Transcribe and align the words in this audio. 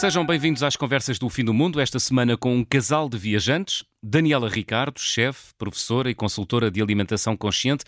Sejam 0.00 0.24
bem-vindos 0.24 0.62
às 0.62 0.76
Conversas 0.76 1.18
do 1.18 1.28
Fim 1.28 1.44
do 1.44 1.52
Mundo, 1.52 1.78
esta 1.78 1.98
semana 1.98 2.34
com 2.34 2.56
um 2.56 2.64
casal 2.64 3.06
de 3.06 3.18
viajantes, 3.18 3.84
Daniela 4.02 4.48
Ricardo, 4.48 4.98
chefe, 4.98 5.52
professora 5.58 6.10
e 6.10 6.14
consultora 6.14 6.70
de 6.70 6.80
alimentação 6.80 7.36
consciente, 7.36 7.84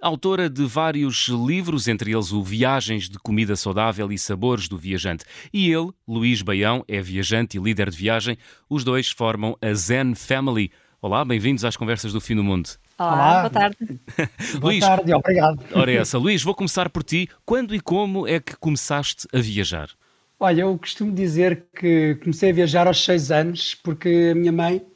autora 0.00 0.48
de 0.48 0.64
vários 0.64 1.26
livros, 1.26 1.88
entre 1.88 2.12
eles 2.12 2.30
o 2.30 2.44
Viagens 2.44 3.08
de 3.08 3.18
Comida 3.18 3.56
Saudável 3.56 4.12
e 4.12 4.16
Sabores 4.16 4.68
do 4.68 4.78
Viajante. 4.78 5.24
E 5.52 5.68
ele, 5.68 5.90
Luís 6.06 6.42
Baião, 6.42 6.84
é 6.86 7.00
viajante 7.00 7.58
e 7.58 7.60
líder 7.60 7.90
de 7.90 7.96
viagem. 7.96 8.38
Os 8.70 8.84
dois 8.84 9.10
formam 9.10 9.58
a 9.60 9.74
Zen 9.74 10.14
Family. 10.14 10.70
Olá, 11.02 11.24
bem-vindos 11.24 11.64
às 11.64 11.76
Conversas 11.76 12.12
do 12.12 12.20
Fim 12.20 12.36
do 12.36 12.44
Mundo. 12.44 12.70
Olá, 12.96 13.12
Olá. 13.12 13.40
boa 13.40 13.50
tarde. 13.50 13.76
boa 14.60 14.72
Luís, 14.72 14.78
tarde, 14.78 15.12
obrigado. 15.12 15.64
Ora, 15.74 15.90
essa. 15.90 16.18
Luís, 16.18 16.40
vou 16.40 16.54
começar 16.54 16.88
por 16.88 17.02
ti. 17.02 17.28
Quando 17.44 17.74
e 17.74 17.80
como 17.80 18.28
é 18.28 18.38
que 18.38 18.56
começaste 18.56 19.26
a 19.34 19.40
viajar? 19.40 19.88
Olha, 20.40 20.60
eu 20.60 20.78
costumo 20.78 21.10
dizer 21.10 21.64
que 21.74 22.14
comecei 22.22 22.50
a 22.50 22.52
viajar 22.52 22.86
aos 22.86 23.04
seis 23.04 23.32
anos 23.32 23.74
porque 23.74 24.30
a 24.30 24.34
minha 24.36 24.52
mãe 24.52 24.86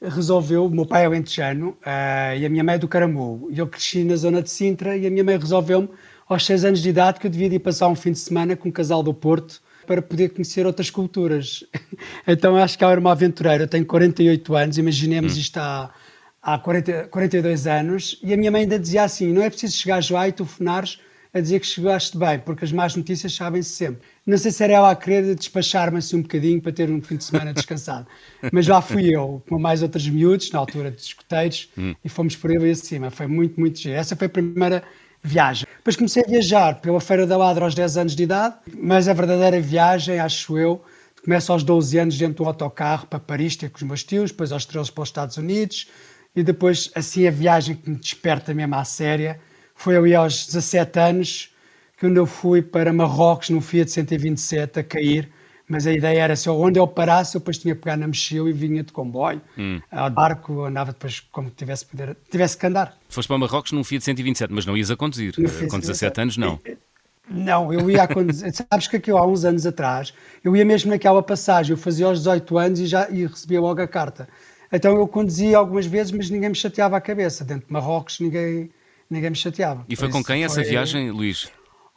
resolveu, 0.00 0.66
o 0.66 0.70
meu 0.70 0.86
pai 0.86 1.04
é 1.04 1.08
o 1.08 1.14
entejano 1.14 1.70
uh, 1.80 2.38
e 2.38 2.46
a 2.46 2.48
minha 2.48 2.62
mãe 2.62 2.76
é 2.76 2.78
do 2.78 2.86
Caramulo. 2.86 3.50
E 3.50 3.58
eu 3.58 3.66
cresci 3.66 4.04
na 4.04 4.14
zona 4.14 4.40
de 4.40 4.48
Sintra 4.48 4.96
e 4.96 5.04
a 5.04 5.10
minha 5.10 5.24
mãe 5.24 5.36
resolveu-me 5.36 5.88
aos 6.28 6.46
seis 6.46 6.64
anos 6.64 6.80
de 6.80 6.88
idade 6.88 7.18
que 7.18 7.26
eu 7.26 7.30
devia 7.32 7.48
ir 7.48 7.58
passar 7.58 7.88
um 7.88 7.96
fim 7.96 8.12
de 8.12 8.20
semana 8.20 8.54
com 8.54 8.68
um 8.68 8.72
casal 8.72 9.02
do 9.02 9.12
Porto 9.12 9.60
para 9.88 10.00
poder 10.00 10.28
conhecer 10.28 10.66
outras 10.66 10.88
culturas. 10.88 11.64
então 12.24 12.56
acho 12.56 12.78
que 12.78 12.84
ela 12.84 12.92
era 12.92 13.00
uma 13.00 13.10
aventureira. 13.10 13.64
Eu 13.64 13.68
tenho 13.68 13.84
48 13.84 14.54
anos, 14.54 14.78
imaginemos 14.78 15.34
hum. 15.34 15.40
isto 15.40 15.56
há, 15.58 15.92
há 16.40 16.58
40, 16.60 17.08
42 17.08 17.66
anos. 17.66 18.20
E 18.22 18.32
a 18.32 18.36
minha 18.36 18.52
mãe 18.52 18.62
ainda 18.62 18.78
dizia 18.78 19.02
assim: 19.02 19.32
não 19.32 19.42
é 19.42 19.50
preciso 19.50 19.76
chegar 19.76 20.00
lá 20.12 20.28
e 20.28 20.32
telefonares 20.32 21.00
a 21.34 21.40
dizer 21.40 21.60
que 21.60 21.66
chegaste 21.66 22.18
bem, 22.18 22.38
porque 22.38 22.64
as 22.64 22.72
más 22.72 22.94
notícias 22.94 23.34
sabem-se 23.34 23.70
sempre. 23.70 24.02
Não 24.26 24.36
sei 24.36 24.50
se 24.50 24.62
era 24.62 24.74
ela 24.74 24.90
a 24.90 24.96
querer 24.96 25.34
despachar-me 25.34 25.98
assim 25.98 26.16
um 26.16 26.22
bocadinho 26.22 26.60
para 26.60 26.72
ter 26.72 26.90
um 26.90 27.00
fim 27.00 27.16
de 27.16 27.24
semana 27.24 27.54
descansado, 27.54 28.06
mas 28.52 28.68
lá 28.68 28.82
fui 28.82 29.14
eu, 29.14 29.42
com 29.48 29.58
mais 29.58 29.82
outros 29.82 30.06
miúdos, 30.08 30.50
na 30.50 30.58
altura 30.58 30.90
de 30.90 31.00
escuteiros, 31.00 31.70
hum. 31.76 31.94
e 32.04 32.08
fomos 32.08 32.36
por 32.36 32.50
aí 32.50 32.70
acima. 32.70 33.10
Foi 33.10 33.26
muito, 33.26 33.58
muito 33.58 33.78
giro. 33.78 33.94
Essa 33.94 34.14
foi 34.14 34.26
a 34.26 34.30
primeira 34.30 34.82
viagem. 35.22 35.66
Depois 35.78 35.96
comecei 35.96 36.22
a 36.22 36.28
viajar 36.28 36.80
pela 36.80 37.00
Feira 37.00 37.26
da 37.26 37.36
Ladra 37.36 37.64
aos 37.64 37.74
10 37.74 37.96
anos 37.96 38.16
de 38.16 38.22
idade, 38.22 38.56
mas 38.76 39.08
a 39.08 39.14
verdadeira 39.14 39.58
viagem, 39.60 40.18
acho 40.18 40.58
eu, 40.58 40.84
começa 41.24 41.52
aos 41.52 41.62
12 41.62 41.98
anos 41.98 42.18
dentro 42.18 42.44
do 42.44 42.48
autocarro 42.48 43.06
para 43.06 43.18
Paris, 43.18 43.56
ter 43.56 43.70
com 43.70 43.78
os 43.78 43.82
meus 43.82 44.04
tios, 44.04 44.30
depois 44.30 44.52
aos 44.52 44.66
13 44.66 44.92
para 44.92 45.02
os 45.02 45.08
Estados 45.08 45.36
Unidos, 45.38 45.88
e 46.34 46.42
depois, 46.42 46.90
assim, 46.94 47.26
a 47.26 47.30
viagem 47.30 47.76
que 47.76 47.88
me 47.88 47.96
desperta 47.96 48.52
mesmo 48.52 48.74
à 48.74 48.84
séria 48.84 49.40
foi 49.82 49.96
ali 49.96 50.14
aos 50.14 50.46
17 50.46 50.98
anos, 51.00 51.50
quando 51.98 52.16
eu 52.16 52.24
fui 52.24 52.62
para 52.62 52.92
Marrocos 52.92 53.50
num 53.50 53.60
Fiat 53.60 53.90
127 53.90 54.78
a 54.78 54.84
cair, 54.84 55.28
mas 55.68 55.88
a 55.88 55.92
ideia 55.92 56.20
era 56.20 56.36
só 56.36 56.56
onde 56.56 56.78
eu 56.78 56.86
parasse, 56.86 57.36
eu 57.36 57.40
depois 57.40 57.58
tinha 57.58 57.74
que 57.74 57.80
pegar 57.80 57.96
na 57.96 58.06
mochila 58.06 58.48
e 58.48 58.52
vinha 58.52 58.84
de 58.84 58.92
comboio, 58.92 59.40
hum. 59.58 59.80
ao 59.90 60.08
barco, 60.08 60.64
andava 60.64 60.92
depois 60.92 61.18
como 61.18 61.50
tivesse, 61.50 61.84
poder, 61.86 62.16
tivesse 62.30 62.56
que 62.56 62.64
andar. 62.64 62.96
Foste 63.08 63.26
para 63.26 63.38
Marrocos 63.38 63.72
num 63.72 63.82
Fiat 63.82 64.04
127, 64.04 64.52
mas 64.52 64.64
não 64.64 64.76
ias 64.76 64.90
a 64.90 64.96
conduzir, 64.96 65.34
com 65.68 65.80
17 65.80 66.20
anos 66.20 66.36
não. 66.36 66.60
Não, 67.28 67.72
eu 67.72 67.90
ia 67.90 68.04
a 68.04 68.08
conduzir. 68.08 68.52
Sabes 68.54 68.86
que 68.86 68.96
aqui 68.96 69.10
há 69.10 69.24
uns 69.24 69.44
anos 69.44 69.66
atrás, 69.66 70.14
eu 70.44 70.54
ia 70.54 70.64
mesmo 70.64 70.90
naquela 70.90 71.22
passagem, 71.24 71.72
eu 71.72 71.76
fazia 71.76 72.06
aos 72.06 72.18
18 72.18 72.58
anos 72.58 72.78
e 72.78 72.86
já 72.86 73.10
e 73.10 73.26
recebia 73.26 73.60
logo 73.60 73.82
a 73.82 73.88
carta. 73.88 74.28
Então 74.72 74.96
eu 74.96 75.08
conduzia 75.08 75.58
algumas 75.58 75.86
vezes, 75.86 76.12
mas 76.12 76.30
ninguém 76.30 76.50
me 76.50 76.54
chateava 76.54 76.96
a 76.96 77.00
cabeça. 77.00 77.44
Dentro 77.44 77.66
de 77.66 77.72
Marrocos 77.72 78.20
ninguém 78.20 78.70
ninguém 79.12 79.30
me 79.30 79.36
chateava. 79.36 79.84
E 79.88 79.94
foi 79.94 80.08
com 80.08 80.22
quem 80.24 80.44
essa 80.44 80.62
viagem, 80.62 81.10
Luís? 81.10 81.50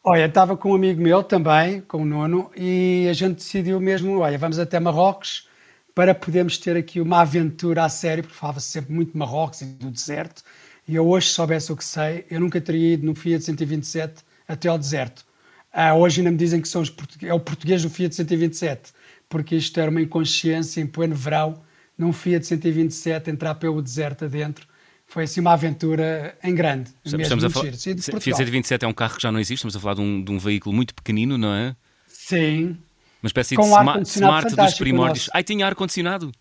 Olha, 0.04 0.26
estava 0.26 0.56
com 0.56 0.72
um 0.72 0.76
amigo 0.76 1.02
meu 1.02 1.24
também, 1.24 1.82
com 1.82 2.04
o 2.04 2.06
Nuno, 2.06 2.52
e 2.56 3.08
a 3.10 3.14
gente 3.14 3.38
decidiu 3.38 3.80
mesmo, 3.80 4.20
olha, 4.20 4.38
vamos 4.38 4.60
até 4.60 4.80
Marrocos 4.80 5.48
para 5.96 6.14
podermos 6.14 6.60
ter 6.60 6.78
aqui 6.78 7.02
uma 7.02 7.22
aventura 7.22 7.86
a 7.86 7.90
sério, 7.90 8.24
porque 8.24 8.38
falava-se 8.38 8.68
sempre 8.68 8.94
muito 8.94 9.14
de 9.14 9.18
Marrocos 9.18 9.62
e 9.62 9.66
do 9.66 9.90
deserto, 9.90 10.44
e 10.88 10.94
eu 10.94 11.08
hoje, 11.08 11.30
se 11.30 11.34
soubesse 11.34 11.72
o 11.72 11.76
que 11.76 11.84
sei, 11.84 12.26
eu 12.30 12.40
nunca 12.40 12.62
teria 12.62 12.94
ido 12.94 13.06
no 13.06 13.16
Fiat 13.16 13.44
127 13.44 14.24
até 14.48 14.70
ao 14.70 14.78
deserto. 14.78 15.26
Ah, 15.74 15.96
hoje 15.96 16.20
ainda 16.20 16.30
me 16.30 16.38
dizem 16.38 16.62
que 16.62 16.68
são 16.68 16.82
os 16.82 16.94
é 17.24 17.34
o 17.34 17.40
português 17.40 17.82
do 17.82 17.90
Fiat 17.90 18.14
127, 18.14 18.94
porque 19.28 19.56
isto 19.56 19.80
era 19.80 19.90
uma 19.90 20.02
inconsciência 20.02 20.82
em 20.82 20.86
pleno 20.86 21.16
verão, 21.16 21.64
num 21.98 22.14
Fiat 22.14 22.46
127, 22.46 23.32
entrar 23.32 23.56
pelo 23.56 23.82
deserto 23.82 24.26
adentro, 24.26 24.68
foi 25.08 25.24
assim 25.24 25.40
uma 25.40 25.54
aventura 25.54 26.38
em 26.44 26.54
grande. 26.54 26.92
Estamos 27.04 27.44
a 27.44 27.50
falar, 27.50 27.72
Fiat 27.72 28.38
127 28.38 28.86
é 28.86 28.88
um 28.88 28.94
carro 28.94 29.16
que 29.16 29.22
já 29.22 29.32
não 29.32 29.40
existe, 29.40 29.66
estamos 29.66 29.76
a 29.76 29.80
falar 29.80 29.96
de 29.96 30.02
um, 30.02 30.24
de 30.24 30.32
um 30.32 30.38
veículo 30.38 30.76
muito 30.76 30.94
pequenino, 30.94 31.38
não 31.38 31.54
é? 31.54 31.76
Sim. 32.08 32.78
Uma 33.22 33.28
espécie 33.28 33.56
Com 33.56 33.64
de 33.64 33.70
smart, 33.70 34.08
smart 34.08 34.56
dos 34.56 34.74
primórdios. 34.76 35.30
Ai, 35.34 35.44
tinha 35.44 35.66
ar-condicionado? 35.66 36.32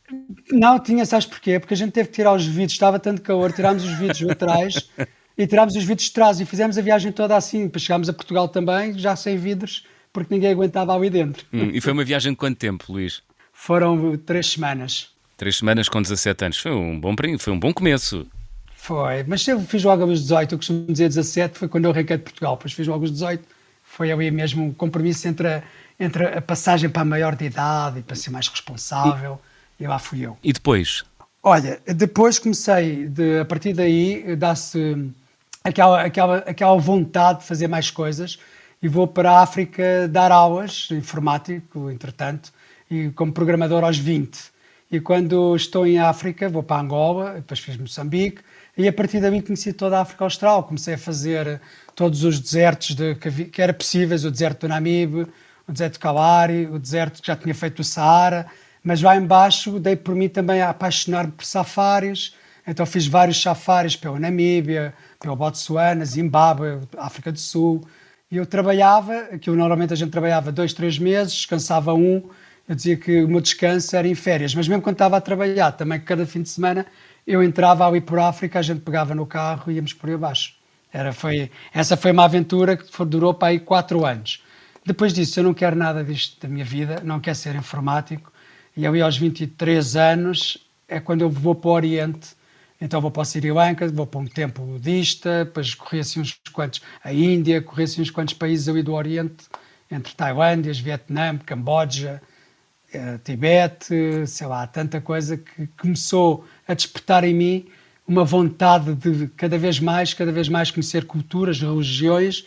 Não, 0.50 0.78
tinha, 0.78 1.06
sabes 1.06 1.24
porquê? 1.24 1.58
Porque 1.58 1.72
a 1.72 1.76
gente 1.76 1.92
teve 1.92 2.08
que 2.08 2.14
tirar 2.14 2.34
os 2.34 2.44
vidros, 2.44 2.72
estava 2.72 2.98
tanto 2.98 3.22
calor, 3.22 3.52
tirámos 3.52 3.84
os 3.84 3.98
vidros 3.98 4.20
laterais 4.20 4.90
e 5.38 5.46
tirámos 5.46 5.74
os 5.76 5.82
vidros 5.82 6.06
de 6.08 6.12
trás 6.12 6.40
e 6.40 6.44
fizemos 6.44 6.76
a 6.76 6.82
viagem 6.82 7.10
toda 7.10 7.36
assim. 7.36 7.64
Depois 7.64 7.82
chegámos 7.82 8.08
a 8.08 8.12
Portugal 8.12 8.48
também, 8.48 8.98
já 8.98 9.16
sem 9.16 9.36
vidros, 9.38 9.86
porque 10.12 10.34
ninguém 10.34 10.50
aguentava 10.50 10.94
ali 10.94 11.08
dentro. 11.08 11.46
Hum, 11.52 11.70
e 11.72 11.80
foi 11.80 11.92
uma 11.92 12.04
viagem 12.04 12.32
de 12.32 12.36
quanto 12.36 12.58
tempo, 12.58 12.92
Luís? 12.92 13.22
Foram 13.50 14.18
três 14.18 14.48
semanas. 14.48 15.08
Três 15.38 15.56
semanas 15.56 15.88
com 15.88 16.02
17 16.02 16.44
anos. 16.44 16.58
Foi 16.58 16.72
um 16.72 17.00
bom, 17.00 17.14
foi 17.38 17.52
um 17.52 17.58
bom 17.58 17.72
começo. 17.72 18.26
Foi, 18.84 19.24
mas 19.26 19.48
eu 19.48 19.58
fiz 19.60 19.82
logo 19.82 20.02
aos 20.02 20.20
18, 20.20 20.52
eu 20.52 20.58
costumo 20.58 20.84
dizer 20.92 21.08
17, 21.08 21.58
foi 21.58 21.68
quando 21.68 21.86
eu 21.86 21.90
arranquei 21.90 22.18
de 22.18 22.22
Portugal, 22.22 22.54
depois 22.54 22.74
fiz 22.74 22.86
logo 22.86 23.02
aos 23.02 23.12
18, 23.12 23.42
foi 23.82 24.12
ali 24.12 24.30
mesmo 24.30 24.62
um 24.62 24.74
compromisso 24.74 25.26
entre 25.26 25.48
a, 25.48 25.62
entre 25.98 26.26
a 26.26 26.42
passagem 26.42 26.90
para 26.90 27.00
a 27.00 27.04
maior 27.06 27.34
de 27.34 27.46
idade 27.46 28.00
e 28.00 28.02
para 28.02 28.14
ser 28.14 28.28
mais 28.28 28.46
responsável, 28.46 29.40
e, 29.80 29.84
e 29.84 29.86
lá 29.86 29.98
fui 29.98 30.20
eu. 30.20 30.36
E 30.44 30.52
depois? 30.52 31.02
Olha, 31.42 31.80
depois 31.86 32.38
comecei, 32.38 33.08
de, 33.08 33.40
a 33.40 33.46
partir 33.46 33.72
daí, 33.72 34.36
dá-se 34.36 35.10
aquela, 35.64 36.02
aquela, 36.02 36.36
aquela 36.40 36.76
vontade 36.76 37.38
de 37.38 37.46
fazer 37.46 37.68
mais 37.68 37.90
coisas, 37.90 38.38
e 38.82 38.86
vou 38.86 39.08
para 39.08 39.30
a 39.30 39.40
África 39.40 40.06
dar 40.08 40.30
aulas, 40.30 40.88
informático, 40.90 41.90
entretanto, 41.90 42.52
e 42.90 43.08
como 43.12 43.32
programador 43.32 43.82
aos 43.82 43.96
20. 43.96 44.38
E 44.92 45.00
quando 45.00 45.56
estou 45.56 45.86
em 45.86 45.98
África, 45.98 46.50
vou 46.50 46.62
para 46.62 46.82
Angola, 46.82 47.36
depois 47.36 47.60
fiz 47.60 47.78
Moçambique, 47.78 48.42
e 48.76 48.88
a 48.88 48.92
partir 48.92 49.20
daí 49.20 49.40
conheci 49.40 49.72
toda 49.72 49.98
a 49.98 50.00
África 50.02 50.24
Austral. 50.24 50.64
Comecei 50.64 50.94
a 50.94 50.98
fazer 50.98 51.60
todos 51.94 52.24
os 52.24 52.40
desertos 52.40 52.94
de, 52.94 53.14
que, 53.14 53.44
que 53.46 53.62
era 53.62 53.72
possíveis, 53.72 54.24
o 54.24 54.30
deserto 54.30 54.62
do 54.62 54.68
Namibe, 54.68 55.26
o 55.66 55.72
deserto 55.72 55.94
do 55.94 56.00
Kalahari, 56.00 56.66
o 56.66 56.78
deserto 56.78 57.20
que 57.20 57.26
já 57.26 57.36
tinha 57.36 57.54
feito 57.54 57.80
o 57.80 57.84
Saara, 57.84 58.46
mas 58.82 59.00
lá 59.00 59.16
embaixo 59.16 59.78
dei 59.78 59.96
por 59.96 60.14
mim 60.14 60.28
também 60.28 60.60
a 60.60 60.70
apaixonar-me 60.70 61.32
por 61.32 61.44
safaris, 61.44 62.34
então 62.66 62.84
fiz 62.84 63.06
vários 63.06 63.40
safaris 63.40 63.96
pela 63.96 64.18
Namíbia, 64.18 64.92
pelo 65.20 65.36
Botsuana, 65.36 66.04
Zimbábue, 66.04 66.80
África 66.98 67.32
do 67.32 67.38
Sul, 67.38 67.86
e 68.30 68.36
eu 68.36 68.44
trabalhava, 68.44 69.14
aquilo 69.32 69.56
normalmente 69.56 69.92
a 69.92 69.96
gente 69.96 70.10
trabalhava 70.10 70.50
dois, 70.50 70.74
três 70.74 70.98
meses, 70.98 71.32
descansava 71.32 71.94
um, 71.94 72.22
eu 72.68 72.74
dizia 72.74 72.96
que 72.96 73.22
o 73.22 73.28
meu 73.28 73.40
descanso 73.40 73.94
era 73.94 74.08
em 74.08 74.14
férias, 74.14 74.54
mas 74.54 74.66
mesmo 74.66 74.82
quando 74.82 74.94
estava 74.94 75.16
a 75.16 75.20
trabalhar, 75.20 75.72
também 75.72 76.00
cada 76.00 76.26
fim 76.26 76.42
de 76.42 76.48
semana 76.48 76.86
eu 77.26 77.42
entrava 77.42 77.86
ali 77.86 78.00
por 78.00 78.18
África, 78.18 78.58
a 78.58 78.62
gente 78.62 78.80
pegava 78.80 79.14
no 79.14 79.26
carro 79.26 79.70
e 79.70 79.76
íamos 79.76 79.92
por 79.92 80.08
aí 80.08 80.14
abaixo. 80.14 80.54
Era, 80.92 81.12
foi, 81.12 81.50
essa 81.72 81.96
foi 81.96 82.12
uma 82.12 82.24
aventura 82.24 82.76
que 82.76 83.04
durou 83.04 83.34
para 83.34 83.48
aí 83.48 83.58
quatro 83.58 84.04
anos. 84.04 84.42
Depois 84.86 85.12
disso, 85.12 85.40
eu 85.40 85.44
não 85.44 85.54
quero 85.54 85.74
nada 85.74 86.04
disto 86.04 86.40
da 86.40 86.48
minha 86.48 86.64
vida, 86.64 87.00
não 87.02 87.18
quero 87.18 87.36
ser 87.36 87.54
informático. 87.56 88.32
E 88.76 88.86
ali 88.86 89.00
aos 89.00 89.16
23 89.16 89.96
anos 89.96 90.58
é 90.86 91.00
quando 91.00 91.22
eu 91.22 91.30
vou 91.30 91.54
para 91.54 91.68
o 91.68 91.72
Oriente. 91.72 92.36
Então 92.80 93.00
vou 93.00 93.10
para 93.10 93.22
o 93.22 93.24
Sri 93.24 93.50
Lanka, 93.50 93.88
vou 93.88 94.06
para 94.06 94.20
um 94.20 94.26
templo 94.26 94.64
budista, 94.64 95.44
depois 95.44 95.74
corri 95.74 96.00
assim 96.00 96.20
uns 96.20 96.38
quantos, 96.52 96.82
a 97.02 97.12
Índia, 97.12 97.62
corri 97.62 97.84
assim 97.84 98.02
uns 98.02 98.10
quantos 98.10 98.34
países 98.34 98.68
ali 98.68 98.82
do 98.82 98.92
Oriente, 98.92 99.46
entre 99.90 100.14
Tailândia, 100.14 100.72
Vietnã, 100.74 101.38
Camboja, 101.38 102.20
eh, 102.92 103.18
Tibete, 103.24 104.26
sei 104.26 104.46
lá, 104.46 104.66
tanta 104.66 105.00
coisa 105.00 105.36
que 105.36 105.66
começou 105.78 106.44
a 106.66 106.74
despertar 106.74 107.24
em 107.24 107.34
mim 107.34 107.66
uma 108.06 108.24
vontade 108.24 108.94
de 108.94 109.28
cada 109.36 109.56
vez 109.56 109.80
mais, 109.80 110.12
cada 110.12 110.30
vez 110.30 110.48
mais 110.48 110.70
conhecer 110.70 111.04
culturas, 111.04 111.60
religiões 111.60 112.44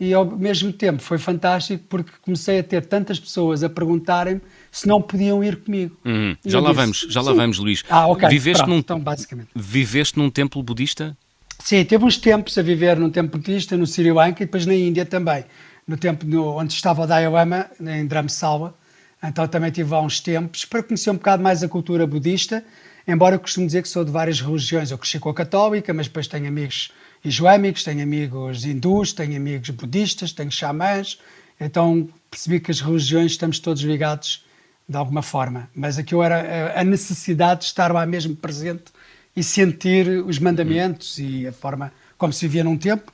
e 0.00 0.14
ao 0.14 0.24
mesmo 0.24 0.72
tempo 0.72 1.02
foi 1.02 1.18
fantástico 1.18 1.84
porque 1.88 2.12
comecei 2.22 2.60
a 2.60 2.62
ter 2.62 2.86
tantas 2.86 3.18
pessoas 3.18 3.64
a 3.64 3.68
perguntarem-me 3.68 4.40
se 4.70 4.86
não 4.86 5.02
podiam 5.02 5.42
ir 5.42 5.56
comigo. 5.56 5.96
Uhum. 6.04 6.36
Já 6.44 6.60
lá 6.60 6.68
disse, 6.68 6.80
vamos, 6.80 7.06
já 7.08 7.20
lá 7.20 7.32
vamos, 7.32 7.58
Luís. 7.58 7.82
Ah, 7.90 8.06
ok. 8.06 8.28
Viveste, 8.28 8.62
Pronto, 8.62 8.70
num, 8.70 8.78
então, 8.78 9.00
basicamente. 9.00 9.48
viveste 9.56 10.18
num 10.18 10.30
templo 10.30 10.62
budista? 10.62 11.16
Sim, 11.58 11.84
teve 11.84 12.04
uns 12.04 12.16
tempos 12.16 12.56
a 12.56 12.62
viver 12.62 12.96
num 12.96 13.10
templo 13.10 13.40
budista 13.40 13.76
no 13.76 13.86
Sri 13.86 14.12
Lanka 14.12 14.42
e 14.42 14.46
depois 14.46 14.64
na 14.66 14.74
Índia 14.74 15.04
também. 15.04 15.44
No 15.86 15.96
tempo 15.96 16.24
no, 16.24 16.56
onde 16.56 16.72
estava 16.72 17.02
o 17.02 17.06
Dalai 17.06 17.28
Lama, 17.28 17.66
em 17.80 18.06
Dharamsala, 18.06 18.74
então 19.22 19.48
também 19.48 19.70
tive 19.72 19.92
há 19.94 20.00
uns 20.00 20.20
tempos 20.20 20.64
para 20.64 20.82
conhecer 20.82 21.10
um 21.10 21.14
bocado 21.14 21.42
mais 21.42 21.62
a 21.64 21.68
cultura 21.68 22.06
budista, 22.06 22.64
embora 23.08 23.34
eu 23.34 23.40
costume 23.40 23.66
dizer 23.66 23.82
que 23.82 23.88
sou 23.88 24.04
de 24.04 24.10
várias 24.10 24.40
religiões. 24.40 24.90
Eu 24.90 24.98
cresci 24.98 25.18
com 25.18 25.30
a 25.30 25.34
católica, 25.34 25.94
mas 25.94 26.06
depois 26.06 26.28
tenho 26.28 26.46
amigos 26.46 26.92
islâmicos, 27.24 27.82
tenho 27.82 28.02
amigos 28.02 28.64
hindus, 28.64 29.14
tenho 29.14 29.34
amigos 29.36 29.70
budistas, 29.70 30.30
tenho 30.30 30.52
xamãs. 30.52 31.18
Então 31.58 32.08
percebi 32.30 32.60
que 32.60 32.70
as 32.70 32.80
religiões 32.80 33.32
estamos 33.32 33.58
todos 33.58 33.82
ligados 33.82 34.44
de 34.86 34.96
alguma 34.96 35.22
forma. 35.22 35.68
Mas 35.74 35.98
aquilo 35.98 36.22
era 36.22 36.78
a 36.78 36.84
necessidade 36.84 37.60
de 37.60 37.66
estar 37.66 37.90
lá 37.90 38.04
mesmo 38.04 38.36
presente 38.36 38.92
e 39.34 39.42
sentir 39.42 40.06
os 40.26 40.38
mandamentos 40.38 41.18
e 41.18 41.46
a 41.46 41.52
forma 41.52 41.92
como 42.18 42.32
se 42.32 42.46
vivia 42.46 42.62
num 42.62 42.76
tempo. 42.76 43.12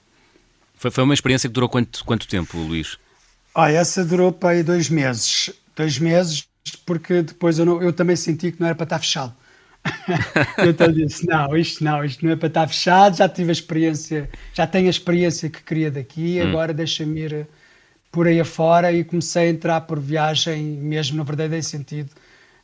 Foi, 0.74 0.90
foi 0.90 1.04
uma 1.04 1.14
experiência 1.14 1.48
que 1.48 1.52
durou 1.54 1.68
quanto, 1.68 2.04
quanto 2.04 2.26
tempo, 2.26 2.58
Luís? 2.58 2.98
Ah, 3.54 3.70
essa 3.70 4.04
durou 4.04 4.32
para 4.32 4.50
aí 4.50 4.62
dois 4.62 4.90
meses. 4.90 5.50
Dois 5.76 5.98
meses, 5.98 6.48
porque 6.84 7.22
depois 7.22 7.58
eu, 7.58 7.64
não, 7.64 7.80
eu 7.80 7.92
também 7.92 8.16
senti 8.16 8.50
que 8.50 8.60
não 8.60 8.66
era 8.66 8.74
para 8.74 8.84
estar 8.84 8.98
fechado. 8.98 9.34
eu 10.58 10.70
então 10.70 10.90
disse: 10.90 11.26
não, 11.26 11.56
isto 11.56 11.84
não, 11.84 12.04
isto 12.04 12.24
não 12.24 12.32
é 12.32 12.36
para 12.36 12.48
estar 12.48 12.68
fechado. 12.68 13.16
Já 13.16 13.28
tive 13.28 13.50
a 13.50 13.52
experiência, 13.52 14.28
já 14.52 14.66
tenho 14.66 14.86
a 14.86 14.90
experiência 14.90 15.50
que 15.50 15.62
queria 15.62 15.90
daqui, 15.90 16.40
hum. 16.40 16.48
agora 16.48 16.72
deixa-me 16.72 17.20
ir 17.20 17.46
por 18.10 18.28
aí 18.28 18.38
afora 18.38 18.92
e 18.92 19.02
comecei 19.02 19.48
a 19.48 19.50
entrar 19.50 19.80
por 19.82 19.98
viagem, 19.98 20.62
mesmo 20.62 21.16
no 21.16 21.24
verdadeiro 21.24 21.64
sentido, 21.64 22.10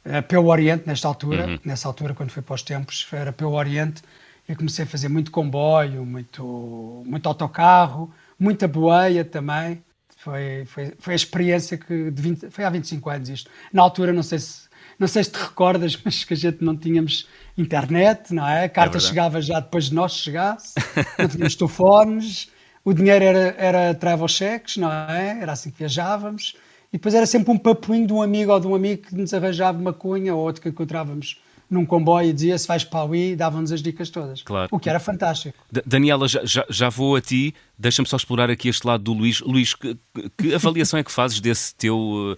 uh, 0.06 0.22
pelo 0.22 0.46
Oriente, 0.46 0.86
nesta 0.86 1.08
altura. 1.08 1.46
Uhum. 1.46 1.58
Nessa 1.64 1.88
altura, 1.88 2.14
quando 2.14 2.30
fui 2.30 2.40
para 2.40 2.54
os 2.54 2.62
tempos, 2.62 3.06
era 3.12 3.32
pelo 3.32 3.52
Oriente 3.52 4.00
e 4.48 4.54
comecei 4.54 4.84
a 4.84 4.88
fazer 4.88 5.08
muito 5.08 5.30
comboio, 5.32 6.06
muito, 6.06 7.02
muito 7.04 7.28
autocarro, 7.28 8.12
muita 8.38 8.68
boeia 8.68 9.24
também. 9.24 9.82
Foi, 10.16 10.64
foi, 10.66 10.92
foi 10.98 11.14
a 11.14 11.16
experiência 11.16 11.76
que 11.76 12.10
20, 12.10 12.50
foi 12.50 12.64
há 12.64 12.70
25 12.70 13.10
anos 13.10 13.28
isto. 13.28 13.50
Na 13.72 13.82
altura, 13.82 14.12
não 14.12 14.22
sei 14.22 14.38
se 14.38 14.69
não 15.00 15.08
sei 15.08 15.24
se 15.24 15.30
te 15.30 15.38
recordas, 15.38 15.98
mas 16.04 16.22
que 16.24 16.34
a 16.34 16.36
gente 16.36 16.62
não 16.62 16.76
tínhamos 16.76 17.26
internet, 17.56 18.34
não 18.34 18.46
é? 18.46 18.64
A 18.64 18.68
carta 18.68 18.98
é 18.98 19.00
chegava 19.00 19.40
já 19.40 19.58
depois 19.58 19.86
de 19.86 19.94
nós 19.94 20.12
chegasse, 20.12 20.74
não 21.18 21.26
tínhamos 21.26 21.54
telefones, 21.56 22.48
o 22.84 22.92
dinheiro 22.92 23.24
era, 23.24 23.54
era 23.58 23.94
travel 23.94 24.28
checks, 24.28 24.76
não 24.76 24.92
é? 24.92 25.38
Era 25.40 25.52
assim 25.52 25.70
que 25.70 25.78
viajávamos. 25.78 26.54
E 26.92 26.98
depois 26.98 27.14
era 27.14 27.24
sempre 27.24 27.50
um 27.50 27.56
papuinho 27.56 28.06
de 28.06 28.12
um 28.12 28.20
amigo 28.20 28.52
ou 28.52 28.60
de 28.60 28.66
um 28.66 28.74
amigo 28.74 29.02
que 29.02 29.14
nos 29.14 29.32
arranjava 29.32 29.78
uma 29.78 29.92
cunha 29.92 30.34
ou 30.34 30.42
outro 30.42 30.60
que 30.60 30.68
encontrávamos 30.68 31.40
num 31.70 31.86
comboio 31.86 32.28
e 32.28 32.32
dizia 32.32 32.58
se 32.58 32.66
vais 32.66 32.82
para 32.82 33.02
ali, 33.02 33.36
davam-nos 33.36 33.70
as 33.70 33.80
dicas 33.80 34.10
todas. 34.10 34.42
Claro. 34.42 34.68
O 34.72 34.78
que 34.78 34.90
era 34.90 34.98
fantástico. 34.98 35.56
D 35.70 35.80
Daniela, 35.86 36.26
já, 36.26 36.44
já, 36.44 36.66
já, 36.68 36.88
vou 36.88 37.14
a 37.14 37.20
ti, 37.20 37.54
deixa-me 37.78 38.08
só 38.08 38.16
explorar 38.16 38.50
aqui 38.50 38.68
este 38.68 38.84
lado 38.84 39.04
do 39.04 39.12
Luís. 39.12 39.40
Luís, 39.40 39.72
que, 39.72 39.96
que 40.36 40.52
avaliação 40.52 40.98
é 40.98 41.04
que 41.04 41.12
fazes 41.12 41.40
desse 41.40 41.74
teu 41.76 41.96
uh, 41.96 42.36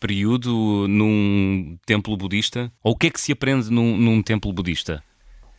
período 0.00 0.86
num 0.88 1.76
templo 1.86 2.16
budista? 2.16 2.72
Ou 2.82 2.92
o 2.92 2.96
que 2.96 3.08
é 3.08 3.10
que 3.10 3.20
se 3.20 3.32
aprende 3.32 3.70
num, 3.70 3.96
num 3.96 4.22
templo 4.22 4.52
budista? 4.52 5.02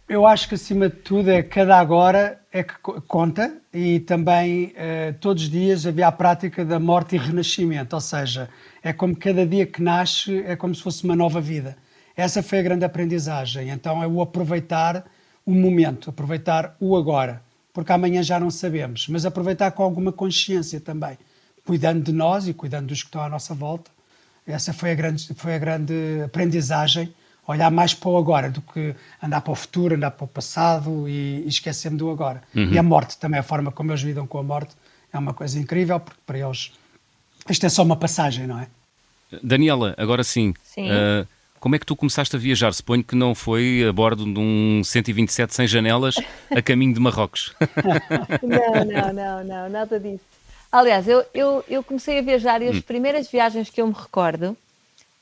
Eu 0.08 0.28
acho 0.28 0.48
que 0.48 0.54
acima 0.54 0.88
de 0.88 0.98
tudo 0.98 1.32
é 1.32 1.42
cada 1.42 1.80
agora 1.80 2.40
é 2.54 2.62
que 2.62 2.76
conta 3.08 3.58
e 3.74 4.00
também 4.02 4.72
eh, 4.76 5.14
todos 5.14 5.44
os 5.44 5.50
dias 5.50 5.88
havia 5.88 6.08
a 6.08 6.12
prática 6.12 6.64
da 6.64 6.80
morte 6.80 7.16
e 7.16 7.18
renascimento, 7.18 7.96
ou 7.96 8.00
seja, 8.00 8.48
é 8.84 8.94
como 8.94 9.16
cada 9.16 9.48
dia 9.48 9.66
que 9.66 9.82
nasce 9.82 10.44
é 10.46 10.56
como 10.56 10.76
se 10.76 10.84
fosse 10.84 11.04
uma 11.04 11.16
nova 11.16 11.42
vida. 11.42 11.76
Essa 12.16 12.44
foi 12.44 12.60
a 12.60 12.62
grande 12.62 12.86
aprendizagem. 12.86 13.70
Então 13.70 14.02
é 14.02 14.08
o 14.08 14.22
aproveitar 14.22 15.06
o 15.44 15.56
momento, 15.56 16.12
aproveitar 16.12 16.76
o 16.80 16.96
agora, 16.96 17.42
porque 17.74 17.92
amanhã 17.92 18.22
já 18.22 18.40
não 18.40 18.52
sabemos, 18.52 19.08
mas 19.08 19.26
aproveitar 19.26 19.72
com 19.72 19.84
alguma 19.84 20.12
consciência 20.12 20.80
também, 20.80 21.18
cuidando 21.66 22.04
de 22.04 22.14
nós 22.14 22.48
e 22.48 22.54
cuidando 22.54 22.88
dos 22.88 23.02
que 23.02 23.08
estão 23.08 23.22
à 23.22 23.30
nossa 23.30 23.56
volta. 23.56 23.95
Essa 24.48 24.74
foi 24.74 24.92
a 24.92 24.96
grande, 24.96 25.34
foi 25.36 25.56
a 25.56 25.58
grande 25.58 25.94
aprendizagem 26.24 27.14
olhar 27.48 27.70
mais 27.72 27.94
para 27.94 28.10
o 28.10 28.18
agora 28.18 28.50
do 28.50 28.62
que 28.62 28.96
andar 29.22 29.42
para 29.42 29.52
o 29.52 29.56
futuro, 29.56 29.96
andar 29.96 30.12
para 30.12 30.26
o 30.26 30.28
passado 30.28 31.08
e, 31.08 31.44
e 31.46 31.48
esquecer-me 31.48 31.98
do 31.98 32.10
agora. 32.10 32.42
Uhum. 32.56 32.72
E 32.72 32.78
a 32.78 32.84
morte 32.84 33.18
também, 33.18 33.40
a 33.40 33.44
forma 33.44 33.72
como 33.72 33.92
eles 33.92 34.02
lidam 34.02 34.26
com 34.26 34.40
a 34.40 34.44
morte 34.44 34.76
é 35.14 35.18
uma 35.18 35.34
coisa 35.34 35.60
incrível, 35.60 36.00
porque 36.00 36.20
para 36.26 36.40
eles 36.40 36.72
isto 37.50 37.66
é 37.66 37.70
só 37.70 37.84
uma 37.84 37.96
passagem, 37.96 38.48
não 38.48 38.60
é? 38.60 38.68
Daniela, 39.44 39.94
agora 39.98 40.24
sim. 40.24 40.54
sim. 40.64 40.90
Uh, 40.90 41.28
como 41.60 41.76
é 41.76 41.80
que 41.80 41.86
tu 41.86 41.96
começaste 41.96 42.36
a 42.36 42.40
viajar? 42.40 42.74
Suponho 42.74 43.04
que 43.04 43.16
não 43.16 43.34
foi 43.34 43.86
a 43.88 43.92
bordo 43.92 44.24
de 44.26 44.40
um 44.40 44.82
127 44.84 45.54
sem 45.54 45.68
janelas 45.68 46.16
a 46.52 46.62
caminho 46.62 46.94
de 46.94 47.00
Marrocos. 47.00 47.54
não, 48.42 48.86
não, 48.86 49.14
não, 49.14 49.44
não, 49.44 49.70
nada 49.70 50.00
disso. 50.00 50.35
Aliás, 50.76 51.08
eu, 51.08 51.26
eu, 51.34 51.64
eu 51.70 51.84
comecei 51.84 52.20
a 52.20 52.22
viajar 52.22 52.62
e 52.62 52.68
as 52.68 52.78
hum. 52.78 52.82
primeiras 52.82 53.30
viagens 53.30 53.70
que 53.70 53.82
eu 53.82 53.88
me 53.88 53.94
recordo 53.94 54.58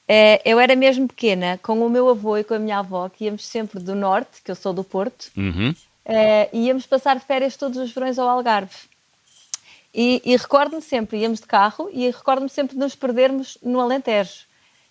é, 0.07 0.41
eu 0.43 0.59
era 0.59 0.75
mesmo 0.75 1.07
pequena, 1.07 1.59
com 1.61 1.85
o 1.85 1.89
meu 1.89 2.09
avô 2.09 2.37
e 2.37 2.43
com 2.43 2.53
a 2.53 2.59
minha 2.59 2.79
avó, 2.79 3.07
que 3.07 3.25
íamos 3.25 3.45
sempre 3.45 3.79
do 3.79 3.95
norte, 3.95 4.41
que 4.43 4.51
eu 4.51 4.55
sou 4.55 4.73
do 4.73 4.83
Porto, 4.83 5.31
uhum. 5.37 5.73
é, 6.03 6.49
íamos 6.51 6.85
passar 6.85 7.19
férias 7.21 7.55
todos 7.55 7.77
os 7.77 7.91
verões 7.91 8.19
ao 8.19 8.27
Algarve. 8.27 8.75
E, 9.93 10.21
e 10.25 10.35
recordo-me 10.35 10.81
sempre, 10.81 11.19
íamos 11.19 11.39
de 11.39 11.45
carro, 11.45 11.89
e 11.93 12.09
recordo-me 12.09 12.49
sempre 12.49 12.73
de 12.73 12.79
nos 12.79 12.95
perdermos 12.95 13.57
no 13.61 13.79
Alentejo. 13.79 14.45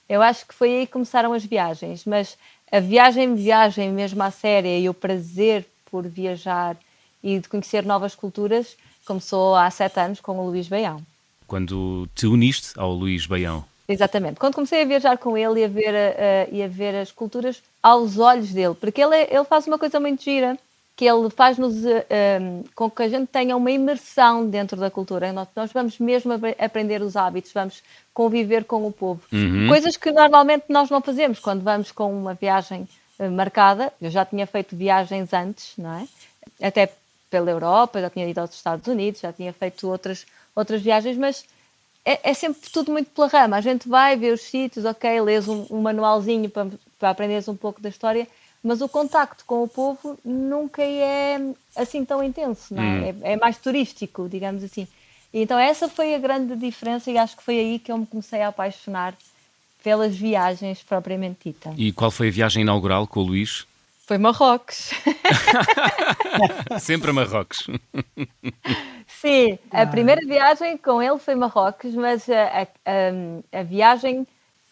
Eu 0.09 0.23
acho 0.23 0.47
que 0.47 0.55
foi 0.55 0.77
aí 0.77 0.87
que 0.87 0.93
começaram 0.93 1.33
as 1.33 1.45
viagens, 1.45 2.05
mas 2.07 2.39
a 2.71 2.81
viagem, 2.81 3.35
viagem 3.35 3.93
mesmo 3.93 4.23
à 4.23 4.31
séria 4.31 4.79
e 4.79 4.89
o 4.89 4.95
prazer 4.95 5.67
por 5.91 6.07
viajar 6.07 6.77
e 7.23 7.39
de 7.39 7.49
conhecer 7.49 7.85
novas 7.85 8.15
culturas 8.15 8.77
começou 9.05 9.55
há 9.55 9.71
sete 9.71 10.01
anos 10.01 10.21
com 10.21 10.39
o 10.39 10.47
Luís 10.47 10.69
Baião. 10.69 11.03
Quando 11.47 12.09
te 12.15 12.27
uniste 12.27 12.73
ao 12.77 12.93
Luís 12.93 13.27
Baião? 13.27 13.65
Exatamente. 13.89 14.39
Quando 14.39 14.55
comecei 14.55 14.83
a 14.83 14.87
viajar 14.87 15.19
com 15.19 15.37
ele 15.37 15.61
e 15.61 15.65
a 15.65 15.69
ver, 15.69 15.95
uh, 15.95 16.55
e 16.55 16.63
a 16.63 16.69
ver 16.69 16.95
as 16.95 17.11
culturas 17.11 17.63
aos 17.83 18.19
olhos 18.19 18.53
dele, 18.53 18.75
porque 18.75 19.03
ele, 19.03 19.17
ele 19.17 19.45
faz 19.45 19.67
uma 19.67 19.79
coisa 19.79 19.99
muito 20.01 20.23
gira, 20.23 20.57
que 20.97 21.05
ele 21.05 21.29
faz-nos 21.31 21.85
uh, 21.85 22.65
com 22.75 22.91
que 22.91 23.03
a 23.03 23.09
gente 23.09 23.27
tenha 23.27 23.57
uma 23.57 23.71
imersão 23.71 24.47
dentro 24.49 24.77
da 24.77 24.91
cultura. 24.91 25.33
Nós, 25.33 25.49
nós 25.55 25.73
vamos 25.73 25.99
mesmo 25.99 26.33
aprender 26.59 27.03
os 27.03 27.17
hábitos, 27.17 27.53
vamos 27.53 27.83
conviver 28.15 28.65
com 28.65 28.87
o 28.87 28.93
povo. 28.93 29.21
Uhum. 29.33 29.69
Coisas 29.69 29.97
que 29.97 30.11
normalmente 30.13 30.65
nós 30.69 30.91
não 30.91 31.01
fazemos 31.01 31.39
quando 31.39 31.63
vamos 31.63 31.91
com 31.91 32.13
uma 32.13 32.35
viagem 32.35 32.89
uh, 33.19 33.31
marcada. 33.31 33.93
Eu 34.01 34.11
já 34.11 34.25
tinha 34.25 34.47
feito 34.47 34.77
viagens 34.77 35.33
antes, 35.33 35.73
não 35.77 35.93
é? 35.93 36.07
Até 36.67 36.93
pela 37.33 37.51
Europa, 37.51 37.99
já 37.99 38.11
tinha 38.11 38.29
ido 38.29 38.39
aos 38.43 38.55
Estados 38.55 38.87
Unidos, 38.87 39.23
já 39.23 39.33
tinha 39.33 39.55
feito 39.55 39.89
outras, 39.89 40.27
outras 40.55 40.83
viagens, 40.83 41.17
mas 41.17 41.47
é, 42.05 42.31
é, 42.31 42.35
sempre 42.35 42.69
tudo 42.71 42.93
muito 42.93 43.11
pela 43.11 43.27
rama. 43.27 43.57
A 43.57 43.61
gente 43.63 43.89
vai 43.89 44.15
ver 44.19 44.35
os 44.35 44.43
sítios, 44.43 44.85
ok, 44.85 45.19
lês 45.23 45.49
um, 45.49 45.67
um 45.71 45.81
manualzinho 45.81 46.51
para, 46.51 46.69
para 46.99 47.09
aprenderes 47.09 47.49
um 47.49 47.57
pouco 47.57 47.81
da 47.81 47.89
história, 47.89 48.29
mas 48.63 48.83
o 48.83 48.89
contacto 48.89 49.47
com 49.47 49.63
o 49.63 49.69
povo 49.69 50.19
nunca 50.23 50.83
é 50.83 51.41
assim 51.75 52.05
tão 52.05 52.23
intenso, 52.23 52.75
não 52.75 52.83
é? 52.83 52.87
Hum. 52.87 53.21
é? 53.23 53.33
é? 53.33 53.37
mais 53.39 53.57
turístico, 53.57 54.29
digamos 54.29 54.63
assim. 54.63 54.87
Então 55.33 55.59
essa 55.59 55.89
foi 55.89 56.15
a 56.15 56.19
grande 56.19 56.55
diferença 56.55 57.11
e 57.11 57.17
acho 57.17 57.35
que 57.35 57.43
foi 57.43 57.59
aí 57.59 57.79
que 57.79 57.91
eu 57.91 57.97
me 57.97 58.05
comecei 58.05 58.43
a 58.43 58.49
apaixonar 58.49 59.15
pelas 59.83 60.15
viagens 60.15 60.83
propriamente 60.83 61.39
dita. 61.47 61.73
E 61.79 61.93
qual 61.93 62.11
foi 62.11 62.29
a 62.29 62.31
viagem 62.31 62.61
inaugural 62.61 63.07
com 63.07 63.21
o 63.21 63.23
Luís? 63.23 63.67
Foi 64.07 64.19
Marrocos. 64.19 64.91
Sempre 66.81 67.13
Marrocos. 67.13 67.67
Sim, 69.07 69.59
a 69.71 69.87
primeira 69.87 70.21
viagem 70.27 70.77
com 70.77 71.01
ele 71.01 71.19
foi 71.19 71.35
Marrocos, 71.37 71.95
mas 71.95 72.29
a, 72.29 72.63
a, 72.85 73.61
a, 73.61 73.63
viagem 73.63 74.27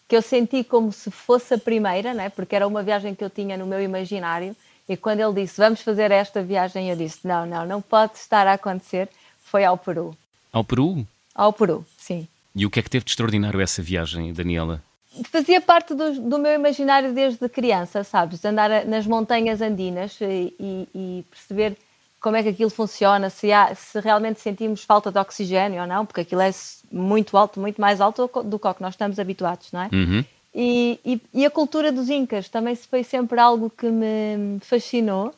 que 0.07 0.15
eu 0.15 0.21
senti 0.21 0.63
como 0.63 0.91
se 0.91 1.09
fosse 1.09 1.53
a 1.53 1.57
primeira, 1.57 2.13
né? 2.13 2.29
porque 2.29 2.55
era 2.55 2.67
uma 2.67 2.83
viagem 2.83 3.15
que 3.15 3.23
eu 3.23 3.29
tinha 3.29 3.57
no 3.57 3.65
meu 3.65 3.81
imaginário, 3.81 4.53
e 4.89 4.97
quando 4.97 5.21
ele 5.21 5.41
disse 5.41 5.57
vamos 5.57 5.81
fazer 5.81 6.11
esta 6.11 6.43
viagem, 6.43 6.89
eu 6.89 6.97
disse 6.97 7.25
não, 7.25 7.45
não, 7.45 7.65
não 7.65 7.81
pode 7.81 8.17
estar 8.17 8.45
a 8.45 8.53
acontecer, 8.53 9.07
foi 9.45 9.63
ao 9.63 9.77
Peru. 9.77 10.15
Ao 10.51 10.65
Peru? 10.65 11.07
Ao 11.33 11.53
Peru, 11.53 11.85
sim. 11.97 12.27
E 12.53 12.65
o 12.65 12.69
que 12.69 12.81
é 12.81 12.83
que 12.83 12.89
teve 12.89 13.05
de 13.05 13.11
extraordinário 13.11 13.61
essa 13.61 13.81
viagem, 13.81 14.33
Daniela? 14.33 14.83
Fazia 15.29 15.59
parte 15.59 15.93
do, 15.93 16.21
do 16.21 16.39
meu 16.39 16.53
imaginário 16.53 17.13
desde 17.13 17.49
criança, 17.49 18.03
sabes? 18.03 18.39
De 18.39 18.47
andar 18.47 18.85
nas 18.85 19.05
montanhas 19.05 19.61
andinas 19.61 20.17
e, 20.21 20.55
e, 20.57 20.87
e 20.95 21.25
perceber 21.29 21.77
como 22.21 22.35
é 22.35 22.43
que 22.43 22.49
aquilo 22.49 22.69
funciona, 22.69 23.29
se, 23.31 23.51
há, 23.51 23.73
se 23.73 23.99
realmente 23.99 24.39
sentimos 24.39 24.83
falta 24.83 25.11
de 25.11 25.17
oxigênio 25.17 25.81
ou 25.81 25.87
não, 25.87 26.05
porque 26.05 26.21
aquilo 26.21 26.41
é 26.41 26.51
muito 26.91 27.35
alto, 27.35 27.59
muito 27.59 27.81
mais 27.81 27.99
alto 27.99 28.29
do 28.45 28.59
que 28.59 28.73
que 28.75 28.81
nós 28.81 28.93
estamos 28.93 29.19
habituados, 29.19 29.71
não 29.71 29.81
é? 29.81 29.89
Uhum. 29.91 30.23
E, 30.53 30.99
e, 31.03 31.21
e, 31.33 31.45
a 31.45 31.49
cultura 31.49 31.91
dos 31.91 32.09
Incas 32.09 32.47
também 32.47 32.75
foi 32.75 33.03
sempre 33.03 33.39
algo 33.39 33.69
que 33.69 33.87
me 33.87 34.59
fascinou, 34.61 35.33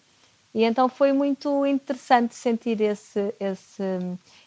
e 0.53 0.63
então 0.63 0.89
foi 0.89 1.13
muito 1.13 1.65
interessante 1.65 2.35
sentir 2.35 2.81
esse, 2.81 3.33
esse, 3.39 3.83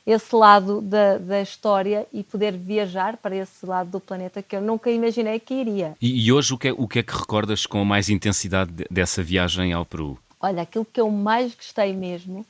esse 0.07 0.35
lado 0.37 0.81
da, 0.81 1.19
da 1.19 1.43
história 1.43 2.07
e 2.13 2.23
poder 2.23 2.53
viajar 2.57 3.17
para 3.17 3.35
esse 3.35 3.67
lado 3.67 3.91
do 3.91 4.01
planeta 4.01 4.41
que 4.41 4.55
eu 4.55 4.61
nunca 4.61 4.89
imaginei 4.91 5.41
que 5.41 5.55
iria. 5.55 5.97
E, 6.01 6.27
e 6.27 6.33
hoje 6.33 6.55
o 6.55 6.59
que, 6.59 6.69
é, 6.69 6.73
o 6.73 6.87
que 6.87 7.01
é 7.01 7.03
que 7.03 7.17
recordas 7.17 7.67
com 7.67 7.85
mais 7.85 8.09
intensidade 8.09 8.73
dessa 8.89 9.23
viagem 9.23 9.73
ao 9.73 9.85
Peru? 9.85 10.17
Olha, 10.41 10.63
aquilo 10.63 10.85
que 10.85 11.01
eu 11.01 11.11
mais 11.11 11.55
gostei 11.55 11.93
mesmo, 11.93 12.47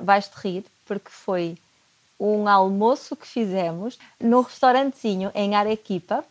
vais-te 0.00 0.34
rir, 0.34 0.64
porque 0.84 1.10
foi 1.10 1.56
um 2.18 2.48
almoço 2.48 3.14
que 3.14 3.26
fizemos 3.26 3.98
num 4.18 4.40
restaurantezinho 4.40 5.30
em 5.34 5.54
Arequipa, 5.54 6.24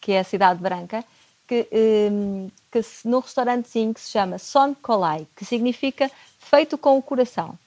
que 0.00 0.12
é 0.12 0.20
a 0.20 0.24
cidade 0.24 0.60
branca, 0.60 1.04
que, 1.46 1.68
um, 2.10 2.50
que 2.70 2.80
num 3.04 3.18
restaurantezinho 3.18 3.92
que 3.92 4.00
se 4.00 4.10
chama 4.10 4.38
Son 4.38 4.74
Colai, 4.74 5.26
que 5.36 5.44
significa 5.44 6.10
feito 6.38 6.78
com 6.78 6.96
o 6.96 7.02
coração. 7.02 7.58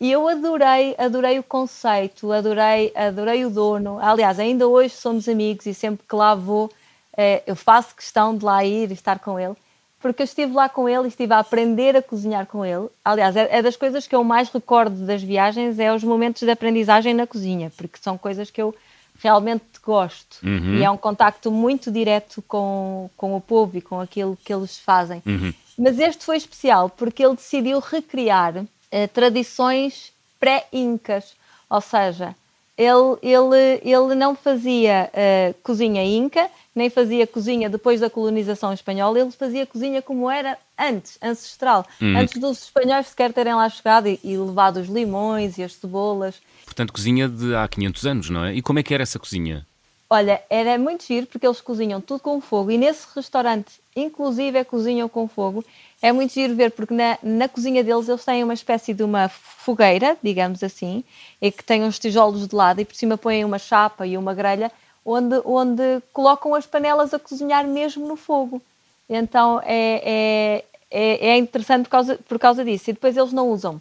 E 0.00 0.10
eu 0.10 0.28
adorei, 0.28 0.94
adorei 0.98 1.38
o 1.38 1.42
conceito, 1.42 2.32
adorei, 2.32 2.92
adorei 2.94 3.44
o 3.44 3.50
dono. 3.50 3.98
Aliás, 4.00 4.38
ainda 4.38 4.66
hoje 4.66 4.94
somos 4.94 5.28
amigos 5.28 5.66
e 5.66 5.74
sempre 5.74 6.04
que 6.06 6.16
lá 6.16 6.34
vou 6.34 6.70
é, 7.16 7.42
eu 7.46 7.56
faço 7.56 7.94
questão 7.94 8.36
de 8.36 8.44
lá 8.44 8.64
ir 8.64 8.90
e 8.90 8.94
estar 8.94 9.18
com 9.18 9.38
ele, 9.38 9.54
porque 10.00 10.22
eu 10.22 10.24
estive 10.24 10.52
lá 10.52 10.68
com 10.68 10.88
ele 10.88 11.04
e 11.04 11.08
estive 11.08 11.32
a 11.32 11.38
aprender 11.38 11.96
a 11.96 12.02
cozinhar 12.02 12.46
com 12.46 12.64
ele. 12.64 12.88
Aliás, 13.04 13.36
é, 13.36 13.48
é 13.50 13.62
das 13.62 13.76
coisas 13.76 14.06
que 14.06 14.14
eu 14.14 14.24
mais 14.24 14.50
recordo 14.50 15.06
das 15.06 15.22
viagens, 15.22 15.78
é 15.78 15.92
os 15.94 16.04
momentos 16.04 16.42
de 16.42 16.50
aprendizagem 16.50 17.14
na 17.14 17.26
cozinha, 17.26 17.72
porque 17.76 17.98
são 18.00 18.18
coisas 18.18 18.50
que 18.50 18.60
eu 18.60 18.74
realmente 19.22 19.64
gosto. 19.82 20.38
Uhum. 20.42 20.78
E 20.78 20.84
é 20.84 20.90
um 20.90 20.96
contacto 20.96 21.50
muito 21.50 21.90
direto 21.90 22.42
com, 22.42 23.08
com 23.16 23.36
o 23.36 23.40
povo 23.40 23.78
e 23.78 23.80
com 23.80 24.00
aquilo 24.00 24.36
que 24.44 24.52
eles 24.52 24.76
fazem. 24.76 25.22
Uhum. 25.24 25.54
Mas 25.78 25.98
este 25.98 26.24
foi 26.24 26.36
especial 26.36 26.90
porque 26.90 27.24
ele 27.24 27.36
decidiu 27.36 27.78
recriar 27.78 28.64
uh, 28.94 29.08
tradições 29.08 30.12
pré-incas, 30.38 31.34
ou 31.68 31.80
seja, 31.80 32.34
ele, 32.76 33.16
ele, 33.22 33.80
ele 33.82 34.14
não 34.14 34.34
fazia 34.34 35.10
uh, 35.10 35.54
cozinha 35.62 36.04
inca, 36.04 36.50
nem 36.74 36.90
fazia 36.90 37.26
cozinha 37.26 37.70
depois 37.70 38.00
da 38.00 38.10
colonização 38.10 38.72
espanhola, 38.72 39.20
ele 39.20 39.30
fazia 39.30 39.64
cozinha 39.64 40.02
como 40.02 40.30
era 40.30 40.58
antes, 40.78 41.16
ancestral, 41.22 41.86
uhum. 42.00 42.18
antes 42.18 42.40
dos 42.40 42.64
espanhóis 42.64 43.06
sequer 43.06 43.32
terem 43.32 43.54
lá 43.54 43.68
chegado 43.68 44.08
e, 44.08 44.18
e 44.24 44.36
levado 44.36 44.78
os 44.78 44.88
limões 44.88 45.56
e 45.56 45.62
as 45.62 45.72
cebolas. 45.74 46.40
Portanto, 46.64 46.92
cozinha 46.92 47.28
de 47.28 47.54
há 47.54 47.68
500 47.68 48.06
anos, 48.06 48.30
não 48.30 48.44
é? 48.44 48.54
E 48.54 48.62
como 48.62 48.78
é 48.80 48.82
que 48.82 48.92
era 48.92 49.02
essa 49.02 49.18
cozinha? 49.18 49.64
Olha, 50.08 50.42
era 50.50 50.78
muito 50.78 51.04
giro 51.04 51.26
porque 51.26 51.46
eles 51.46 51.60
cozinham 51.60 52.00
tudo 52.00 52.20
com 52.20 52.40
fogo 52.40 52.70
e 52.70 52.78
nesse 52.78 53.06
restaurante, 53.14 53.80
inclusive, 53.96 54.58
é 54.58 54.64
cozinham 54.64 55.08
com 55.08 55.26
fogo. 55.26 55.64
É 56.00 56.12
muito 56.12 56.34
giro 56.34 56.54
ver 56.54 56.70
porque 56.72 56.92
na, 56.92 57.18
na 57.22 57.48
cozinha 57.48 57.82
deles 57.82 58.08
eles 58.08 58.24
têm 58.24 58.44
uma 58.44 58.54
espécie 58.54 58.92
de 58.92 59.02
uma 59.02 59.28
fogueira, 59.28 60.16
digamos 60.22 60.62
assim, 60.62 61.02
e 61.40 61.50
que 61.50 61.64
tem 61.64 61.82
uns 61.82 61.98
tijolos 61.98 62.46
de 62.46 62.54
lado 62.54 62.80
e 62.80 62.84
por 62.84 62.94
cima 62.94 63.16
põem 63.16 63.44
uma 63.44 63.58
chapa 63.58 64.06
e 64.06 64.16
uma 64.16 64.34
grelha 64.34 64.70
onde, 65.04 65.40
onde 65.44 66.02
colocam 66.12 66.54
as 66.54 66.66
panelas 66.66 67.12
a 67.14 67.18
cozinhar 67.18 67.66
mesmo 67.66 68.06
no 68.06 68.16
fogo. 68.16 68.60
Então 69.08 69.60
é, 69.64 70.02
é, 70.04 70.64
é, 70.90 71.28
é 71.30 71.36
interessante 71.38 71.84
por 71.84 71.90
causa, 71.90 72.18
por 72.28 72.38
causa 72.38 72.64
disso. 72.64 72.90
E 72.90 72.92
depois 72.92 73.16
eles 73.16 73.32
não 73.32 73.48
usam. 73.48 73.80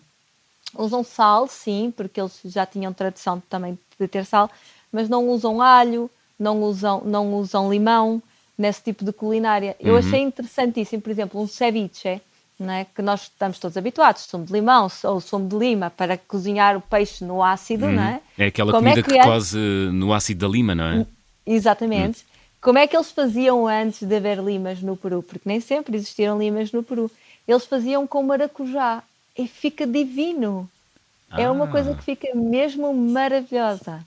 Usam 0.76 1.04
sal, 1.04 1.48
sim, 1.48 1.94
porque 1.96 2.20
eles 2.20 2.40
já 2.46 2.66
tinham 2.66 2.92
tradição 2.92 3.42
também 3.50 3.78
de 4.00 4.08
ter 4.08 4.26
sal, 4.26 4.50
mas 4.94 5.10
não 5.10 5.28
usam 5.28 5.62
alho, 5.62 6.10
não 6.40 6.62
usam, 6.62 7.02
não 7.04 7.34
usam 7.34 7.72
limão 7.72 8.22
nesse 8.58 8.84
tipo 8.84 9.04
de 9.04 9.12
culinária. 9.12 9.76
Eu 9.80 9.94
uhum. 9.94 10.00
achei 10.00 10.22
interessantíssimo, 10.22 11.02
por 11.02 11.10
exemplo, 11.10 11.42
um 11.42 11.48
ceviche, 11.48 12.22
é? 12.62 12.86
que 12.96 13.02
nós 13.02 13.24
estamos 13.24 13.60
todos 13.60 13.76
habituados, 13.76 14.22
sumo 14.22 14.46
de 14.46 14.54
limão 14.54 14.88
ou 15.04 15.20
sumo 15.20 15.50
de 15.50 15.58
lima 15.58 15.90
para 15.90 16.18
cozinhar 16.18 16.78
o 16.78 16.82
peixe 16.82 17.26
no 17.26 17.44
ácido, 17.44 17.88
uhum. 17.88 17.94
não 17.94 18.04
é? 18.04 18.22
É 18.38 18.46
aquela 18.46 18.72
Como 18.72 18.84
comida 18.84 19.00
é 19.00 19.04
que, 19.04 19.10
que 19.12 19.18
é? 19.18 19.24
cose 19.24 19.58
no 19.92 20.14
ácido 20.14 20.48
da 20.48 20.52
lima, 20.52 20.76
não 20.76 20.86
é? 20.86 21.06
Exatamente. 21.46 22.20
Uhum. 22.20 22.34
Como 22.62 22.78
é 22.78 22.88
que 22.88 22.96
eles 22.96 23.12
faziam 23.12 23.68
antes 23.68 24.08
de 24.08 24.16
haver 24.16 24.40
limas 24.40 24.82
no 24.82 24.96
Peru? 24.96 25.22
Porque 25.22 25.50
nem 25.50 25.60
sempre 25.60 25.98
existiram 25.98 26.40
limas 26.40 26.72
no 26.72 26.82
Peru. 26.82 27.12
Eles 27.46 27.66
faziam 27.66 28.08
com 28.08 28.24
maracujá 28.24 29.04
e 29.38 29.48
fica 29.48 29.86
divino. 29.86 30.70
Ah. 31.30 31.42
É 31.42 31.52
uma 31.52 31.68
coisa 31.68 31.92
ah. 31.92 31.96
que 31.96 32.04
fica 32.04 32.34
mesmo 32.34 32.94
maravilhosa. 32.94 34.00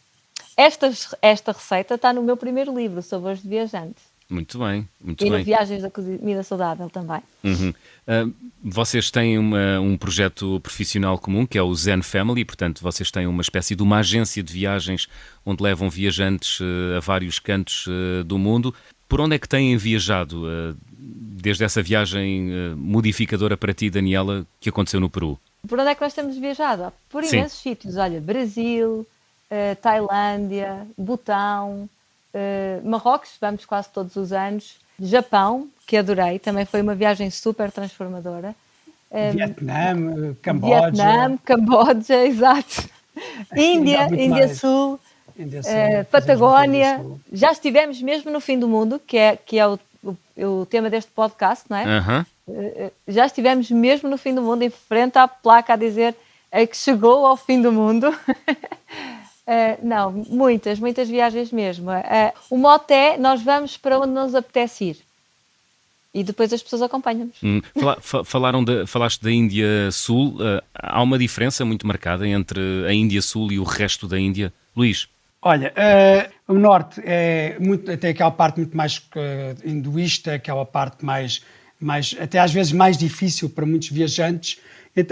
Esta, 0.56 0.90
esta 1.20 1.52
receita 1.52 1.96
está 1.96 2.12
no 2.12 2.22
meu 2.22 2.36
primeiro 2.36 2.74
livro, 2.76 3.02
Sabores 3.02 3.42
de 3.42 3.48
Viajantes. 3.48 4.16
Muito 4.28 4.58
bem, 4.58 4.88
muito 5.00 5.24
e 5.24 5.30
bem. 5.30 5.40
E 5.40 5.44
Viagens 5.44 5.82
da 5.82 5.90
Comida 5.90 6.42
Saudável 6.42 6.90
também. 6.90 7.20
Uhum. 7.44 7.70
Uh, 7.70 8.34
vocês 8.60 9.08
têm 9.08 9.38
uma, 9.38 9.78
um 9.78 9.96
projeto 9.96 10.58
profissional 10.60 11.16
comum 11.16 11.46
que 11.46 11.56
é 11.56 11.62
o 11.62 11.72
Zen 11.74 12.02
Family, 12.02 12.44
portanto, 12.44 12.82
vocês 12.82 13.10
têm 13.10 13.26
uma 13.26 13.40
espécie 13.40 13.76
de 13.76 13.82
uma 13.84 13.98
agência 13.98 14.42
de 14.42 14.52
viagens 14.52 15.06
onde 15.44 15.62
levam 15.62 15.88
viajantes 15.88 16.58
uh, 16.58 16.96
a 16.96 17.00
vários 17.00 17.38
cantos 17.38 17.86
uh, 17.86 18.24
do 18.24 18.36
mundo. 18.36 18.74
Por 19.08 19.20
onde 19.20 19.36
é 19.36 19.38
que 19.38 19.48
têm 19.48 19.76
viajado 19.76 20.76
desde 20.98 21.62
essa 21.62 21.80
viagem 21.80 22.50
modificadora 22.76 23.56
para 23.56 23.72
ti, 23.72 23.88
Daniela, 23.88 24.44
que 24.58 24.68
aconteceu 24.68 24.98
no 24.98 25.08
Peru? 25.08 25.38
Por 25.68 25.78
onde 25.78 25.90
é 25.90 25.94
que 25.94 26.00
nós 26.00 26.12
temos 26.12 26.36
viajado? 26.36 26.92
Por 27.08 27.22
imensos 27.22 27.58
Sim. 27.60 27.70
sítios. 27.70 27.96
Olha, 27.96 28.20
Brasil, 28.20 29.06
Tailândia, 29.80 30.86
Butão, 30.96 31.88
uh, 32.36 32.88
Marrocos, 32.88 33.30
vamos 33.40 33.64
quase 33.64 33.88
todos 33.90 34.16
os 34.16 34.32
anos. 34.32 34.76
Japão, 35.00 35.68
que 35.86 35.96
adorei, 35.96 36.38
também 36.38 36.64
foi 36.64 36.82
uma 36.82 36.94
viagem 36.94 37.30
super 37.30 37.70
transformadora. 37.70 38.54
Um, 39.10 39.30
Vietnã, 39.32 40.36
Camboja. 40.42 40.80
Vietnã, 40.80 41.38
Camboja, 41.44 42.24
exato. 42.26 42.88
Índia, 43.54 44.08
Índia 44.12 44.54
Sul, 44.54 44.98
Índia 45.38 45.62
Sul 45.62 45.72
uh, 45.72 46.04
Patagónia. 46.10 46.98
Sul. 46.98 47.20
Já 47.32 47.52
estivemos 47.52 48.00
mesmo 48.02 48.30
no 48.30 48.40
fim 48.40 48.58
do 48.58 48.68
mundo, 48.68 49.00
que 49.06 49.16
é, 49.16 49.36
que 49.36 49.58
é 49.58 49.66
o, 49.66 49.78
o, 50.02 50.16
o 50.60 50.66
tema 50.66 50.90
deste 50.90 51.10
podcast, 51.12 51.64
não 51.68 51.76
é? 51.76 52.26
Uh, 52.48 52.92
já 53.06 53.26
estivemos 53.26 53.70
mesmo 53.70 54.08
no 54.08 54.18
fim 54.18 54.34
do 54.34 54.42
mundo, 54.42 54.62
em 54.62 54.70
frente 54.70 55.18
à 55.18 55.28
placa 55.28 55.74
a 55.74 55.76
dizer 55.76 56.14
que 56.70 56.76
chegou 56.76 57.26
ao 57.26 57.36
fim 57.36 57.60
do 57.60 57.70
mundo. 57.70 58.14
Uh, 59.46 59.78
não, 59.86 60.10
muitas, 60.28 60.80
muitas 60.80 61.08
viagens 61.08 61.52
mesmo. 61.52 61.92
Uh, 61.92 62.32
o 62.50 62.58
mote 62.58 62.92
é 62.92 63.16
nós 63.16 63.40
vamos 63.40 63.76
para 63.76 63.96
onde 63.96 64.12
nos 64.12 64.34
apetece 64.34 64.86
ir. 64.86 64.96
E 66.12 66.24
depois 66.24 66.52
as 66.52 66.62
pessoas 66.62 66.82
acompanham-nos. 66.82 67.36
Hum, 67.42 67.60
falaram 68.24 68.64
de, 68.64 68.86
falaste 68.86 69.22
da 69.22 69.30
Índia 69.30 69.90
Sul. 69.92 70.34
Uh, 70.36 70.60
há 70.74 71.00
uma 71.00 71.16
diferença 71.16 71.64
muito 71.64 71.86
marcada 71.86 72.26
entre 72.26 72.60
a 72.88 72.92
Índia 72.92 73.22
Sul 73.22 73.52
e 73.52 73.58
o 73.58 73.62
resto 73.62 74.08
da 74.08 74.18
Índia? 74.18 74.52
Luís? 74.74 75.06
Olha, 75.40 75.72
o 76.48 76.54
Norte 76.54 77.00
é 77.04 77.56
muito, 77.60 77.88
até 77.90 78.08
aquela 78.08 78.32
parte 78.32 78.56
muito 78.56 78.76
mais 78.76 79.00
hinduísta, 79.64 80.34
aquela 80.34 80.66
parte 80.66 81.04
mais, 81.04 81.40
mais, 81.78 82.16
até 82.18 82.40
às 82.40 82.52
vezes 82.52 82.72
mais 82.72 82.98
difícil 82.98 83.48
para 83.48 83.64
muitos 83.64 83.88
viajantes. 83.90 84.58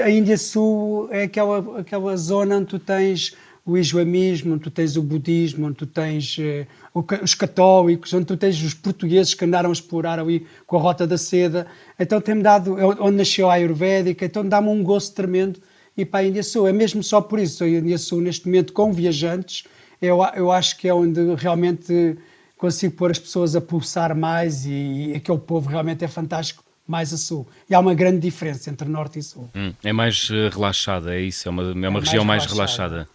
A 0.02 0.10
Índia 0.10 0.36
Sul 0.36 1.08
é 1.12 1.22
aquela, 1.24 1.78
aquela 1.78 2.16
zona 2.16 2.56
onde 2.56 2.66
tu 2.66 2.78
tens 2.80 3.36
o 3.66 3.78
islamismo, 3.78 4.54
onde 4.54 4.64
tu 4.64 4.70
tens 4.70 4.96
o 4.96 5.02
budismo, 5.02 5.66
onde 5.66 5.76
tu 5.76 5.86
tens 5.86 6.36
uh, 6.38 7.04
os 7.22 7.34
católicos, 7.34 8.12
onde 8.12 8.26
tu 8.26 8.36
tens 8.36 8.62
os 8.62 8.74
portugueses 8.74 9.32
que 9.32 9.44
andaram 9.44 9.70
a 9.70 9.72
explorar 9.72 10.18
ali 10.18 10.46
com 10.66 10.76
a 10.76 10.80
Rota 10.80 11.06
da 11.06 11.16
Seda. 11.16 11.66
Então 11.98 12.20
tem-me 12.20 12.42
dado, 12.42 12.78
é 12.78 12.84
onde 12.84 13.16
nasceu 13.16 13.48
a 13.48 13.54
Ayurvédica, 13.54 14.26
então 14.26 14.46
dá-me 14.46 14.68
um 14.68 14.82
gosto 14.82 15.14
tremendo 15.14 15.60
ir 15.96 16.04
para 16.04 16.20
a 16.20 16.24
Índia 16.24 16.42
Sul. 16.42 16.68
É 16.68 16.72
mesmo 16.72 17.02
só 17.02 17.20
por 17.20 17.38
isso, 17.38 17.64
a 17.64 17.68
Índia 17.68 17.96
Sul 17.96 18.20
neste 18.20 18.46
momento 18.46 18.72
com 18.72 18.92
viajantes, 18.92 19.64
eu, 20.00 20.18
eu 20.36 20.52
acho 20.52 20.76
que 20.76 20.86
é 20.86 20.92
onde 20.92 21.34
realmente 21.36 22.18
consigo 22.58 22.94
pôr 22.94 23.10
as 23.10 23.18
pessoas 23.18 23.56
a 23.56 23.60
pulsar 23.60 24.14
mais 24.14 24.66
e, 24.66 24.72
e 25.12 25.14
aquele 25.14 25.38
povo 25.38 25.70
realmente 25.70 26.04
é 26.04 26.08
fantástico 26.08 26.62
mais 26.86 27.12
a 27.14 27.16
sul. 27.16 27.48
E 27.68 27.74
há 27.74 27.80
uma 27.80 27.94
grande 27.94 28.18
diferença 28.18 28.70
entre 28.70 28.88
norte 28.88 29.18
e 29.18 29.22
sul. 29.22 29.48
Hum, 29.54 29.72
é 29.82 29.92
mais 29.92 30.28
uh, 30.28 30.50
relaxada, 30.52 31.14
é 31.14 31.20
isso? 31.20 31.48
É 31.48 31.50
uma, 31.50 31.62
é 31.62 31.88
uma 31.88 31.98
é 31.98 32.02
região 32.02 32.24
mais, 32.24 32.42
mais 32.42 32.52
relaxada. 32.52 33.08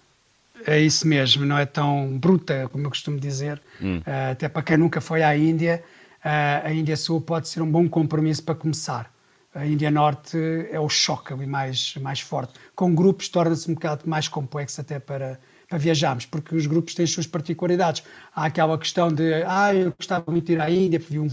É 0.70 0.80
isso 0.80 1.08
mesmo, 1.08 1.44
não 1.48 1.58
é 1.58 1.66
tão 1.66 2.20
bruta, 2.20 2.70
como 2.72 2.86
eu 2.86 2.90
costumo 2.92 3.20
dizer. 3.20 3.60
Hum. 3.82 3.98
Uh, 3.98 4.32
até 4.34 4.48
para 4.48 4.62
quem 4.62 4.78
nunca 4.78 5.02
foi 5.02 5.24
à 5.24 5.36
Índia, 5.36 5.84
uh, 6.24 6.68
a 6.68 6.72
Índia 6.72 6.96
Sul 6.96 7.22
pode 7.22 7.48
ser 7.48 7.64
um 7.64 7.72
bom 7.72 7.90
compromisso 7.90 8.44
para 8.44 8.54
começar. 8.54 9.12
A 9.56 9.66
Índia 9.66 9.90
Norte 9.90 10.38
é 10.70 10.80
o 10.80 10.88
choque 10.88 11.34
ali 11.34 11.48
mais, 11.48 11.96
mais 11.96 12.20
forte. 12.20 12.54
Com 12.76 12.94
grupos 12.94 13.30
torna-se 13.30 13.70
um 13.70 13.74
bocado 13.74 14.08
mais 14.08 14.28
complexo 14.28 14.80
até 14.80 15.00
para, 15.00 15.40
para 15.68 15.80
viajarmos, 15.80 16.28
porque 16.28 16.56
os 16.56 16.68
grupos 16.68 16.94
têm 16.94 17.04
as 17.04 17.12
suas 17.12 17.26
particularidades. 17.26 18.04
Há 18.36 18.46
aquela 18.46 18.78
questão 18.78 19.12
de, 19.12 19.44
ah, 19.48 19.74
eu 19.74 19.92
gostava 19.98 20.32
muito 20.32 20.46
de 20.46 20.54
ir 20.54 20.62
à 20.62 20.70
Índia, 20.70 21.00
vi 21.00 21.18
um 21.18 21.30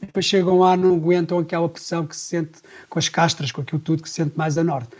depois 0.00 0.24
chegam 0.24 0.58
lá, 0.58 0.76
não 0.76 0.96
aguentam 0.96 1.38
aquela 1.38 1.68
pressão 1.68 2.06
que 2.06 2.16
se 2.16 2.24
sente 2.24 2.60
com 2.88 2.98
as 2.98 3.08
castras, 3.08 3.52
com 3.52 3.60
aquilo 3.60 3.80
tudo 3.80 4.02
que 4.02 4.08
se 4.08 4.16
sente 4.16 4.36
mais 4.36 4.58
a 4.58 4.64
norte. 4.64 4.90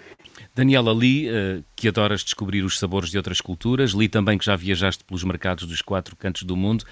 Daniela, 0.54 0.92
li 0.92 1.28
uh, 1.28 1.64
que 1.76 1.88
adoras 1.88 2.22
descobrir 2.22 2.62
os 2.62 2.78
sabores 2.78 3.10
de 3.10 3.16
outras 3.16 3.40
culturas, 3.40 3.90
li 3.90 4.08
também 4.08 4.38
que 4.38 4.44
já 4.44 4.56
viajaste 4.56 5.04
pelos 5.04 5.24
mercados 5.24 5.66
dos 5.66 5.82
quatro 5.82 6.16
cantos 6.16 6.42
do 6.42 6.56
mundo. 6.56 6.84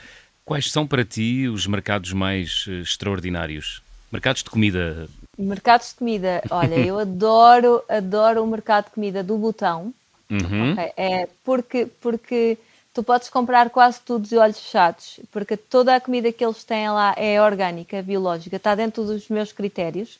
Quais 0.44 0.70
são 0.70 0.87
para 0.87 1.04
ti 1.04 1.49
os 1.49 1.66
mercados 1.66 2.12
mais 2.12 2.66
uh, 2.66 2.72
extraordinários? 2.80 3.82
Mercados 4.11 4.42
de 4.42 4.50
comida? 4.50 5.08
Mercados 5.38 5.90
de 5.90 5.94
comida, 5.94 6.42
olha, 6.50 6.75
eu 6.75 6.99
adoro, 7.00 7.82
adoro 7.88 8.42
o 8.42 8.46
mercado 8.46 8.87
de 8.87 8.90
comida 8.90 9.22
do 9.22 9.37
Botão. 9.38 9.94
Uhum. 10.30 10.72
Okay? 10.72 10.92
É 10.96 11.28
porque, 11.44 11.87
porque 12.00 12.58
tu 12.92 13.02
podes 13.02 13.28
comprar 13.28 13.70
quase 13.70 14.00
tudo 14.00 14.28
de 14.28 14.37
olhos 14.37 14.58
fechados, 14.58 15.20
porque 15.30 15.56
toda 15.56 15.94
a 15.96 16.00
comida 16.00 16.32
que 16.32 16.44
eles 16.44 16.62
têm 16.64 16.90
lá 16.90 17.14
é 17.16 17.40
orgânica, 17.40 18.02
biológica, 18.02 18.56
está 18.56 18.75
dentro 18.75 19.04
dos 19.04 19.28
meus 19.28 19.52
critérios. 19.52 20.18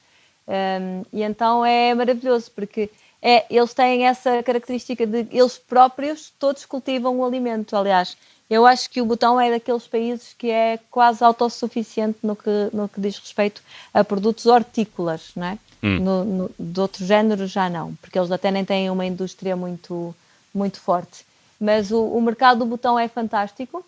Um, 0.49 1.05
e 1.13 1.23
então 1.23 1.65
é 1.65 1.95
maravilhoso, 1.95 2.51
porque 2.51 2.91
é, 3.23 3.47
eles 3.49 3.73
têm 3.73 4.07
essa 4.07 4.43
característica 4.43 5.07
de 5.07 5.27
eles 5.31 5.57
próprios 5.57 6.33
todos 6.39 6.65
cultivam 6.67 7.19
o 7.19 7.25
alimento. 7.25 7.77
Aliás, 7.77 8.17
eu 8.51 8.67
acho 8.67 8.91
que 8.91 9.01
o 9.01 9.07
Botão 9.07 9.41
é 9.41 9.51
daqueles 9.51 9.87
países 9.87 10.35
que 10.37 10.51
é 10.51 10.79
quase 10.91 11.23
autossuficiente 11.23 12.19
no 12.23 12.35
que, 12.35 12.69
no 12.73 12.89
que 12.89 13.01
diz 13.01 13.19
respeito 13.19 13.63
a 13.95 14.03
produtos 14.03 14.47
hortícolas, 14.47 15.31
não 15.37 15.47
é? 15.47 15.59
Hum. 15.83 15.99
No, 15.99 16.25
no, 16.25 16.51
de 16.59 16.81
outro 16.81 17.05
género 17.05 17.47
já 17.47 17.69
não, 17.69 17.95
porque 17.97 18.19
eles 18.19 18.31
até 18.31 18.51
nem 18.51 18.65
têm 18.65 18.91
uma 18.91 19.07
indústria 19.07 19.57
muito, 19.57 20.15
muito 20.55 20.81
forte. 20.81 21.25
Mas 21.61 21.91
o, 21.91 22.05
o 22.05 22.21
mercado 22.21 22.59
do 22.59 22.67
Botão 22.67 22.99
é 22.99 23.09
fantástico 23.09 23.85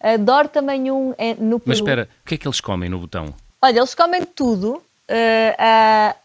Adoro 0.00 0.48
também 0.48 0.90
um 0.90 1.14
é, 1.16 1.34
no 1.34 1.58
Peru. 1.58 1.62
Mas 1.66 1.78
espera, 1.78 2.08
o 2.22 2.28
que 2.28 2.34
é 2.34 2.38
que 2.38 2.46
eles 2.46 2.60
comem 2.60 2.88
no 2.88 2.98
botão? 2.98 3.34
Olha, 3.60 3.78
eles 3.78 3.94
comem 3.94 4.24
tudo. 4.24 4.82
Uh, 5.08 5.54
a, 5.58 6.16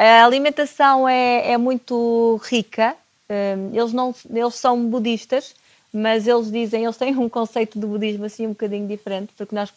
a, 0.00 0.24
alimentação 0.24 1.08
é, 1.08 1.52
é 1.52 1.58
muito 1.58 2.40
rica. 2.44 2.96
Uh, 3.28 3.76
eles, 3.76 3.92
não, 3.92 4.14
eles 4.30 4.54
são 4.54 4.88
budistas, 4.88 5.54
mas 5.92 6.26
eles 6.26 6.50
dizem, 6.50 6.84
eles 6.84 6.96
têm 6.96 7.16
um 7.16 7.28
conceito 7.28 7.78
de 7.78 7.86
budismo 7.86 8.24
assim 8.24 8.46
um 8.46 8.50
bocadinho 8.50 8.88
diferente, 8.88 9.32
porque 9.36 9.54
nós, 9.54 9.72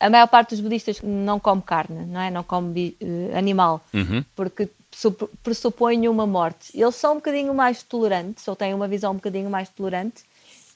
a 0.00 0.08
maior 0.08 0.26
parte 0.26 0.50
dos 0.50 0.60
budistas 0.60 1.00
não 1.02 1.38
come 1.38 1.62
carne, 1.62 2.06
não 2.06 2.20
é? 2.20 2.30
Não 2.30 2.42
come 2.42 2.96
uh, 3.00 3.36
animal, 3.36 3.84
uhum. 3.92 4.24
porque 4.34 4.68
pressupõe 5.42 6.08
uma 6.08 6.26
morte. 6.26 6.70
Eles 6.74 6.96
são 6.96 7.12
um 7.12 7.16
bocadinho 7.16 7.54
mais 7.54 7.82
tolerantes, 7.82 8.48
ou 8.48 8.56
têm 8.56 8.74
uma 8.74 8.88
visão 8.88 9.12
um 9.12 9.16
bocadinho 9.16 9.50
mais 9.50 9.68
tolerante, 9.68 10.24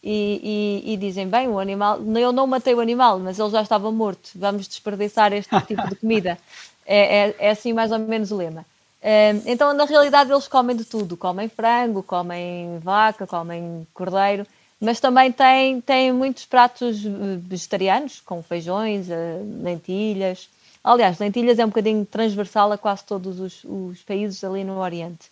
e, 0.04 0.82
e, 0.84 0.92
e, 0.92 0.96
dizem: 0.96 1.28
bem, 1.28 1.48
o 1.48 1.58
animal, 1.58 2.00
eu 2.16 2.32
não 2.32 2.46
matei 2.46 2.74
o 2.74 2.80
animal, 2.80 3.18
mas 3.20 3.38
ele 3.38 3.50
já 3.50 3.62
estava 3.62 3.90
morto, 3.90 4.30
vamos 4.34 4.68
desperdiçar 4.68 5.32
este 5.32 5.58
tipo 5.62 5.88
de 5.88 5.96
comida. 5.96 6.38
É, 6.84 7.28
é, 7.28 7.36
é 7.38 7.50
assim 7.50 7.72
mais 7.72 7.92
ou 7.92 7.98
menos 8.00 8.32
o 8.32 8.36
lema. 8.36 8.66
Então, 9.46 9.72
na 9.72 9.84
realidade, 9.84 10.30
eles 10.30 10.46
comem 10.46 10.76
de 10.76 10.84
tudo: 10.84 11.16
comem 11.16 11.48
frango, 11.48 12.02
comem 12.02 12.78
vaca, 12.78 13.26
comem 13.26 13.86
cordeiro, 13.92 14.46
mas 14.80 15.00
também 15.00 15.32
têm, 15.32 15.80
têm 15.80 16.12
muitos 16.12 16.44
pratos 16.44 17.04
eh, 17.04 17.08
vegetarianos, 17.38 18.20
com 18.20 18.42
feijões, 18.42 19.10
eh, 19.10 19.40
lentilhas. 19.62 20.48
Aliás, 20.84 21.18
lentilhas 21.18 21.58
é 21.58 21.64
um 21.64 21.68
bocadinho 21.68 22.04
transversal 22.04 22.70
a 22.72 22.78
quase 22.78 23.04
todos 23.04 23.40
os, 23.40 23.64
os 23.64 24.02
países 24.02 24.42
ali 24.44 24.64
no 24.64 24.78
Oriente, 24.78 25.30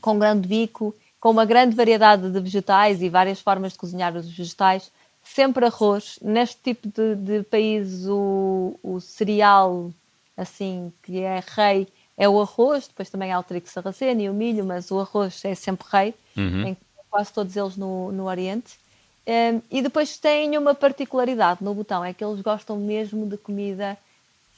com 0.00 0.18
grande 0.18 0.46
bico 0.46 0.94
com 1.20 1.30
uma 1.30 1.44
grande 1.44 1.74
variedade 1.74 2.30
de 2.30 2.40
vegetais 2.40 3.02
e 3.02 3.08
várias 3.08 3.40
formas 3.40 3.72
de 3.72 3.78
cozinhar 3.78 4.16
os 4.16 4.28
vegetais, 4.28 4.90
sempre 5.22 5.66
arroz. 5.66 6.18
Neste 6.22 6.56
tipo 6.62 6.88
de, 6.88 7.16
de 7.16 7.42
países, 7.44 8.06
o, 8.06 8.78
o, 8.82 9.00
cereal, 9.00 9.90
assim, 10.36 10.92
que 11.02 11.20
é 11.20 11.42
rei, 11.46 11.88
é 12.18 12.28
o 12.28 12.40
arroz, 12.40 12.88
depois 12.88 13.08
também 13.08 13.32
há 13.32 13.38
o 13.38 13.42
trigo 13.44 13.68
sarraceno 13.68 14.20
e 14.20 14.28
o 14.28 14.34
milho, 14.34 14.64
mas 14.64 14.90
o 14.90 14.98
arroz 14.98 15.44
é 15.44 15.54
sempre 15.54 15.86
rei, 15.90 16.14
uhum. 16.36 16.68
em 16.68 16.76
quase 17.08 17.32
todos 17.32 17.56
eles 17.56 17.76
no, 17.76 18.10
no 18.10 18.24
Oriente. 18.24 18.76
Um, 19.26 19.62
e 19.70 19.80
depois 19.80 20.18
tem 20.18 20.58
uma 20.58 20.74
particularidade 20.74 21.62
no 21.62 21.72
botão, 21.74 22.04
é 22.04 22.12
que 22.12 22.24
eles 22.24 22.40
gostam 22.40 22.76
mesmo 22.76 23.26
de 23.26 23.36
comida 23.36 23.96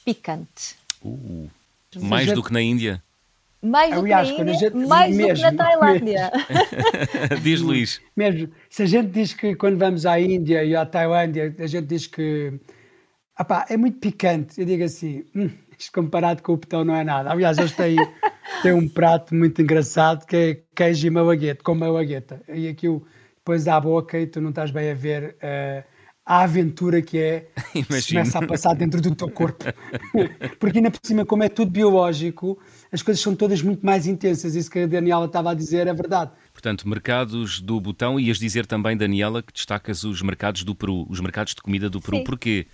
picante. 0.03 0.75
Uh, 1.03 1.49
mais 1.97 2.33
do 2.33 2.41
que 2.41 2.51
na 2.51 2.61
Índia? 2.61 3.03
Mais 3.61 3.93
Aliás, 3.93 4.29
do 4.29 4.35
que 4.37 4.43
na 4.43 4.53
gente, 4.53 4.75
mais 4.75 5.15
mesmo, 5.15 5.33
do 5.33 5.35
que 5.35 5.41
na 5.41 5.53
Tailândia. 5.63 6.31
diz 7.43 7.61
Luís. 7.61 8.01
Mesmo. 8.15 8.49
Se 8.69 8.83
a 8.83 8.85
gente 8.87 9.11
diz 9.11 9.33
que 9.33 9.55
quando 9.55 9.77
vamos 9.77 10.05
à 10.05 10.19
Índia 10.19 10.63
e 10.63 10.75
à 10.75 10.83
Tailândia, 10.83 11.53
a 11.59 11.67
gente 11.67 11.85
diz 11.85 12.07
que 12.07 12.53
opá, 13.39 13.65
é 13.69 13.77
muito 13.77 13.99
picante. 13.99 14.59
Eu 14.59 14.65
digo 14.65 14.83
assim, 14.83 15.25
hum, 15.35 15.49
isto 15.81 15.91
comparado 15.93 16.43
com 16.43 16.53
o 16.53 16.57
petão 16.57 16.85
não 16.85 16.95
é 16.95 17.03
nada. 17.03 17.31
Aliás, 17.31 17.57
eles 17.57 17.71
têm, 17.71 17.97
têm 18.61 18.73
um 18.73 18.87
prato 18.87 19.33
muito 19.33 19.61
engraçado 19.61 20.25
que 20.25 20.35
é 20.35 20.61
queijo 20.75 21.07
e 21.07 21.09
malagueta, 21.09 21.63
com 21.63 21.73
malagueta. 21.73 22.41
E 22.47 22.67
aquilo 22.67 23.05
depois 23.37 23.67
à 23.67 23.79
boca 23.79 24.19
e 24.19 24.27
tu 24.27 24.39
não 24.39 24.49
estás 24.49 24.69
bem 24.69 24.91
a 24.91 24.93
ver 24.93 25.35
uh, 25.37 25.83
a 26.23 26.43
aventura 26.43 27.01
que 27.01 27.17
é 27.17 27.47
se 27.99 28.09
começa 28.09 28.37
a 28.37 28.45
passar 28.45 28.75
dentro 28.75 29.01
do 29.01 29.15
teu 29.15 29.29
corpo. 29.31 29.65
Porque 30.59 30.77
ainda 30.77 30.91
por 30.91 30.99
cima, 31.03 31.25
como 31.25 31.43
é 31.43 31.49
tudo 31.49 31.71
biológico, 31.71 32.59
as 32.91 33.01
coisas 33.01 33.21
são 33.21 33.35
todas 33.35 33.63
muito 33.63 33.83
mais 33.83 34.05
intensas. 34.05 34.53
Isso 34.53 34.69
que 34.69 34.79
a 34.79 34.87
Daniela 34.87 35.25
estava 35.25 35.49
a 35.49 35.53
dizer 35.55 35.87
é 35.87 35.93
verdade. 35.93 36.29
Portanto, 36.53 36.87
mercados 36.87 37.59
do 37.59 37.81
botão, 37.81 38.19
ias 38.19 38.37
dizer 38.37 38.67
também, 38.67 38.95
Daniela, 38.95 39.41
que 39.41 39.51
destacas 39.51 40.03
os 40.03 40.21
mercados 40.21 40.63
do 40.63 40.75
Peru, 40.75 41.07
os 41.09 41.19
mercados 41.19 41.55
de 41.55 41.61
comida 41.63 41.89
do 41.89 41.99
Peru. 41.99 42.17
Sim. 42.17 42.23
Porquê? 42.23 42.67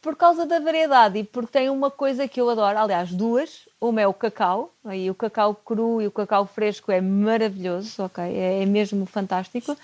Por 0.00 0.16
causa 0.16 0.46
da 0.46 0.60
variedade 0.60 1.18
e 1.18 1.24
porque 1.24 1.58
tem 1.58 1.68
uma 1.68 1.90
coisa 1.90 2.28
que 2.28 2.40
eu 2.40 2.48
adoro, 2.48 2.78
aliás, 2.78 3.10
duas. 3.12 3.68
Uma 3.80 4.00
é 4.00 4.06
o 4.06 4.14
cacau, 4.14 4.72
aí 4.84 5.10
o 5.10 5.14
cacau 5.14 5.54
cru 5.54 6.00
e 6.00 6.06
o 6.06 6.10
cacau 6.10 6.46
fresco 6.46 6.90
é 6.90 7.00
maravilhoso, 7.00 8.04
ok? 8.04 8.24
É, 8.24 8.62
é 8.62 8.66
mesmo 8.66 9.06
fantástico. 9.06 9.76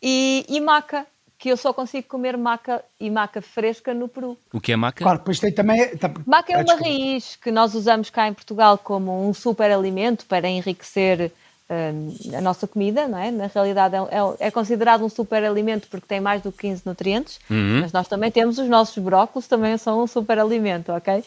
E, 0.00 0.44
e 0.48 0.60
maca, 0.60 1.06
que 1.38 1.48
eu 1.48 1.56
só 1.56 1.72
consigo 1.72 2.08
comer 2.08 2.36
maca 2.36 2.84
e 2.98 3.10
maca 3.10 3.42
fresca 3.42 3.92
no 3.92 4.08
Peru. 4.08 4.38
O 4.52 4.60
que 4.60 4.72
é 4.72 4.76
maca? 4.76 5.02
Claro, 5.02 5.18
depois 5.18 5.38
tem 5.38 5.52
também. 5.52 5.78
Maca 6.26 6.52
é 6.52 6.62
uma 6.62 6.76
raiz 6.76 7.36
que 7.36 7.50
nós 7.50 7.74
usamos 7.74 8.08
cá 8.08 8.28
em 8.28 8.34
Portugal 8.34 8.78
como 8.78 9.28
um 9.28 9.34
super 9.34 9.70
alimento 9.70 10.26
para 10.26 10.48
enriquecer 10.48 11.32
a 11.68 12.40
nossa 12.40 12.66
comida, 12.66 13.08
não 13.08 13.18
é? 13.18 13.30
Na 13.30 13.46
realidade 13.48 13.96
é, 13.96 13.98
é, 13.98 14.46
é, 14.46 14.50
considerado 14.50 15.04
um 15.04 15.08
super 15.08 15.44
alimento 15.44 15.88
porque 15.88 16.06
tem 16.06 16.20
mais 16.20 16.40
do 16.42 16.52
que 16.52 16.58
15 16.58 16.82
nutrientes, 16.86 17.40
uhum. 17.50 17.80
mas 17.80 17.92
nós 17.92 18.06
também 18.06 18.30
temos 18.30 18.58
os 18.58 18.68
nossos 18.68 18.96
brócolos, 19.02 19.48
também 19.48 19.76
são 19.76 20.02
um 20.02 20.06
super 20.06 20.38
alimento, 20.38 20.92
ok? 20.92 21.24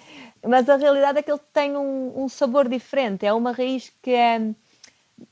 Mas 0.48 0.70
a 0.70 0.78
realidade 0.78 1.20
é 1.20 1.22
que 1.22 1.32
ele 1.32 1.42
tem 1.54 1.76
um, 1.76 2.24
um 2.24 2.30
sabor 2.30 2.70
diferente, 2.70 3.26
é 3.26 3.34
uma 3.34 3.52
raiz 3.52 3.92
que 4.02 4.12
é 4.12 4.42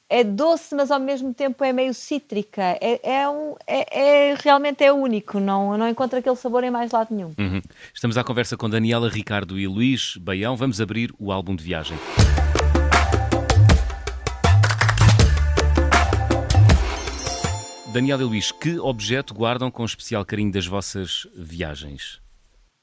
é 0.10 0.24
doce, 0.24 0.74
mas 0.74 0.90
ao 0.90 1.00
mesmo 1.00 1.34
tempo 1.34 1.64
é 1.64 1.74
meio 1.74 1.94
cítrica. 1.94 2.62
É, 2.82 3.00
é, 3.04 3.30
um, 3.30 3.56
é, 3.66 4.32
é 4.32 4.36
realmente 4.42 4.84
é 4.84 4.92
único, 4.92 5.40
não, 5.40 5.78
não 5.78 5.88
encontro 5.88 6.20
aquele 6.20 6.36
sabor 6.36 6.64
em 6.64 6.72
mais 6.72 6.92
lado 6.92 7.14
nenhum. 7.14 7.34
Uhum. 7.38 7.62
Estamos 7.94 8.18
à 8.18 8.24
conversa 8.24 8.56
com 8.56 8.70
Daniela, 8.70 9.10
Ricardo 9.10 9.60
e 9.60 9.68
Luís 9.68 10.18
Baião. 10.18 10.56
Vamos 10.56 10.80
abrir 10.80 11.14
o 11.20 11.32
álbum 11.32 11.56
de 11.56 11.64
viagem. 11.64 11.98
Daniela 17.94 18.22
e 18.22 18.26
Luís, 18.26 18.52
que 18.52 18.78
objeto 18.80 19.34
guardam 19.34 19.72
com 19.72 19.86
especial 19.86 20.26
carinho 20.26 20.52
das 20.52 20.68
vossas 20.68 21.26
viagens? 21.36 22.22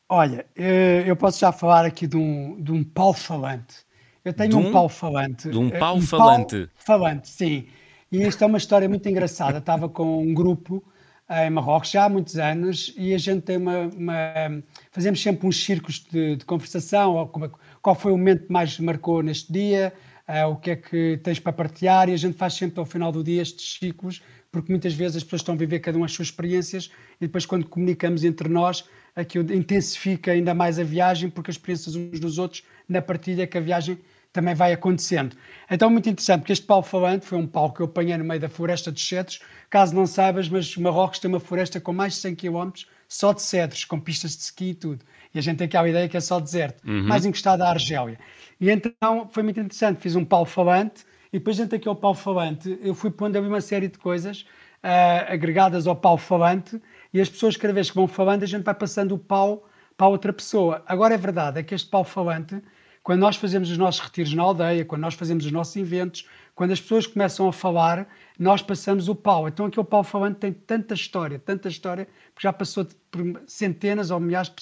Olha, 0.08 0.46
eh, 0.56 1.04
eu 1.06 1.14
posso 1.14 1.40
já 1.40 1.52
falar 1.52 1.84
aqui 1.84 2.06
de 2.06 2.16
um, 2.16 2.60
de 2.60 2.72
um 2.72 2.82
pau 2.82 3.12
falante. 3.12 3.76
Eu 4.24 4.32
tenho 4.32 4.56
um, 4.56 4.68
um 4.68 4.72
pau 4.72 4.88
falante. 4.88 5.50
De 5.50 5.58
um 5.58 5.68
eh, 5.68 5.78
pau 5.78 5.96
um 5.96 6.00
falante. 6.00 6.68
Pau 6.74 6.98
falante, 6.98 7.28
sim. 7.28 7.66
E 8.10 8.22
isto 8.22 8.42
é 8.42 8.46
uma 8.46 8.58
história 8.58 8.88
muito 8.88 9.08
engraçada. 9.08 9.58
Estava 9.58 9.88
com 9.88 10.22
um 10.22 10.32
grupo 10.32 10.82
em 11.30 11.50
Marrocos 11.50 11.90
já 11.90 12.04
há 12.04 12.08
muitos 12.08 12.36
anos 12.36 12.94
e 12.96 13.14
a 13.14 13.18
gente 13.18 13.42
tem 13.42 13.56
uma. 13.56 13.88
uma 13.88 14.62
fazemos 14.90 15.22
sempre 15.22 15.46
uns 15.46 15.62
círculos 15.62 16.04
de, 16.10 16.36
de 16.36 16.44
conversação, 16.44 17.16
ou 17.16 17.26
como, 17.28 17.50
qual 17.82 17.94
foi 17.94 18.12
o 18.12 18.16
momento 18.16 18.46
que 18.46 18.52
mais 18.52 18.78
marcou 18.78 19.22
neste 19.22 19.52
dia, 19.52 19.92
uh, 20.28 20.48
o 20.48 20.56
que 20.56 20.70
é 20.70 20.76
que 20.76 21.18
tens 21.22 21.38
para 21.38 21.52
partilhar, 21.52 22.08
e 22.08 22.12
a 22.12 22.16
gente 22.16 22.36
faz 22.36 22.54
sempre 22.54 22.78
ao 22.78 22.86
final 22.86 23.10
do 23.10 23.24
dia 23.24 23.42
estes 23.42 23.78
ciclos, 23.78 24.22
porque 24.54 24.70
muitas 24.70 24.94
vezes 24.94 25.16
as 25.16 25.24
pessoas 25.24 25.40
estão 25.40 25.56
a 25.56 25.58
viver 25.58 25.80
cada 25.80 25.98
uma 25.98 26.06
as 26.06 26.12
suas 26.12 26.28
experiências 26.28 26.88
e 27.20 27.26
depois, 27.26 27.44
quando 27.44 27.66
comunicamos 27.66 28.22
entre 28.22 28.48
nós, 28.48 28.84
aquilo 29.16 29.52
intensifica 29.52 30.30
ainda 30.30 30.54
mais 30.54 30.78
a 30.78 30.84
viagem, 30.84 31.28
porque 31.28 31.50
as 31.50 31.56
experiências 31.56 31.96
uns 31.96 32.20
dos 32.20 32.38
outros, 32.38 32.62
na 32.88 33.02
partilha, 33.02 33.48
que 33.48 33.58
a 33.58 33.60
viagem 33.60 33.98
também 34.32 34.54
vai 34.54 34.72
acontecendo. 34.72 35.36
Então, 35.68 35.90
muito 35.90 36.08
interessante, 36.08 36.42
porque 36.42 36.52
este 36.52 36.64
pau 36.64 36.84
falante 36.84 37.26
foi 37.26 37.36
um 37.36 37.48
pau 37.48 37.72
que 37.72 37.80
eu 37.80 37.86
apanhei 37.86 38.16
no 38.16 38.24
meio 38.24 38.40
da 38.40 38.48
floresta 38.48 38.92
de 38.92 39.00
cedros. 39.00 39.40
Caso 39.68 39.92
não 39.92 40.06
saibas, 40.06 40.48
mas 40.48 40.76
Marrocos 40.76 41.18
tem 41.18 41.28
uma 41.28 41.40
floresta 41.40 41.80
com 41.80 41.92
mais 41.92 42.12
de 42.12 42.20
100 42.20 42.36
km 42.36 42.70
só 43.08 43.32
de 43.32 43.42
cedros, 43.42 43.84
com 43.84 43.98
pistas 43.98 44.36
de 44.36 44.42
ski 44.44 44.70
e 44.70 44.74
tudo. 44.74 45.04
E 45.34 45.38
a 45.40 45.42
gente 45.42 45.58
tem 45.58 45.64
aquela 45.64 45.88
ideia 45.88 46.08
que 46.08 46.16
é 46.16 46.20
só 46.20 46.38
deserto, 46.38 46.80
uhum. 46.86 47.02
mais 47.02 47.24
encostado 47.24 47.62
à 47.62 47.70
Argélia. 47.70 48.20
E 48.60 48.70
então 48.70 49.28
foi 49.32 49.42
muito 49.42 49.58
interessante, 49.58 50.00
fiz 50.00 50.14
um 50.14 50.24
pau 50.24 50.44
falante 50.44 51.04
e 51.34 51.38
depois 51.38 51.56
dentro 51.56 51.72
daquele 51.76 51.96
pau 51.96 52.14
falante 52.14 52.78
eu 52.80 52.94
fui 52.94 53.10
pondo 53.10 53.36
ali 53.36 53.48
uma 53.48 53.60
série 53.60 53.88
de 53.88 53.98
coisas 53.98 54.42
uh, 54.84 55.32
agregadas 55.32 55.84
ao 55.88 55.96
pau 55.96 56.16
falante 56.16 56.80
e 57.12 57.20
as 57.20 57.28
pessoas 57.28 57.56
cada 57.56 57.74
vez 57.74 57.90
que 57.90 57.96
vão 57.96 58.06
falando 58.06 58.44
a 58.44 58.46
gente 58.46 58.62
vai 58.62 58.74
passando 58.74 59.16
o 59.16 59.18
pau 59.18 59.68
para 59.96 60.06
outra 60.06 60.32
pessoa. 60.32 60.82
Agora 60.86 61.14
é 61.14 61.18
verdade, 61.18 61.58
é 61.58 61.62
que 61.64 61.74
este 61.74 61.90
pau 61.90 62.04
falante 62.04 62.62
quando 63.02 63.20
nós 63.20 63.34
fazemos 63.34 63.68
os 63.68 63.76
nossos 63.76 64.00
retiros 64.00 64.32
na 64.32 64.44
aldeia, 64.44 64.84
quando 64.84 65.02
nós 65.02 65.14
fazemos 65.14 65.44
os 65.44 65.50
nossos 65.50 65.74
eventos, 65.76 66.26
quando 66.54 66.70
as 66.70 66.80
pessoas 66.80 67.06
começam 67.06 67.48
a 67.48 67.52
falar, 67.52 68.08
nós 68.38 68.62
passamos 68.62 69.08
o 69.08 69.14
pau. 69.14 69.48
Então 69.48 69.66
aquele 69.66 69.86
pau 69.86 70.04
falante 70.04 70.38
tem 70.38 70.52
tanta 70.52 70.94
história, 70.94 71.38
tanta 71.38 71.68
história, 71.68 72.06
que 72.34 72.42
já 72.42 72.52
passou 72.52 72.86
por 73.10 73.42
centenas 73.46 74.12
ou 74.12 74.20
milhares 74.20 74.52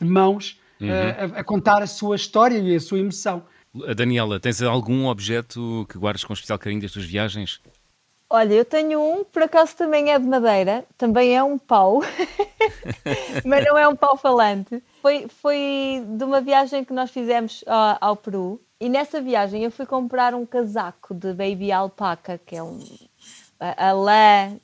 de 0.00 0.06
mãos 0.08 0.60
uhum. 0.80 0.88
a, 0.88 1.40
a, 1.40 1.44
contar 1.44 1.82
a 1.82 1.86
sua 1.88 2.14
história 2.14 2.58
e 2.58 2.76
a 2.76 2.80
sua 2.80 3.00
emoção. 3.00 3.44
Daniela, 3.96 4.38
tens 4.38 4.60
algum 4.62 5.06
objeto 5.06 5.86
que 5.88 5.98
guardas 5.98 6.24
com 6.24 6.32
especial 6.32 6.58
carinho 6.58 6.82
das 6.82 6.92
tuas 6.92 7.06
viagens? 7.06 7.60
Olha, 8.28 8.54
eu 8.54 8.64
tenho 8.64 8.98
um, 8.98 9.24
por 9.24 9.42
acaso 9.42 9.76
também 9.76 10.10
é 10.10 10.18
de 10.18 10.26
madeira, 10.26 10.86
também 10.96 11.36
é 11.36 11.42
um 11.42 11.58
pau, 11.58 12.00
mas 13.44 13.64
não 13.64 13.76
é 13.76 13.86
um 13.86 13.94
pau 13.94 14.16
falante. 14.16 14.82
Foi, 15.02 15.26
foi 15.28 16.02
de 16.06 16.24
uma 16.24 16.40
viagem 16.40 16.82
que 16.82 16.94
nós 16.94 17.10
fizemos 17.10 17.62
ao, 17.66 17.98
ao 18.00 18.16
Peru 18.16 18.58
e 18.80 18.88
nessa 18.88 19.20
viagem 19.20 19.62
eu 19.62 19.70
fui 19.70 19.86
comprar 19.86 20.34
um 20.34 20.44
casaco 20.44 21.14
de 21.14 21.32
baby 21.32 21.70
alpaca, 21.70 22.40
que 22.44 22.56
é 22.56 22.62
um, 22.62 22.80
a, 23.60 23.90
a 23.90 23.92
lã, 23.92 24.56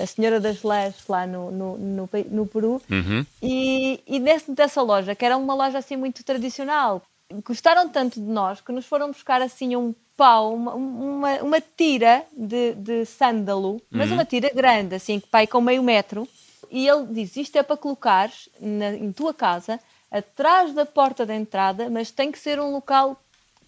a 0.00 0.06
senhora 0.06 0.40
das 0.40 0.62
lãs 0.62 1.06
lá 1.06 1.26
no, 1.26 1.50
no, 1.50 1.76
no, 1.76 2.08
no 2.30 2.46
Peru. 2.46 2.80
Uhum. 2.90 3.26
E, 3.42 4.00
e 4.06 4.20
dessa 4.54 4.80
loja, 4.80 5.14
que 5.14 5.24
era 5.24 5.36
uma 5.36 5.54
loja 5.54 5.76
assim 5.76 5.96
muito 5.96 6.24
tradicional, 6.24 7.02
gostaram 7.44 7.88
tanto 7.88 8.20
de 8.20 8.26
nós 8.26 8.60
que 8.60 8.72
nos 8.72 8.86
foram 8.86 9.08
buscar 9.08 9.40
assim 9.42 9.74
um 9.76 9.94
pau, 10.16 10.54
uma, 10.54 10.74
uma, 10.74 11.34
uma 11.42 11.60
tira 11.60 12.24
de, 12.32 12.74
de 12.74 13.04
sândalo, 13.06 13.80
mas 13.90 14.08
uhum. 14.08 14.14
uma 14.14 14.24
tira 14.24 14.50
grande, 14.54 14.94
assim, 14.94 15.18
que 15.18 15.26
pai 15.26 15.46
com 15.46 15.60
meio 15.60 15.82
metro. 15.82 16.28
e 16.70 16.86
ele 16.86 17.06
diz: 17.06 17.36
Isto 17.36 17.56
é 17.56 17.62
para 17.62 17.76
colocares 17.76 18.48
na, 18.60 18.94
em 18.94 19.12
tua 19.12 19.32
casa, 19.32 19.80
atrás 20.10 20.72
da 20.72 20.84
porta 20.84 21.24
de 21.24 21.34
entrada, 21.34 21.88
mas 21.90 22.10
tem 22.10 22.30
que 22.30 22.38
ser 22.38 22.60
um 22.60 22.72
local 22.72 23.20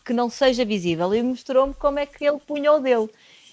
que 0.04 0.12
não 0.12 0.28
seja 0.28 0.64
visível. 0.64 1.14
E 1.14 1.22
mostrou-me 1.22 1.74
como 1.74 1.98
é 1.98 2.06
que 2.06 2.24
ele 2.24 2.38
punha 2.38 2.72
o 2.72 2.80
dele. 2.80 3.08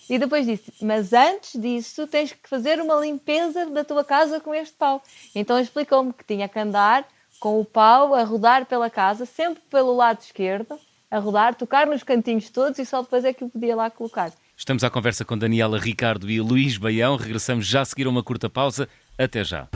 E 0.09 0.19
depois 0.19 0.45
disse: 0.45 0.73
Mas 0.81 1.13
antes 1.13 1.59
disso, 1.59 2.05
tens 2.05 2.33
que 2.33 2.49
fazer 2.49 2.81
uma 2.81 2.95
limpeza 2.95 3.65
da 3.67 3.83
tua 3.83 4.03
casa 4.03 4.39
com 4.39 4.53
este 4.53 4.75
pau. 4.75 5.01
Então 5.33 5.59
explicou-me 5.59 6.11
que 6.11 6.25
tinha 6.25 6.49
que 6.49 6.59
andar 6.59 7.07
com 7.41 7.59
o 7.59 7.65
pau 7.65 8.13
a 8.13 8.23
rodar 8.23 8.67
pela 8.67 8.87
casa, 8.89 9.25
sempre 9.25 9.61
pelo 9.69 9.93
lado 9.95 10.21
esquerdo, 10.21 10.79
a 11.09 11.17
rodar, 11.17 11.55
tocar 11.55 11.87
nos 11.87 12.03
cantinhos 12.03 12.49
todos 12.51 12.77
e 12.77 12.85
só 12.85 13.01
depois 13.01 13.25
é 13.25 13.33
que 13.33 13.43
o 13.43 13.49
podia 13.49 13.75
lá 13.75 13.89
colocar. 13.89 14.31
Estamos 14.55 14.83
à 14.83 14.91
conversa 14.91 15.25
com 15.25 15.35
Daniela 15.35 15.79
Ricardo 15.79 16.29
e 16.29 16.39
Luís 16.39 16.77
Baião. 16.77 17.17
Regressamos 17.17 17.65
já 17.65 17.81
a 17.81 17.85
seguir 17.85 18.07
uma 18.07 18.23
curta 18.23 18.47
pausa. 18.47 18.87
Até 19.17 19.43
já. 19.43 19.67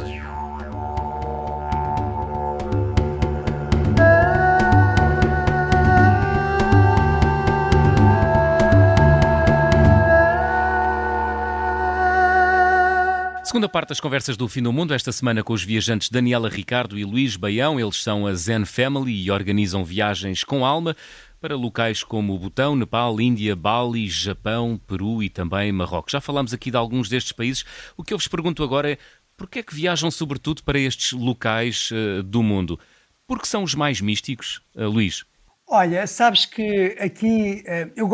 Segunda 13.55 13.69
parte 13.69 13.87
das 13.87 14.01
conversas 14.01 14.35
do 14.35 14.49
Fim 14.49 14.61
do 14.61 14.73
Mundo, 14.73 14.93
esta 14.93 15.13
semana 15.13 15.41
com 15.41 15.53
os 15.53 15.63
viajantes 15.63 16.09
Daniela 16.09 16.49
Ricardo 16.49 16.99
e 16.99 17.05
Luís 17.05 17.37
Baião. 17.37 17.79
Eles 17.79 18.03
são 18.03 18.27
a 18.27 18.33
Zen 18.33 18.65
Family 18.65 19.23
e 19.23 19.31
organizam 19.31 19.81
viagens 19.81 20.43
com 20.43 20.65
alma 20.65 20.93
para 21.39 21.55
locais 21.55 22.03
como 22.03 22.37
Butão, 22.37 22.75
Nepal, 22.75 23.21
Índia, 23.21 23.55
Bali, 23.55 24.09
Japão, 24.09 24.77
Peru 24.85 25.23
e 25.23 25.29
também 25.29 25.71
Marrocos. 25.71 26.11
Já 26.11 26.19
falámos 26.19 26.53
aqui 26.53 26.69
de 26.69 26.75
alguns 26.75 27.07
destes 27.07 27.31
países. 27.31 27.63
O 27.95 28.03
que 28.03 28.13
eu 28.13 28.17
vos 28.17 28.27
pergunto 28.27 28.61
agora 28.61 28.91
é 28.91 28.97
porquê 29.37 29.59
é 29.59 29.63
que 29.63 29.73
viajam 29.73 30.11
sobretudo 30.11 30.61
para 30.61 30.77
estes 30.77 31.13
locais 31.13 31.91
uh, 31.91 32.21
do 32.23 32.43
mundo? 32.43 32.77
Porque 33.25 33.47
são 33.47 33.63
os 33.63 33.73
mais 33.73 34.01
místicos, 34.01 34.61
uh, 34.75 34.83
Luís? 34.83 35.23
Olha, 35.65 36.05
sabes 36.07 36.45
que 36.45 36.97
aqui, 36.99 37.63
uh, 37.65 37.89
eu, 37.95 38.09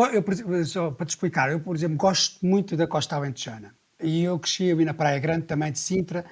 eu, 0.54 0.65
só 0.67 0.91
para 0.91 1.08
te 1.08 1.10
explicar, 1.10 1.51
eu, 1.51 1.60
por 1.60 1.75
exemplo, 1.75 1.97
gosto 1.97 2.45
muito 2.45 2.77
da 2.77 2.86
costa 2.86 3.15
alentejana. 3.15 3.73
E 4.02 4.24
eu 4.24 4.40
cresci 4.40 4.72
ali 4.72 4.86
na 4.86 4.94
Praia 4.94 5.20
Grande, 5.20 5.46
também 5.46 5.72
de 5.72 5.80
Sintra, 5.80 6.26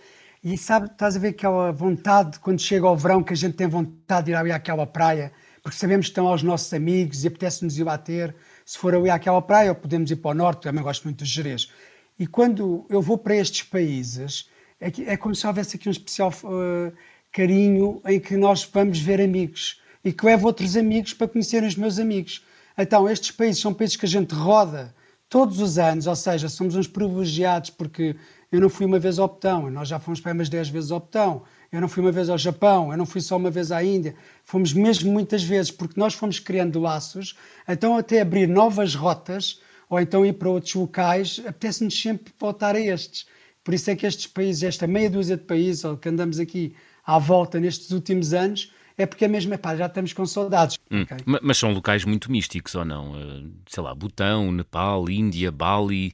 e 0.44 0.58
sabe, 0.58 0.88
estás 0.88 1.16
a 1.16 1.20
ver 1.20 1.30
aquela 1.30 1.72
vontade, 1.72 2.40
quando 2.40 2.62
chega 2.62 2.88
ao 2.88 2.96
verão, 2.96 3.22
que 3.22 3.34
a 3.34 3.36
gente 3.36 3.56
tem 3.56 3.68
vontade 3.68 4.28
de 4.28 4.32
ir 4.32 4.36
ali 4.36 4.52
àquela 4.52 4.88
praia, 4.88 5.32
porque 5.62 5.78
sabemos 5.78 6.08
que 6.08 6.12
estão 6.12 6.28
aos 6.28 6.42
nossos 6.42 6.74
amigos 6.74 7.24
e 7.24 7.28
apetece-nos 7.28 7.78
ir 7.78 7.84
bater. 7.84 8.36
Se 8.66 8.78
for 8.78 8.96
ali 8.96 9.10
àquela 9.10 9.42
praia, 9.42 9.72
ou 9.72 9.76
podemos 9.76 10.10
ir 10.10 10.16
para 10.16 10.32
o 10.32 10.34
norte, 10.34 10.64
também 10.64 10.84
gosto 10.84 11.04
muito 11.04 11.24
de 11.24 11.30
Jerez. 11.30 11.72
E 12.18 12.26
quando 12.26 12.86
eu 12.90 13.02
vou 13.02 13.18
para 13.18 13.36
estes 13.36 13.64
países, 13.64 14.50
é, 14.80 14.90
que, 14.90 15.04
é 15.04 15.18
como 15.18 15.36
se 15.36 15.46
houvesse 15.46 15.76
aqui 15.76 15.90
um 15.90 15.92
especial 15.92 16.32
uh, 16.44 16.94
carinho 17.32 18.02
em 18.06 18.20
que 18.20 18.38
nós 18.38 18.64
vamos 18.64 19.00
ver 19.00 19.20
amigos 19.22 19.82
e 20.04 20.14
que 20.14 20.26
levo 20.26 20.48
outros 20.48 20.78
amigos 20.78 21.14
para 21.14 21.28
conhecerem 21.28 21.68
os 21.68 21.76
meus 21.76 22.00
amigos. 22.00 22.46
Então, 22.78 23.10
estes 23.10 23.32
países 23.32 23.62
são 23.62 23.74
países 23.74 23.98
que 23.98 24.06
a 24.06 24.10
gente 24.10 24.34
roda 24.34 24.96
todos 25.30 25.62
os 25.62 25.78
anos, 25.78 26.08
ou 26.08 26.16
seja, 26.16 26.50
somos 26.50 26.76
uns 26.76 26.88
privilegiados 26.88 27.70
porque 27.70 28.16
eu 28.52 28.60
não 28.60 28.70
fui 28.70 28.86
uma 28.86 28.98
vez 28.98 29.20
ao 29.20 29.28
Botão, 29.28 29.70
nós 29.70 29.88
já 29.88 30.00
fomos 30.00 30.20
para 30.20 30.34
umas 30.34 30.50
10 30.50 30.70
vezes 30.70 30.92
ao 30.92 31.00
Botão, 31.00 31.44
eu 31.72 31.80
não 31.80 31.88
fui 31.88 32.02
uma 32.02 32.12
vez 32.12 32.30
ao 32.30 32.38
Japão, 32.38 32.92
eu 32.92 32.98
não 32.98 33.06
fui 33.06 33.22
só 33.22 33.38
uma 33.38 33.52
vez 33.52 33.72
à 33.72 33.84
Índia, 33.84 34.16
fomos 34.44 34.74
mesmo 34.74 35.12
muitas 35.12 35.44
vezes 35.44 35.70
porque 35.70 36.00
nós 36.00 36.16
fomos 36.16 36.40
criando 36.40 36.80
laços, 36.80 37.38
então 37.68 37.96
até 37.96 38.22
abrir 38.22 38.48
novas 38.48 38.96
rotas 38.96 39.62
ou 39.88 40.00
então 40.00 40.26
ir 40.26 40.34
para 40.34 40.50
outros 40.50 40.74
locais, 40.74 41.40
apetece-nos 41.46 42.00
sempre 42.00 42.34
voltar 42.40 42.76
a 42.76 42.80
estes. 42.80 43.28
Por 43.64 43.74
isso 43.76 43.92
é 43.92 43.96
que 43.96 44.08
estes 44.08 44.26
países, 44.26 44.64
esta 44.64 44.88
meia 44.88 45.10
dúzia 45.10 45.38
de 45.38 45.44
países 45.44 45.84
que 46.02 46.10
andamos 46.10 46.40
aqui 46.40 46.76
à 47.06 47.20
volta 47.20 47.60
nestes 47.60 47.92
últimos 47.92 48.34
anos, 48.34 48.72
é 49.00 49.06
porque 49.06 49.24
é 49.24 49.28
mesmo, 49.28 49.54
epá, 49.54 49.76
já 49.76 49.86
estamos 49.86 50.12
com 50.12 50.26
saudades. 50.26 50.78
Hum, 50.92 51.04
okay? 51.04 51.18
Mas 51.26 51.58
são 51.58 51.72
locais 51.72 52.04
muito 52.04 52.30
místicos, 52.30 52.76
ou 52.76 52.84
não? 52.84 53.16
Eh, 53.16 53.46
sei 53.68 53.82
lá, 53.82 53.96
Butão, 53.96 54.52
Nepal, 54.52 55.10
Índia, 55.10 55.52
Bali. 55.52 56.12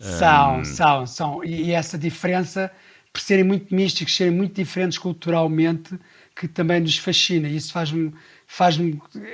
São, 0.00 0.60
um... 0.60 0.64
são, 0.64 1.06
são. 1.06 1.44
E 1.44 1.72
essa 1.72 1.98
diferença, 1.98 2.72
por 3.12 3.20
serem 3.20 3.44
muito 3.44 3.74
místicos, 3.74 4.16
serem 4.16 4.32
muito 4.32 4.54
diferentes 4.54 4.96
culturalmente, 4.96 5.98
que 6.34 6.48
também 6.48 6.80
nos 6.80 6.96
fascina. 6.96 7.46
Isso 7.46 7.72
faz-me 7.72 8.12
faz 8.46 8.78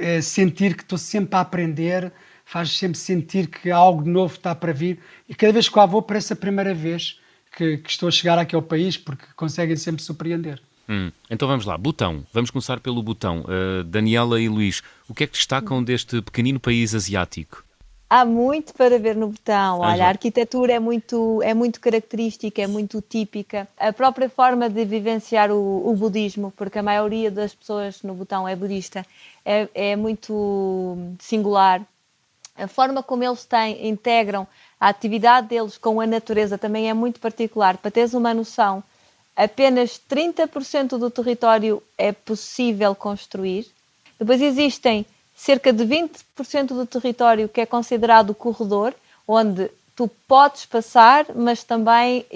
é, 0.00 0.20
sentir 0.20 0.74
que 0.74 0.83
estou 0.83 0.98
sempre 0.98 1.37
a 1.37 1.40
aprender, 1.40 2.12
faz 2.44 2.76
sempre 2.76 2.98
sentir 2.98 3.46
que 3.46 3.70
algo 3.70 4.09
novo 4.09 4.35
está 4.35 4.53
para 4.53 4.72
vir. 4.72 4.98
E 5.29 5.35
cada 5.35 5.53
vez 5.53 5.68
que 5.68 5.79
lá 5.79 5.87
vou, 5.87 6.03
parece 6.03 6.33
a 6.33 6.37
primeira 6.37 6.74
vez 6.74 7.20
que, 7.57 7.79
que 7.79 7.90
estou 7.90 8.09
a 8.09 8.12
chegar 8.12 8.38
aqui 8.38 8.57
ao 8.57 8.62
país, 8.62 8.96
porque 8.96 9.26
conseguem 9.37 9.76
sempre 9.76 10.03
surpreender. 10.03 10.61
Hum. 10.90 11.12
Então 11.31 11.46
vamos 11.46 11.64
lá, 11.64 11.79
Butão. 11.79 12.24
Vamos 12.33 12.50
começar 12.50 12.81
pelo 12.81 13.00
Butão. 13.00 13.42
Uh, 13.42 13.85
Daniela 13.85 14.40
e 14.40 14.48
Luís, 14.48 14.83
o 15.09 15.14
que 15.14 15.22
é 15.22 15.26
que 15.29 15.35
destacam 15.35 15.85
deste 15.85 16.20
pequenino 16.20 16.59
país 16.59 16.96
asiático? 16.96 17.64
Há 18.12 18.24
muito 18.24 18.74
para 18.74 18.98
ver 18.98 19.14
no 19.14 19.29
Butão. 19.29 19.79
Olha, 19.79 20.07
a 20.07 20.09
arquitetura 20.09 20.72
é 20.72 20.81
muito, 20.81 21.40
é 21.44 21.55
muito 21.55 21.81
característica, 21.81 22.61
é 22.61 22.66
muito 22.66 23.00
típica. 23.00 23.68
A 23.79 23.92
própria 23.92 24.29
forma 24.29 24.68
de 24.68 24.85
vivenciar 24.85 25.53
o, 25.53 25.88
o 25.88 25.94
budismo, 25.94 26.53
porque 26.57 26.81
a 26.81 26.83
maioria 26.83 27.31
das 27.31 27.55
pessoas 27.55 28.03
no 28.03 28.12
Butão 28.12 28.48
é 28.48 28.57
budista, 28.57 29.07
é, 29.44 29.68
é 29.72 29.94
muito 29.94 30.96
singular. 31.20 31.87
A 32.57 32.66
forma 32.66 33.00
como 33.00 33.22
eles 33.22 33.44
têm, 33.44 33.88
integram 33.88 34.44
a 34.81 34.88
atividade 34.88 35.46
deles 35.46 35.79
com 35.79 36.00
a 36.00 36.07
natureza 36.07 36.57
também 36.57 36.88
é 36.88 36.94
muito 36.94 37.20
particular. 37.20 37.76
Para 37.76 37.90
teres 37.90 38.14
uma 38.14 38.33
noção, 38.33 38.83
apenas 39.44 39.98
30% 40.11 40.98
do 40.98 41.09
território 41.09 41.83
é 41.96 42.12
possível 42.12 42.94
construir. 42.94 43.66
Depois 44.18 44.42
existem 44.42 45.07
cerca 45.35 45.72
de 45.72 45.83
20% 45.85 46.66
do 46.68 46.85
território 46.85 47.48
que 47.48 47.62
é 47.62 47.66
considerado 47.66 48.35
corredor, 48.35 48.94
onde 49.26 49.70
tu 49.96 50.09
podes 50.29 50.66
passar, 50.66 51.24
mas 51.35 51.64
também 51.64 52.26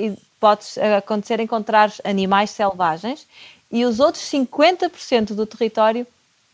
pode 0.41 0.65
acontecer 0.97 1.41
encontrar 1.41 1.93
animais 2.03 2.51
selvagens. 2.51 3.27
E 3.71 3.85
os 3.85 4.01
outros 4.01 4.25
50% 4.25 5.35
do 5.35 5.45
território 5.45 6.07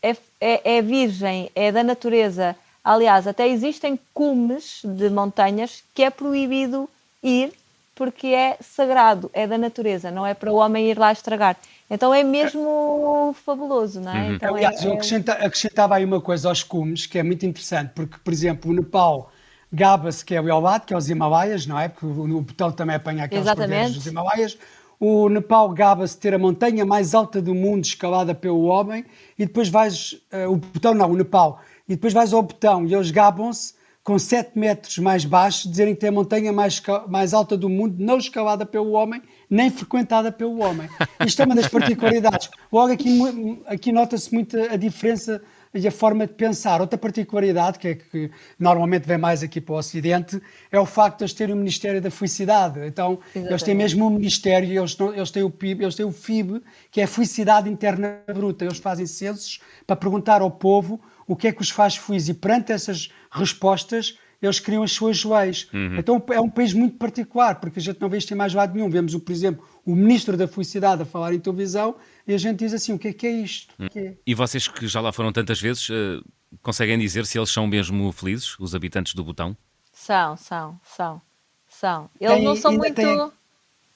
é, 0.03 0.17
é, 0.41 0.77
é 0.77 0.81
virgem, 0.81 1.49
é 1.55 1.71
da 1.71 1.81
natureza. 1.81 2.57
Aliás, 2.83 3.25
até 3.25 3.47
existem 3.47 3.97
cumes 4.13 4.81
de 4.83 5.09
montanhas 5.09 5.81
que 5.93 6.03
é 6.03 6.09
proibido 6.09 6.89
ir 7.23 7.53
porque 7.93 8.27
é 8.27 8.57
sagrado, 8.61 9.29
é 9.33 9.45
da 9.45 9.57
natureza, 9.57 10.09
não 10.09 10.25
é 10.25 10.33
para 10.33 10.51
o 10.51 10.55
homem 10.55 10.89
ir 10.89 10.97
lá 10.97 11.11
estragar. 11.11 11.57
Então 11.89 12.13
é 12.13 12.23
mesmo 12.23 13.35
fabuloso, 13.45 13.99
não 13.99 14.15
é? 14.15 14.21
Uhum. 14.21 14.33
Então 14.35 14.55
Aliás, 14.55 14.83
é, 14.83 14.87
eu 14.87 14.93
acrescentava, 14.93 15.45
acrescentava 15.45 15.95
aí 15.95 16.05
uma 16.05 16.21
coisa 16.21 16.49
aos 16.49 16.63
cumes, 16.63 17.05
que 17.05 17.19
é 17.19 17.23
muito 17.23 17.45
interessante, 17.45 17.91
porque, 17.93 18.15
por 18.23 18.31
exemplo, 18.31 18.71
o 18.71 18.73
Nepal 18.73 19.31
gaba-se 19.71 20.23
que 20.23 20.35
é 20.35 20.41
o 20.41 20.49
Elbat, 20.49 20.85
que 20.85 20.93
é 20.93 20.97
os 20.97 21.09
Himalaias, 21.09 21.65
não 21.65 21.79
é? 21.79 21.87
Porque 21.87 22.05
o 22.05 22.41
botão 22.41 22.71
também 22.71 22.95
apanha 22.95 23.25
aquelas 23.25 23.45
cordeiras 23.53 23.93
dos 23.93 24.05
Himalaias. 24.05 24.57
O 24.99 25.29
Nepal 25.29 25.69
gaba-se 25.69 26.17
ter 26.17 26.33
a 26.33 26.37
montanha 26.37 26.85
mais 26.85 27.15
alta 27.15 27.41
do 27.41 27.55
mundo 27.55 27.83
escalada 27.83 28.35
pelo 28.35 28.65
homem, 28.65 29.05
e 29.37 29.45
depois 29.45 29.67
vais, 29.67 30.13
uh, 30.31 30.51
o 30.51 30.57
botão 30.57 30.93
não, 30.93 31.11
o 31.11 31.15
Nepal, 31.15 31.59
e 31.87 31.95
depois 31.95 32.13
vais 32.13 32.31
ao 32.33 32.41
botão 32.41 32.85
e 32.85 32.93
eles 32.93 33.11
gabam-se 33.11 33.73
com 34.03 34.17
7 34.17 34.57
metros 34.57 34.97
mais 34.97 35.25
baixo, 35.25 35.69
dizerem 35.69 35.93
que 35.93 36.01
tem 36.01 36.09
a 36.09 36.11
montanha 36.11 36.51
mais, 36.51 36.81
mais 37.07 37.33
alta 37.33 37.55
do 37.55 37.69
mundo, 37.69 37.95
não 37.99 38.17
escalada 38.17 38.65
pelo 38.65 38.91
homem, 38.93 39.21
nem 39.49 39.69
frequentada 39.69 40.31
pelo 40.31 40.59
homem. 40.61 40.89
Isto 41.25 41.43
é 41.43 41.45
uma 41.45 41.55
das 41.55 41.67
particularidades. 41.67 42.49
Logo 42.71 42.91
aqui, 42.91 43.19
aqui 43.67 43.91
nota-se 43.91 44.33
muito 44.33 44.57
a 44.59 44.75
diferença 44.75 45.41
e 45.73 45.87
a 45.87 45.91
forma 45.91 46.27
de 46.27 46.33
pensar. 46.33 46.81
Outra 46.81 46.97
particularidade, 46.97 47.79
que 47.79 47.87
é 47.87 47.95
que 47.95 48.31
normalmente 48.59 49.07
vem 49.07 49.17
mais 49.17 49.43
aqui 49.43 49.61
para 49.61 49.75
o 49.75 49.77
Ocidente, 49.77 50.41
é 50.71 50.79
o 50.79 50.85
facto 50.85 51.19
de 51.19 51.23
eles 51.23 51.33
terem 51.33 51.55
o 51.55 51.57
Ministério 51.57 52.01
da 52.01 52.11
Felicidade. 52.11 52.85
Então, 52.85 53.19
Exatamente. 53.21 53.51
eles 53.51 53.63
têm 53.63 53.75
mesmo 53.75 54.05
um 54.05 54.09
Ministério, 54.09 54.69
eles, 54.69 54.97
não, 54.97 55.13
eles, 55.13 55.31
têm 55.31 55.43
o 55.43 55.49
PIB, 55.49 55.83
eles 55.83 55.95
têm 55.95 56.05
o 56.05 56.11
FIB, 56.11 56.61
que 56.89 56.99
é 56.99 57.05
a 57.05 57.07
Felicidade 57.07 57.69
Interna 57.69 58.19
Bruta. 58.33 58.65
Eles 58.65 58.79
fazem 58.79 59.05
censos 59.05 59.61
para 59.85 59.95
perguntar 59.95 60.41
ao 60.41 60.51
povo 60.51 60.99
o 61.31 61.35
que 61.35 61.47
é 61.47 61.51
que 61.53 61.61
os 61.61 61.69
faz 61.69 61.95
felizes 61.95 62.27
e 62.27 62.33
perante 62.33 62.73
essas 62.73 63.09
respostas 63.31 64.17
eles 64.41 64.59
criam 64.59 64.83
as 64.83 64.91
suas 64.91 65.23
leis. 65.23 65.69
Uhum. 65.71 65.97
Então 65.97 66.21
é 66.29 66.41
um 66.41 66.49
país 66.49 66.73
muito 66.73 66.97
particular, 66.97 67.61
porque 67.61 67.79
a 67.79 67.81
gente 67.81 68.01
não 68.01 68.09
vê 68.09 68.17
isto 68.17 68.33
em 68.33 68.35
mais 68.35 68.53
lado 68.53 68.73
nenhum. 68.73 68.89
Vemos, 68.89 69.15
por 69.15 69.31
exemplo, 69.31 69.65
o 69.85 69.95
Ministro 69.95 70.35
da 70.35 70.45
Felicidade 70.45 71.03
a 71.03 71.05
falar 71.05 71.33
em 71.33 71.39
televisão 71.39 71.95
e 72.27 72.33
a 72.33 72.37
gente 72.37 72.59
diz 72.59 72.73
assim, 72.73 72.91
o 72.91 72.99
que 72.99 73.09
é 73.09 73.13
que 73.13 73.27
é 73.27 73.31
isto? 73.31 73.73
Uhum. 73.79 73.87
Que 73.87 73.99
é? 73.99 74.17
E 74.27 74.35
vocês 74.35 74.67
que 74.67 74.87
já 74.87 74.99
lá 74.99 75.13
foram 75.13 75.31
tantas 75.31 75.61
vezes, 75.61 75.87
uh, 75.89 76.21
conseguem 76.61 76.99
dizer 76.99 77.25
se 77.25 77.37
eles 77.37 77.49
são 77.49 77.65
mesmo 77.65 78.11
felizes, 78.11 78.59
os 78.59 78.75
habitantes 78.75 79.13
do 79.13 79.23
Botão? 79.23 79.55
São, 79.93 80.35
são, 80.35 80.77
são, 80.83 81.21
são. 81.69 82.09
Eles 82.19 82.35
tem, 82.35 82.43
não 82.43 82.55
são 82.57 82.73
muito... 82.73 82.95
Tem... 82.95 83.31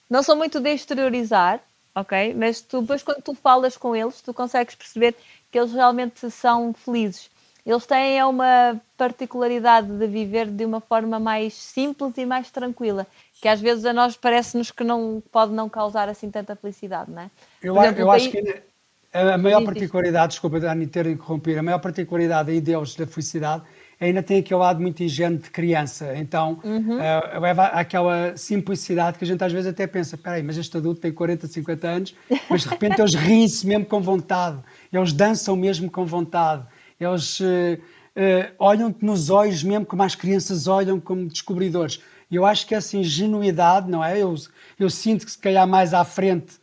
Não 0.07 0.23
são 0.23 0.37
muito 0.37 0.61
de 0.61 0.71
exteriorizar, 0.71 1.59
ok? 1.95 2.33
Mas 2.35 2.61
tu, 2.61 2.81
depois 2.81 3.01
quando 3.01 3.21
tu 3.21 3.33
falas 3.33 3.77
com 3.77 3.95
eles, 3.95 4.21
tu 4.21 4.33
consegues 4.33 4.75
perceber 4.75 5.15
que 5.49 5.57
eles 5.57 5.71
realmente 5.71 6.29
são 6.29 6.73
felizes. 6.73 7.29
Eles 7.65 7.85
têm 7.85 8.21
uma 8.23 8.79
particularidade 8.95 9.87
de 9.87 10.05
viver 10.05 10.45
de 10.47 10.63
uma 10.65 10.79
forma 10.79 11.19
mais 11.19 11.55
simples 11.55 12.13
e 12.17 12.25
mais 12.25 12.51
tranquila. 12.51 13.07
que 13.41 13.47
às 13.47 13.59
vezes 13.59 13.85
a 13.85 13.93
nós 13.93 14.15
parece-nos 14.15 14.69
que 14.69 14.83
não 14.83 15.23
pode 15.31 15.51
não 15.51 15.67
causar 15.67 16.07
assim 16.07 16.29
tanta 16.29 16.55
felicidade, 16.55 17.09
não 17.09 17.23
é? 17.23 17.31
Eu, 17.63 17.75
exemplo, 17.77 18.01
eu 18.01 18.11
acho 18.11 18.29
que 18.29 18.63
a 19.11 19.37
maior 19.37 19.63
particularidade, 19.63 20.33
desculpa 20.33 20.59
Dani 20.59 20.87
ter 20.87 21.07
interrompido, 21.07 21.59
a 21.59 21.63
maior 21.63 21.79
particularidade 21.79 22.51
aí 22.51 22.61
deles 22.61 22.95
da 22.95 23.07
felicidade 23.07 23.63
ainda 23.99 24.21
tem 24.21 24.39
aquele 24.39 24.59
lado 24.59 24.81
muito 24.81 25.01
ingênuo 25.01 25.39
de 25.39 25.49
criança. 25.49 26.15
Então, 26.17 26.59
uhum. 26.63 26.97
uh, 26.97 27.39
leva 27.39 27.65
àquela 27.67 28.35
simplicidade 28.35 29.17
que 29.17 29.23
a 29.23 29.27
gente 29.27 29.43
às 29.43 29.51
vezes 29.51 29.67
até 29.67 29.87
pensa: 29.87 30.17
peraí, 30.17 30.43
mas 30.43 30.57
este 30.57 30.75
adulto 30.77 31.01
tem 31.01 31.11
40, 31.11 31.47
50 31.47 31.87
anos, 31.87 32.15
mas 32.49 32.61
de 32.63 32.69
repente 32.69 32.99
eles 32.99 33.13
riem-se 33.13 33.65
mesmo 33.65 33.85
com 33.85 34.01
vontade, 34.01 34.59
eles 34.91 35.13
dançam 35.13 35.55
mesmo 35.55 35.89
com 35.89 36.05
vontade, 36.05 36.65
eles 36.99 37.39
uh, 37.39 37.43
uh, 37.43 38.53
olham-te 38.59 39.03
nos 39.03 39.29
olhos 39.29 39.63
mesmo 39.63 39.85
como 39.85 40.03
as 40.03 40.15
crianças 40.15 40.67
olham 40.67 40.99
como 40.99 41.27
descobridores. 41.27 42.01
E 42.29 42.35
eu 42.35 42.45
acho 42.45 42.65
que 42.65 42.73
essa 42.73 42.97
ingenuidade, 42.97 43.89
não 43.89 44.03
é? 44.03 44.19
Eu, 44.19 44.33
eu 44.79 44.89
sinto 44.89 45.25
que 45.25 45.31
se 45.31 45.37
calhar 45.37 45.67
mais 45.67 45.93
à 45.93 46.03
frente 46.03 46.55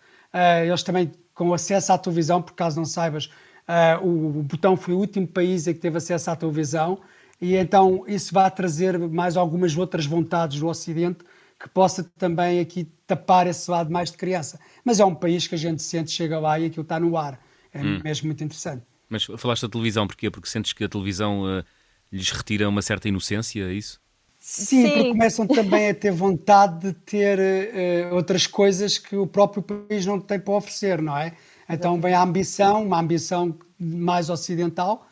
eles 0.66 0.82
também 0.82 1.12
com 1.34 1.52
acesso 1.52 1.92
à 1.92 1.98
televisão, 1.98 2.40
por 2.42 2.54
caso 2.54 2.78
não 2.78 2.84
saibas, 2.86 3.30
o, 4.02 4.40
o 4.40 4.42
Botão 4.42 4.76
foi 4.76 4.94
o 4.94 4.98
último 4.98 5.26
país 5.26 5.68
em 5.68 5.74
que 5.74 5.78
teve 5.78 5.98
acesso 5.98 6.30
à 6.30 6.36
televisão 6.36 6.98
e 7.42 7.56
então 7.56 8.04
isso 8.06 8.32
vai 8.32 8.48
trazer 8.48 8.96
mais 8.96 9.36
algumas 9.36 9.76
outras 9.76 10.06
vontades 10.06 10.60
do 10.60 10.68
Ocidente 10.68 11.24
que 11.58 11.68
possa 11.68 12.04
também 12.16 12.60
aqui 12.60 12.84
tapar 13.04 13.48
esse 13.48 13.68
lado 13.68 13.90
mais 13.90 14.12
de 14.12 14.16
criança. 14.16 14.60
Mas 14.84 15.00
é 15.00 15.04
um 15.04 15.14
país 15.14 15.48
que 15.48 15.56
a 15.56 15.58
gente 15.58 15.82
sente, 15.82 16.12
chega 16.12 16.38
lá 16.38 16.58
e 16.58 16.66
aquilo 16.66 16.82
está 16.82 17.00
no 17.00 17.16
ar. 17.16 17.40
É 17.74 17.80
hum. 17.80 18.00
mesmo 18.02 18.26
muito 18.26 18.44
interessante. 18.44 18.82
Mas 19.08 19.24
falaste 19.24 19.62
da 19.62 19.68
televisão, 19.68 20.06
porquê? 20.06 20.30
Porque 20.30 20.48
sentes 20.48 20.72
que 20.72 20.84
a 20.84 20.88
televisão 20.88 21.42
uh, 21.42 21.64
lhes 22.12 22.30
retira 22.30 22.68
uma 22.68 22.80
certa 22.80 23.08
inocência, 23.08 23.64
é 23.64 23.72
isso? 23.72 24.00
Sim, 24.38 24.64
Sim, 24.64 24.82
porque 24.88 25.08
começam 25.10 25.46
também 25.46 25.90
a 25.90 25.94
ter 25.94 26.12
vontade 26.12 26.78
de 26.78 26.92
ter 26.92 27.38
uh, 27.38 28.14
outras 28.14 28.46
coisas 28.46 28.98
que 28.98 29.16
o 29.16 29.26
próprio 29.26 29.62
país 29.62 30.06
não 30.06 30.20
tem 30.20 30.38
para 30.38 30.54
oferecer, 30.54 31.02
não 31.02 31.16
é? 31.16 31.32
Então 31.68 32.00
vem 32.00 32.14
a 32.14 32.22
ambição, 32.22 32.84
uma 32.84 33.00
ambição 33.00 33.56
mais 33.78 34.30
ocidental, 34.30 35.08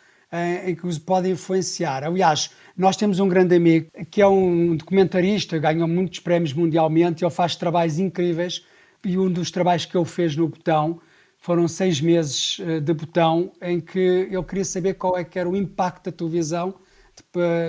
em 0.66 0.74
que 0.74 0.86
os 0.86 0.98
podem 0.98 1.32
influenciar. 1.32 2.04
Aliás, 2.04 2.50
nós 2.76 2.96
temos 2.96 3.18
um 3.18 3.28
grande 3.28 3.56
amigo 3.56 3.90
que 4.10 4.22
é 4.22 4.26
um 4.26 4.76
documentarista, 4.76 5.58
ganhou 5.58 5.88
muitos 5.88 6.20
prémios 6.20 6.52
mundialmente, 6.52 7.24
ele 7.24 7.30
faz 7.30 7.56
trabalhos 7.56 7.98
incríveis 7.98 8.64
e 9.04 9.18
um 9.18 9.30
dos 9.30 9.50
trabalhos 9.50 9.86
que 9.86 9.96
ele 9.96 10.04
fez 10.04 10.36
no 10.36 10.48
Botão 10.48 11.00
foram 11.38 11.66
seis 11.66 12.00
meses 12.00 12.60
eh, 12.60 12.80
de 12.80 12.92
Botão 12.92 13.50
em 13.62 13.80
que 13.80 13.98
ele 13.98 14.42
queria 14.44 14.64
saber 14.64 14.94
qual 14.94 15.16
é 15.16 15.24
que 15.24 15.38
era 15.38 15.48
o 15.48 15.56
impacto 15.56 16.10
da 16.10 16.16
televisão 16.16 16.74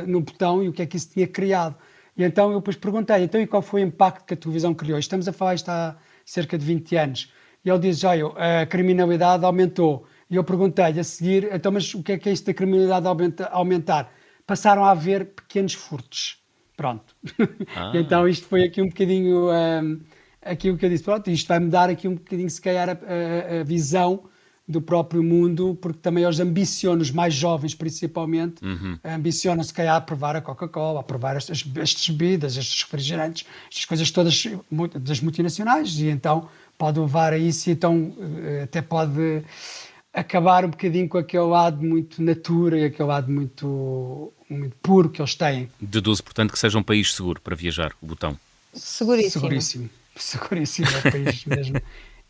no 0.07 0.21
Botão 0.21 0.63
e 0.63 0.69
o 0.69 0.73
que 0.73 0.81
é 0.81 0.85
que 0.85 0.97
isso 0.97 1.09
tinha 1.09 1.27
criado. 1.27 1.75
E 2.17 2.23
então 2.23 2.51
eu 2.51 2.59
depois 2.59 2.75
perguntei, 2.75 3.23
então 3.23 3.39
e 3.41 3.47
qual 3.47 3.61
foi 3.61 3.83
o 3.83 3.85
impacto 3.85 4.25
que 4.25 4.33
a 4.33 4.37
televisão 4.37 4.73
criou? 4.73 4.99
Estamos 4.99 5.27
a 5.27 5.33
falar 5.33 5.55
isto 5.55 5.69
há 5.69 5.97
cerca 6.25 6.57
de 6.57 6.65
20 6.65 6.95
anos. 6.95 7.33
E 7.63 7.69
ele 7.69 7.79
diz, 7.79 8.03
olha, 8.03 8.27
a 8.61 8.65
criminalidade 8.65 9.45
aumentou, 9.45 10.05
e 10.31 10.37
eu 10.37 10.43
perguntei-lhe 10.45 10.99
a 10.99 11.03
seguir, 11.03 11.49
então, 11.53 11.73
mas 11.73 11.93
o 11.93 12.01
que 12.01 12.13
é 12.13 12.17
que 12.17 12.29
é 12.29 12.31
isto 12.31 12.45
da 12.45 12.53
criminalidade 12.53 13.05
aumentar? 13.51 14.11
Passaram 14.47 14.85
a 14.85 14.91
haver 14.91 15.25
pequenos 15.25 15.73
furtos. 15.73 16.37
Pronto. 16.77 17.13
Ah. 17.75 17.91
então 17.93 18.27
isto 18.27 18.47
foi 18.47 18.63
aqui 18.63 18.81
um 18.81 18.87
bocadinho 18.87 19.49
um, 19.51 19.99
aquilo 20.41 20.77
que 20.77 20.85
eu 20.85 20.89
disse. 20.89 21.03
Pronto, 21.03 21.29
isto 21.29 21.47
vai 21.47 21.59
mudar 21.59 21.89
aqui 21.89 22.07
um 22.07 22.15
bocadinho, 22.15 22.49
se 22.49 22.61
calhar, 22.61 22.89
a, 22.89 22.93
a, 22.93 23.59
a 23.59 23.63
visão 23.63 24.23
do 24.67 24.81
próprio 24.81 25.21
mundo, 25.21 25.77
porque 25.81 25.99
também 25.99 26.23
eles 26.23 26.39
ambicionam, 26.39 27.01
os 27.01 27.11
mais 27.11 27.33
jovens 27.33 27.75
principalmente, 27.75 28.63
uhum. 28.63 28.97
ambicionam 29.03 29.63
se 29.63 29.73
calhar 29.73 29.95
a 29.95 30.01
provar 30.01 30.35
a 30.35 30.41
Coca-Cola, 30.41 31.01
a 31.01 31.03
provar 31.03 31.35
estas, 31.35 31.63
estas 31.75 32.09
bebidas, 32.09 32.55
estes 32.55 32.81
refrigerantes, 32.83 33.45
estas 33.69 33.85
coisas 33.85 34.09
todas 34.11 34.43
das 35.01 35.19
multinacionais, 35.19 35.99
e 35.99 36.07
então 36.07 36.47
pode 36.77 36.99
levar 36.99 37.33
a 37.33 37.37
isso, 37.37 37.69
e 37.69 37.73
então 37.73 38.15
eh, 38.43 38.61
até 38.63 38.81
pode 38.81 39.43
acabar 40.13 40.65
um 40.65 40.69
bocadinho 40.69 41.07
com 41.07 41.17
aquele 41.17 41.43
lado 41.43 41.81
muito 41.81 42.21
natura 42.21 42.79
e 42.79 42.85
aquele 42.85 43.07
lado 43.07 43.31
muito, 43.31 44.33
muito 44.49 44.75
puro 44.77 45.09
que 45.09 45.21
eles 45.21 45.35
têm. 45.35 45.69
Deduzo, 45.79 46.23
portanto, 46.23 46.51
que 46.51 46.59
seja 46.59 46.77
um 46.77 46.83
país 46.83 47.13
seguro 47.13 47.39
para 47.41 47.55
viajar, 47.55 47.93
o 48.01 48.05
Botão. 48.05 48.37
Seguríssimo. 48.73 49.41
Seguríssimo. 49.41 49.89
Seguríssimo 50.15 50.87
é 50.87 51.07
o 51.07 51.11
país 51.11 51.45
mesmo. 51.45 51.81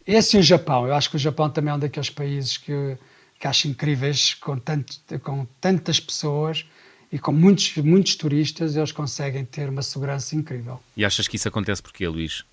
Esse 0.06 0.38
e 0.38 0.40
o 0.40 0.44
Japão. 0.44 0.88
Eu 0.88 0.94
acho 0.94 1.10
que 1.10 1.16
o 1.16 1.20
Japão 1.20 1.50
também 1.50 1.72
é 1.72 1.76
um 1.76 1.80
daqueles 1.80 2.10
países 2.10 2.58
que, 2.58 2.98
que 3.40 3.48
acho 3.48 3.68
incríveis, 3.68 4.36
com, 4.36 4.58
tanto, 4.58 4.98
com 5.20 5.46
tantas 5.60 6.00
pessoas 6.00 6.66
e 7.12 7.20
com 7.20 7.32
muitos, 7.32 7.76
muitos 7.78 8.16
turistas, 8.16 8.76
eles 8.76 8.92
conseguem 8.92 9.44
ter 9.44 9.68
uma 9.68 9.82
segurança 9.82 10.36
incrível. 10.36 10.80
E 10.96 11.04
achas 11.04 11.28
que 11.28 11.36
isso 11.36 11.48
acontece 11.48 11.82
porquê, 11.82 12.08
Luís? 12.08 12.46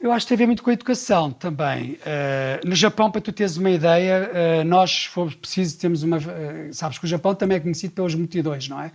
Eu 0.00 0.12
acho 0.12 0.26
que 0.26 0.28
tem 0.28 0.36
a 0.36 0.38
ver 0.38 0.46
muito 0.46 0.62
com 0.62 0.70
a 0.70 0.72
educação 0.72 1.30
também. 1.30 1.92
Uh, 1.92 2.68
no 2.68 2.74
Japão, 2.74 3.10
para 3.10 3.20
tu 3.20 3.32
teres 3.32 3.56
uma 3.56 3.70
ideia, 3.70 4.30
uh, 4.30 4.64
nós 4.64 5.06
fomos 5.06 5.34
preciso, 5.34 5.78
temos 5.78 6.02
uma. 6.02 6.18
Uh, 6.18 6.72
sabes 6.72 6.98
que 6.98 7.04
o 7.04 7.08
Japão 7.08 7.34
também 7.34 7.56
é 7.56 7.60
conhecido 7.60 7.94
pelas 7.94 8.14
multidões, 8.14 8.68
não 8.68 8.80
é? 8.80 8.92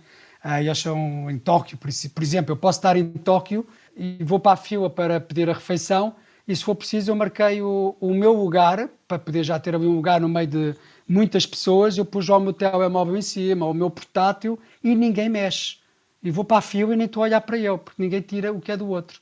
Eles 0.60 0.78
são 0.78 1.30
em 1.30 1.38
Tóquio, 1.38 1.76
por, 1.76 1.90
por, 2.14 2.22
exemplo, 2.22 2.52
eu 2.52 2.56
posso 2.56 2.78
estar 2.78 2.96
em 2.96 3.06
Tóquio 3.10 3.66
e 3.94 4.24
vou 4.24 4.40
para 4.40 4.52
a 4.52 4.56
fila 4.56 4.88
para 4.88 5.20
pedir 5.20 5.50
a 5.50 5.52
refeição 5.52 6.14
e 6.50 6.56
se 6.56 6.64
for 6.64 6.74
preciso 6.74 7.12
eu 7.12 7.14
marquei 7.14 7.62
o, 7.62 7.94
o 8.00 8.12
meu 8.12 8.32
lugar, 8.32 8.88
para 9.06 9.20
poder 9.20 9.44
já 9.44 9.56
ter 9.60 9.72
ali 9.72 9.86
um 9.86 9.94
lugar 9.94 10.20
no 10.20 10.28
meio 10.28 10.48
de 10.48 10.74
muitas 11.06 11.46
pessoas, 11.46 11.96
eu 11.96 12.04
pus 12.04 12.28
o 12.28 12.40
meu 12.40 12.52
telemóvel 12.52 13.16
em 13.16 13.22
cima, 13.22 13.66
o 13.66 13.72
meu 13.72 13.88
portátil 13.88 14.58
e 14.82 14.94
ninguém 14.94 15.28
mexe. 15.28 15.76
E 16.20 16.28
vou 16.28 16.44
para 16.44 16.58
a 16.58 16.60
fila 16.60 16.92
e 16.92 16.96
nem 16.96 17.06
estou 17.06 17.22
a 17.22 17.26
olhar 17.26 17.40
para 17.40 17.56
ele, 17.56 17.78
porque 17.78 18.02
ninguém 18.02 18.20
tira 18.20 18.52
o 18.52 18.60
que 18.60 18.72
é 18.72 18.76
do 18.76 18.88
outro. 18.88 19.20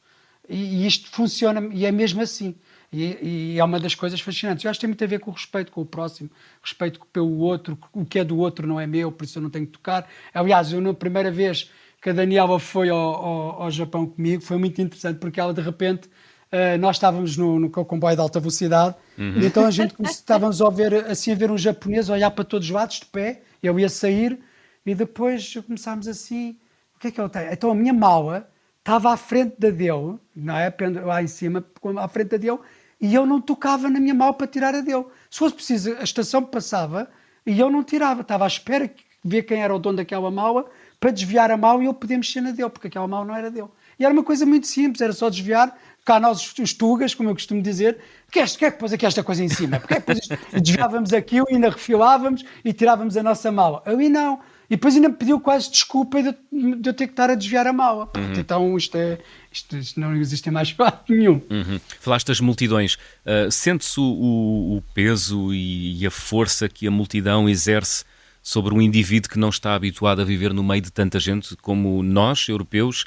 E, 0.48 0.82
e 0.82 0.87
isto 0.87 1.11
funciona, 1.11 1.68
e 1.72 1.84
é 1.84 1.92
mesmo 1.92 2.22
assim. 2.22 2.54
E, 2.92 3.54
e, 3.54 3.58
é 3.58 3.64
uma 3.64 3.78
das 3.78 3.94
coisas 3.94 4.20
fascinantes. 4.20 4.64
Eu 4.64 4.70
acho 4.70 4.78
que 4.78 4.82
tem 4.82 4.88
muito 4.88 5.04
a 5.04 5.06
ver 5.06 5.20
com 5.20 5.30
o 5.30 5.34
respeito 5.34 5.70
com 5.70 5.82
o 5.82 5.87
próximo, 5.87 6.30
respeito 6.62 7.00
pelo 7.12 7.38
outro, 7.38 7.78
o 7.92 8.04
que 8.04 8.18
é 8.18 8.24
do 8.24 8.38
outro 8.38 8.66
não 8.66 8.80
é 8.80 8.87
meu, 8.87 9.12
por 9.12 9.24
isso 9.24 9.38
eu 9.38 9.42
não 9.42 9.50
tenho 9.50 9.66
que 9.66 9.72
tocar. 9.72 10.08
Aliás, 10.32 10.72
eu 10.72 10.80
na 10.80 10.94
primeira 10.94 11.30
vez 11.30 11.70
que 12.00 12.11
a 12.11 12.12
Daniela 12.12 12.58
foi 12.58 12.88
ao, 12.88 12.98
ao, 12.98 13.62
ao 13.62 13.70
Japão 13.70 14.06
comigo, 14.06 14.42
foi 14.42 14.56
muito 14.56 14.80
interessante, 14.80 15.18
porque 15.18 15.38
ela 15.38 15.52
de 15.52 15.61
repente, 15.61 16.06
uh, 16.06 16.78
nós 16.78 16.96
estávamos 16.96 17.37
no, 17.37 17.58
no 17.58 17.70
comboio 17.70 18.14
de 18.14 18.22
alta 18.22 18.40
velocidade, 18.40 18.94
uhum. 19.18 19.38
e 19.38 19.46
então 19.46 19.66
a 19.66 19.70
gente 19.70 19.94
estávamos 20.04 20.62
a 20.62 20.70
ver, 20.70 20.94
assim 21.06 21.32
a 21.32 21.34
ver 21.34 21.50
um 21.50 21.58
japonês 21.58 22.08
olhar 22.08 22.30
para 22.30 22.44
todos 22.44 22.68
os 22.68 22.72
lados 22.72 23.00
de 23.00 23.06
pé, 23.06 23.42
eu 23.62 23.78
ia 23.78 23.88
sair, 23.88 24.38
e 24.87 24.94
depois 24.94 25.54
começámos 25.66 26.08
assim, 26.08 26.56
o 26.96 27.00
que 27.00 27.08
é 27.08 27.11
que 27.11 27.20
ele 27.20 27.28
tem? 27.28 27.52
Então 27.52 27.70
a 27.70 27.74
minha 27.74 27.92
mala 27.92 28.48
estava 28.88 29.12
à 29.12 29.16
frente 29.18 29.55
da 29.59 29.68
dele, 29.68 30.18
não 30.35 30.57
é? 30.57 30.74
lá 31.05 31.22
em 31.22 31.27
cima, 31.27 31.62
à 31.98 32.09
frente 32.09 32.31
da 32.31 32.37
dele, 32.38 32.59
e 32.98 33.14
eu 33.14 33.27
não 33.27 33.38
tocava 33.38 33.90
na 33.90 34.01
minha 34.01 34.14
mão 34.14 34.33
para 34.33 34.46
tirar 34.46 34.74
a 34.74 34.81
dele. 34.81 35.05
Se 35.31 35.38
fosse 35.38 35.55
preciso, 35.55 35.92
a 35.98 36.03
estação 36.03 36.42
passava 36.42 37.09
e 37.46 37.61
eu 37.61 37.70
não 37.70 37.85
tirava. 37.85 38.22
Estava 38.22 38.44
à 38.44 38.46
espera 38.46 38.88
de 38.88 38.94
ver 39.24 39.42
quem 39.42 39.62
era 39.62 39.74
o 39.74 39.79
dono 39.79 39.98
daquela 39.98 40.31
mala 40.31 40.64
para 40.98 41.11
desviar 41.11 41.51
a 41.51 41.57
mão 41.57 41.83
e 41.83 41.87
eu 41.87 41.92
poder 41.92 42.16
mexer 42.16 42.40
na 42.40 42.51
dele, 42.51 42.70
porque 42.70 42.88
aquela 42.88 43.07
mão 43.07 43.27
não 43.27 43.37
era 43.37 43.51
dele. 43.51 43.68
E 43.98 44.05
era 44.05 44.12
uma 44.12 44.24
coisa 44.24 44.46
muito 44.46 44.66
simples, 44.66 45.03
era 45.03 45.12
só 45.12 45.29
desviar. 45.29 45.79
Cá 46.05 46.18
nós, 46.18 46.55
os 46.59 46.72
tugas, 46.72 47.14
como 47.14 47.29
eu 47.29 47.35
costumo 47.35 47.61
dizer, 47.61 47.98
que 48.33 48.40
é 48.40 48.46
que 48.46 48.64
é 48.64 48.70
que 48.70 48.79
pôs 48.79 48.92
aqui 48.92 49.05
esta 49.05 49.22
coisa 49.22 49.44
em 49.44 49.48
cima? 49.51 49.79
Porque 49.79 49.94
é 49.94 50.01
que 50.01 50.07
pôs 50.07 50.18
isto? 50.18 50.38
desviávamos 50.61 51.12
aquilo, 51.12 51.46
ainda 51.51 51.68
refilávamos 51.68 52.42
e 52.64 52.72
tirávamos 52.72 53.18
a 53.18 53.22
nossa 53.22 53.53
mala. 53.53 53.83
Ali 53.85 54.09
não. 54.09 54.40
E 54.70 54.76
depois 54.76 54.94
ainda 54.94 55.09
me 55.09 55.14
pediu 55.14 55.40
quase 55.40 55.70
desculpa 55.70 56.22
de, 56.22 56.35
de 56.52 56.88
eu 56.90 56.92
ter 56.92 57.07
que 57.07 57.12
estar 57.12 57.31
a 57.31 57.35
desviar 57.35 57.66
a 57.66 57.72
mala. 57.72 58.11
Uhum. 58.14 58.33
Então 58.37 58.76
isto, 58.76 58.96
é, 58.96 59.18
isto, 59.50 59.76
isto, 59.76 59.98
não 59.98 60.14
existe 60.14 60.50
mais 60.50 60.70
fato 60.72 61.12
nenhum. 61.12 61.40
Uhum. 61.50 61.81
Falaste 62.00 62.26
das 62.26 62.40
multidões. 62.40 62.94
Uh, 63.24 63.50
Sente-se 63.50 63.98
o, 63.98 64.04
o, 64.04 64.83
peso 64.92 65.54
e, 65.54 66.02
e 66.02 66.07
a 66.07 66.11
força 66.11 66.68
que 66.68 66.87
a 66.87 66.90
multidão 66.90 67.48
exerce 67.48 68.04
sobre 68.42 68.74
um 68.74 68.81
indivíduo 68.81 69.31
que 69.31 69.38
não 69.38 69.48
está 69.48 69.74
habituado 69.74 70.20
a 70.20 70.24
viver 70.24 70.52
no 70.52 70.62
meio 70.62 70.83
de 70.83 70.92
tanta 70.92 71.18
gente 71.18 71.57
como 71.57 72.02
nós, 72.02 72.46
europeus, 72.48 73.04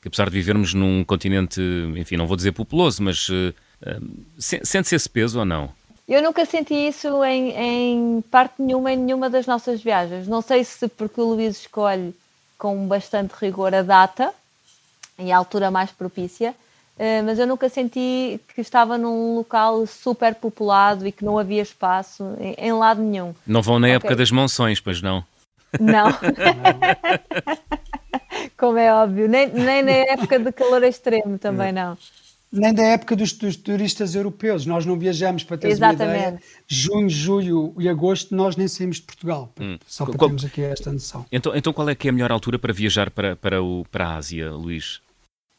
que 0.00 0.08
apesar 0.08 0.30
de 0.30 0.34
vivermos 0.34 0.74
num 0.74 1.04
continente, 1.04 1.60
enfim, 1.96 2.16
não 2.16 2.26
vou 2.26 2.36
dizer 2.36 2.52
populoso, 2.52 3.02
mas 3.02 3.28
uh, 3.28 3.54
sente-se 4.38 4.94
esse 4.94 5.08
peso 5.08 5.38
ou 5.38 5.44
não? 5.44 5.72
Eu 6.12 6.20
nunca 6.20 6.44
senti 6.44 6.74
isso 6.74 7.24
em, 7.24 7.56
em, 7.56 8.20
parte 8.30 8.60
nenhuma, 8.60 8.92
em 8.92 8.98
nenhuma 8.98 9.30
das 9.30 9.46
nossas 9.46 9.82
viagens. 9.82 10.28
Não 10.28 10.42
sei 10.42 10.62
se 10.62 10.86
porque 10.86 11.18
o 11.18 11.24
Luís 11.24 11.60
escolhe 11.60 12.14
com 12.58 12.86
bastante 12.86 13.32
rigor 13.40 13.74
a 13.74 13.80
data 13.80 14.30
e 15.18 15.32
a 15.32 15.38
altura 15.38 15.70
mais 15.70 15.90
propícia, 15.90 16.54
eh, 16.98 17.22
mas 17.22 17.38
eu 17.38 17.46
nunca 17.46 17.66
senti 17.70 18.38
que 18.54 18.60
estava 18.60 18.98
num 18.98 19.36
local 19.36 19.86
super 19.86 20.34
populado 20.34 21.06
e 21.06 21.12
que 21.12 21.24
não 21.24 21.38
havia 21.38 21.62
espaço 21.62 22.36
em, 22.38 22.56
em 22.58 22.72
lado 22.74 23.00
nenhum. 23.00 23.34
Não 23.46 23.62
vão 23.62 23.78
na 23.78 23.86
okay. 23.86 23.96
época 23.96 24.14
das 24.14 24.30
monções, 24.30 24.80
pois 24.80 25.00
não? 25.00 25.24
Não. 25.80 26.12
Como 28.58 28.76
é 28.76 28.92
óbvio. 28.92 29.26
Nem, 29.26 29.48
nem 29.48 29.82
na 29.82 29.92
época 29.92 30.38
de 30.38 30.52
calor 30.52 30.82
extremo 30.82 31.38
também 31.38 31.72
não 31.72 31.96
nem 32.52 32.74
da 32.74 32.82
época 32.82 33.16
dos, 33.16 33.32
dos, 33.32 33.56
turistas 33.56 34.14
europeus. 34.14 34.66
Nós 34.66 34.84
não 34.84 34.98
viajamos 34.98 35.42
para 35.42 35.56
ter 35.56 35.74
uma 35.74 35.92
ideia. 35.92 36.38
Junho, 36.68 37.08
julho 37.08 37.74
e 37.78 37.88
agosto 37.88 38.36
nós 38.36 38.56
nem 38.56 38.68
saímos 38.68 38.96
de 38.96 39.02
Portugal. 39.02 39.52
Hum. 39.58 39.78
Só 39.86 40.04
para 40.04 40.18
qual, 40.18 40.28
termos 40.28 40.44
aqui 40.44 40.60
esta 40.60 40.92
noção. 40.92 41.24
Então, 41.32 41.56
então 41.56 41.72
qual 41.72 41.88
é 41.88 41.94
que 41.94 42.08
é 42.08 42.10
a 42.10 42.12
melhor 42.12 42.30
altura 42.30 42.58
para 42.58 42.72
viajar 42.72 43.10
para, 43.10 43.34
para, 43.34 43.62
o, 43.62 43.84
para 43.90 44.06
a 44.06 44.16
Ásia, 44.16 44.52
Luís? 44.52 45.00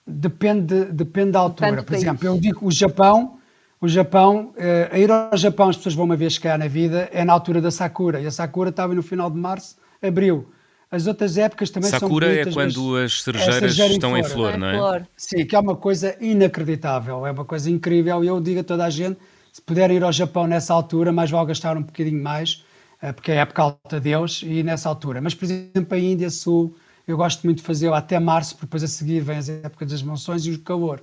Depende, 0.05 0.85
depende 0.85 1.31
da 1.31 1.39
altura. 1.39 1.71
Depende 1.71 1.87
Por 1.87 1.95
exemplo, 1.95 2.27
eu 2.27 2.37
digo 2.37 2.67
o 2.67 2.71
Japão, 2.71 3.39
o 3.81 3.87
Japão, 3.87 4.53
uh, 4.55 4.93
a 4.93 4.99
ir 4.99 5.09
ao 5.09 5.35
Japão 5.35 5.69
as 5.69 5.77
pessoas 5.77 5.95
vão 5.95 6.05
uma 6.05 6.15
vez 6.15 6.37
cá 6.37 6.57
na 6.57 6.67
vida, 6.67 7.09
é 7.11 7.25
na 7.25 7.33
altura 7.33 7.59
da 7.59 7.71
Sakura. 7.71 8.21
E 8.21 8.27
a 8.27 8.31
Sakura 8.31 8.69
estava 8.69 8.93
no 8.93 9.01
final 9.01 9.31
de 9.31 9.37
março, 9.37 9.77
abril. 10.01 10.47
As 10.93 11.07
outras 11.07 11.39
épocas 11.39 11.71
também 11.71 11.89
Sakura 11.89 12.27
são 12.27 12.35
Sakura 12.35 12.51
é 12.51 12.53
quando 12.53 12.97
as 12.97 13.23
cerejeiras 13.23 13.79
é 13.79 13.93
estão 13.93 14.15
em 14.15 14.23
flor, 14.23 14.51
em 14.51 14.53
flor, 14.53 14.57
não 14.59 14.67
é? 14.67 14.77
Flor. 14.77 15.07
Sim, 15.17 15.43
que 15.43 15.55
é 15.55 15.59
uma 15.59 15.75
coisa 15.75 16.15
inacreditável, 16.21 17.25
é 17.25 17.31
uma 17.31 17.43
coisa 17.43 17.67
incrível. 17.67 18.23
E 18.23 18.27
eu 18.27 18.39
digo 18.39 18.59
a 18.59 18.63
toda 18.63 18.85
a 18.85 18.91
gente, 18.91 19.17
se 19.51 19.59
puderem 19.59 19.97
ir 19.97 20.03
ao 20.03 20.11
Japão 20.11 20.45
nessa 20.45 20.71
altura, 20.71 21.11
mais 21.11 21.31
vale 21.31 21.47
gastar 21.47 21.75
um 21.75 21.81
bocadinho 21.81 22.21
mais, 22.21 22.63
eh, 23.01 23.11
porque 23.11 23.31
é 23.31 23.37
época 23.37 23.63
alta 23.63 23.99
deus, 23.99 24.43
e 24.45 24.61
nessa 24.61 24.87
altura. 24.87 25.19
Mas, 25.19 25.33
por 25.33 25.45
exemplo, 25.45 25.87
a 25.89 25.97
Índia 25.97 26.29
Sul, 26.29 26.75
eu 27.07 27.17
gosto 27.17 27.41
muito 27.43 27.57
de 27.57 27.63
fazer 27.63 27.91
até 27.91 28.19
março, 28.19 28.53
porque 28.53 28.67
depois 28.67 28.83
a 28.83 28.87
seguir 28.87 29.21
vem 29.21 29.37
as 29.37 29.49
épocas 29.49 29.89
das 29.89 30.03
monções 30.03 30.45
e 30.45 30.51
o 30.51 30.59
calor. 30.59 31.01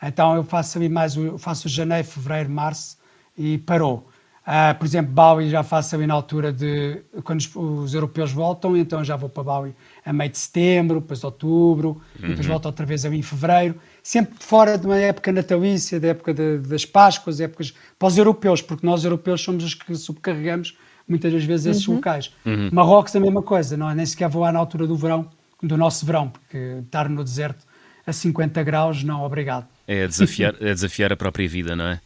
Então 0.00 0.36
eu 0.36 0.44
faço 0.44 0.78
ali 0.78 0.88
mais, 0.88 1.16
eu 1.16 1.36
faço 1.36 1.68
janeiro, 1.68 2.06
fevereiro, 2.06 2.48
março 2.48 2.96
e 3.36 3.58
parou. 3.58 4.08
Uh, 4.42 4.76
por 4.76 4.84
exemplo, 4.84 5.12
Bowie 5.12 5.48
já 5.48 5.62
faço 5.62 5.94
ali 5.94 6.04
na 6.04 6.14
altura 6.14 6.52
de 6.52 7.00
quando 7.22 7.38
os, 7.38 7.54
os, 7.54 7.94
europeus 7.94 8.32
voltam, 8.32 8.76
então 8.76 9.04
já 9.04 9.14
vou 9.14 9.28
para 9.28 9.44
Bowie 9.44 9.74
a 10.04 10.12
meio 10.12 10.30
de 10.30 10.38
setembro, 10.38 11.00
depois 11.00 11.20
de 11.20 11.26
outubro, 11.26 12.02
uhum. 12.20 12.30
depois 12.30 12.46
volto 12.46 12.66
outra 12.66 12.84
vez 12.84 13.04
ali 13.04 13.18
em 13.18 13.22
fevereiro, 13.22 13.76
sempre 14.02 14.34
fora 14.40 14.76
de 14.76 14.84
uma 14.84 14.98
época 14.98 15.30
natalícia, 15.30 16.00
da 16.00 16.08
época 16.08 16.34
de, 16.34 16.58
das 16.58 16.84
Páscoas, 16.84 17.40
épocas 17.40 17.72
para 17.96 18.08
os 18.08 18.18
europeus, 18.18 18.60
porque 18.60 18.84
nós 18.84 19.04
europeus 19.04 19.40
somos 19.40 19.62
os 19.62 19.74
que 19.74 19.94
subcarregamos 19.94 20.76
muitas 21.06 21.32
das 21.32 21.44
vezes 21.44 21.66
esses 21.66 21.86
uhum. 21.86 21.96
locais. 21.96 22.34
Uhum. 22.44 22.68
Marrocos 22.72 23.14
a 23.14 23.20
mesma 23.20 23.42
coisa, 23.42 23.76
não 23.76 23.88
é? 23.88 23.94
Nem 23.94 24.06
sequer 24.06 24.28
vou 24.28 24.42
lá 24.42 24.50
na 24.50 24.58
altura 24.58 24.88
do 24.88 24.96
verão, 24.96 25.30
do 25.62 25.76
nosso 25.76 26.04
verão, 26.04 26.28
porque 26.28 26.80
estar 26.84 27.08
no 27.08 27.22
deserto 27.22 27.64
a 28.04 28.12
50 28.12 28.60
graus, 28.64 29.04
não, 29.04 29.22
obrigado. 29.22 29.68
É 29.86 30.04
desafiar, 30.08 30.56
é 30.60 30.74
desafiar 30.74 31.12
a 31.12 31.16
própria 31.16 31.48
vida, 31.48 31.76
não 31.76 31.84
é? 31.84 32.00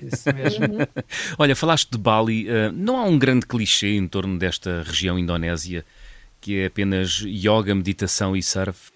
Isso 0.00 0.32
mesmo. 0.34 0.64
Uhum. 0.64 0.86
Olha, 1.38 1.56
falaste 1.56 1.90
de 1.90 1.98
Bali, 1.98 2.48
uh, 2.48 2.72
não 2.72 2.96
há 2.96 3.04
um 3.04 3.18
grande 3.18 3.46
clichê 3.46 3.96
em 3.96 4.06
torno 4.06 4.38
desta 4.38 4.82
região 4.82 5.18
indonésia 5.18 5.84
que 6.42 6.58
é 6.58 6.66
apenas 6.66 7.22
yoga, 7.24 7.72
meditação 7.74 8.36
e 8.36 8.42
surf? 8.42 8.90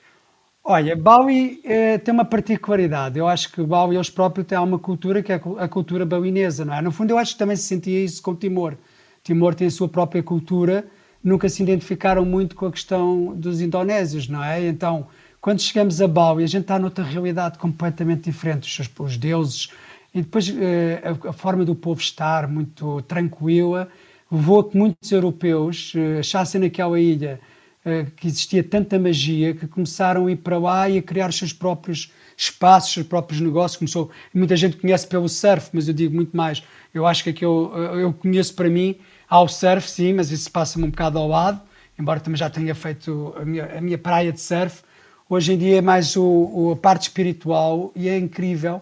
Olha, 0.65 0.97
Bali 0.97 1.61
eh, 1.65 1.97
tem 1.99 2.13
uma 2.13 2.25
particularidade. 2.25 3.17
Eu 3.17 3.29
acho 3.29 3.53
que 3.53 3.63
Bali, 3.63 3.95
eles 3.95 4.11
próprios 4.11 4.49
têm 4.49 4.59
uma 4.59 4.81
cultura 4.81 5.23
que 5.23 5.33
é 5.33 5.41
a 5.59 5.69
cultura 5.69 6.05
balinesa, 6.05 6.65
não 6.65 6.75
é? 6.75 6.83
No 6.83 6.91
fundo, 6.91 7.13
eu 7.13 7.19
acho 7.19 7.35
que 7.35 7.39
também 7.39 7.55
se 7.55 7.63
sentia 7.63 8.05
isso 8.05 8.21
com 8.21 8.35
Timor. 8.35 8.77
Timor 9.23 9.55
tem 9.55 9.69
a 9.69 9.71
sua 9.71 9.89
própria 9.89 10.25
cultura, 10.25 10.85
nunca 11.23 11.49
se 11.49 11.63
identificaram 11.63 12.25
muito 12.25 12.57
com 12.57 12.67
a 12.67 12.73
questão 12.73 13.33
dos 13.37 13.61
indonésios, 13.61 14.29
não 14.29 14.43
é? 14.43 14.67
Então, 14.67 15.07
quando 15.41 15.61
chegamos 15.61 16.03
a 16.03 16.09
Bali, 16.09 16.43
a 16.43 16.49
gente 16.49 16.63
está 16.63 16.81
noutra 16.81 17.05
realidade 17.05 17.59
completamente 17.59 18.25
diferente. 18.25 18.81
Os, 18.81 18.91
os 18.99 19.17
deuses, 19.17 19.69
e 20.17 20.23
depois 20.23 20.49
eh, 20.49 21.03
a, 21.29 21.33
forma 21.33 21.63
do 21.63 21.75
povo 21.75 22.01
estar 22.01 22.49
muito 22.49 23.03
tranquila 23.03 23.87
levou 24.33 24.61
a 24.61 24.65
que 24.71 24.75
muitos 24.75 25.13
europeus 25.13 25.93
eh, 25.95 26.21
achassem 26.21 26.59
naquela 26.59 26.99
ilha 26.99 27.39
eh, 27.85 28.07
que 28.17 28.27
existia 28.27 28.65
tanta 28.65 28.99
magia 28.99 29.53
que 29.53 29.69
começaram 29.69 30.27
a 30.27 30.33
ir 30.33 30.37
para 30.37 30.57
lá 30.57 30.89
e 30.89 30.97
a 30.97 31.03
criar 31.03 31.29
os 31.29 31.37
seus 31.37 31.53
próprios 31.53 32.11
espaços, 32.35 32.89
os 32.89 32.95
seus 32.95 33.07
próprios 33.07 33.43
negócios. 33.43 33.77
Começou, 33.77 34.11
muita 34.33 34.57
gente 34.57 34.79
conhece 34.79 35.07
pelo 35.07 35.29
surf, 35.29 35.69
mas 35.75 35.87
eu 35.87 35.93
digo 35.93 36.15
muito 36.15 36.35
mais. 36.35 36.63
Eu 36.95 37.07
acho 37.07 37.23
que 37.23 37.29
aqui 37.29 37.45
eu, 37.45 37.71
eu 37.77 38.11
conheço 38.15 38.55
para 38.55 38.71
mim 38.71 38.97
ao 39.29 39.47
surf, 39.47 39.87
sim, 39.87 40.15
mas 40.15 40.31
isso 40.31 40.51
passa-me 40.51 40.87
um 40.87 40.91
bocado 40.91 41.19
ao 41.19 41.29
lado, 41.29 41.61
embora 41.99 42.21
também 42.21 42.39
já 42.39 42.49
tenha 42.49 42.75
feito 42.75 43.35
a 43.37 43.45
minha, 43.45 43.67
a 43.67 43.81
minha 43.83 43.99
praia 43.99 44.33
de 44.33 44.41
surf. 44.41 44.83
Hoje 45.29 45.53
em 45.53 45.59
dia 45.59 45.77
é 45.77 45.83
mais 45.83 46.17
o, 46.17 46.25
o, 46.25 46.73
a 46.73 46.77
parte 46.77 47.03
espiritual 47.03 47.93
e 47.95 48.09
é 48.09 48.17
incrível 48.17 48.81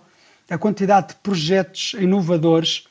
a 0.49 0.59
quantidade 0.59 1.09
de 1.09 1.15
projetos 1.17 1.95
inovadores 1.95 2.87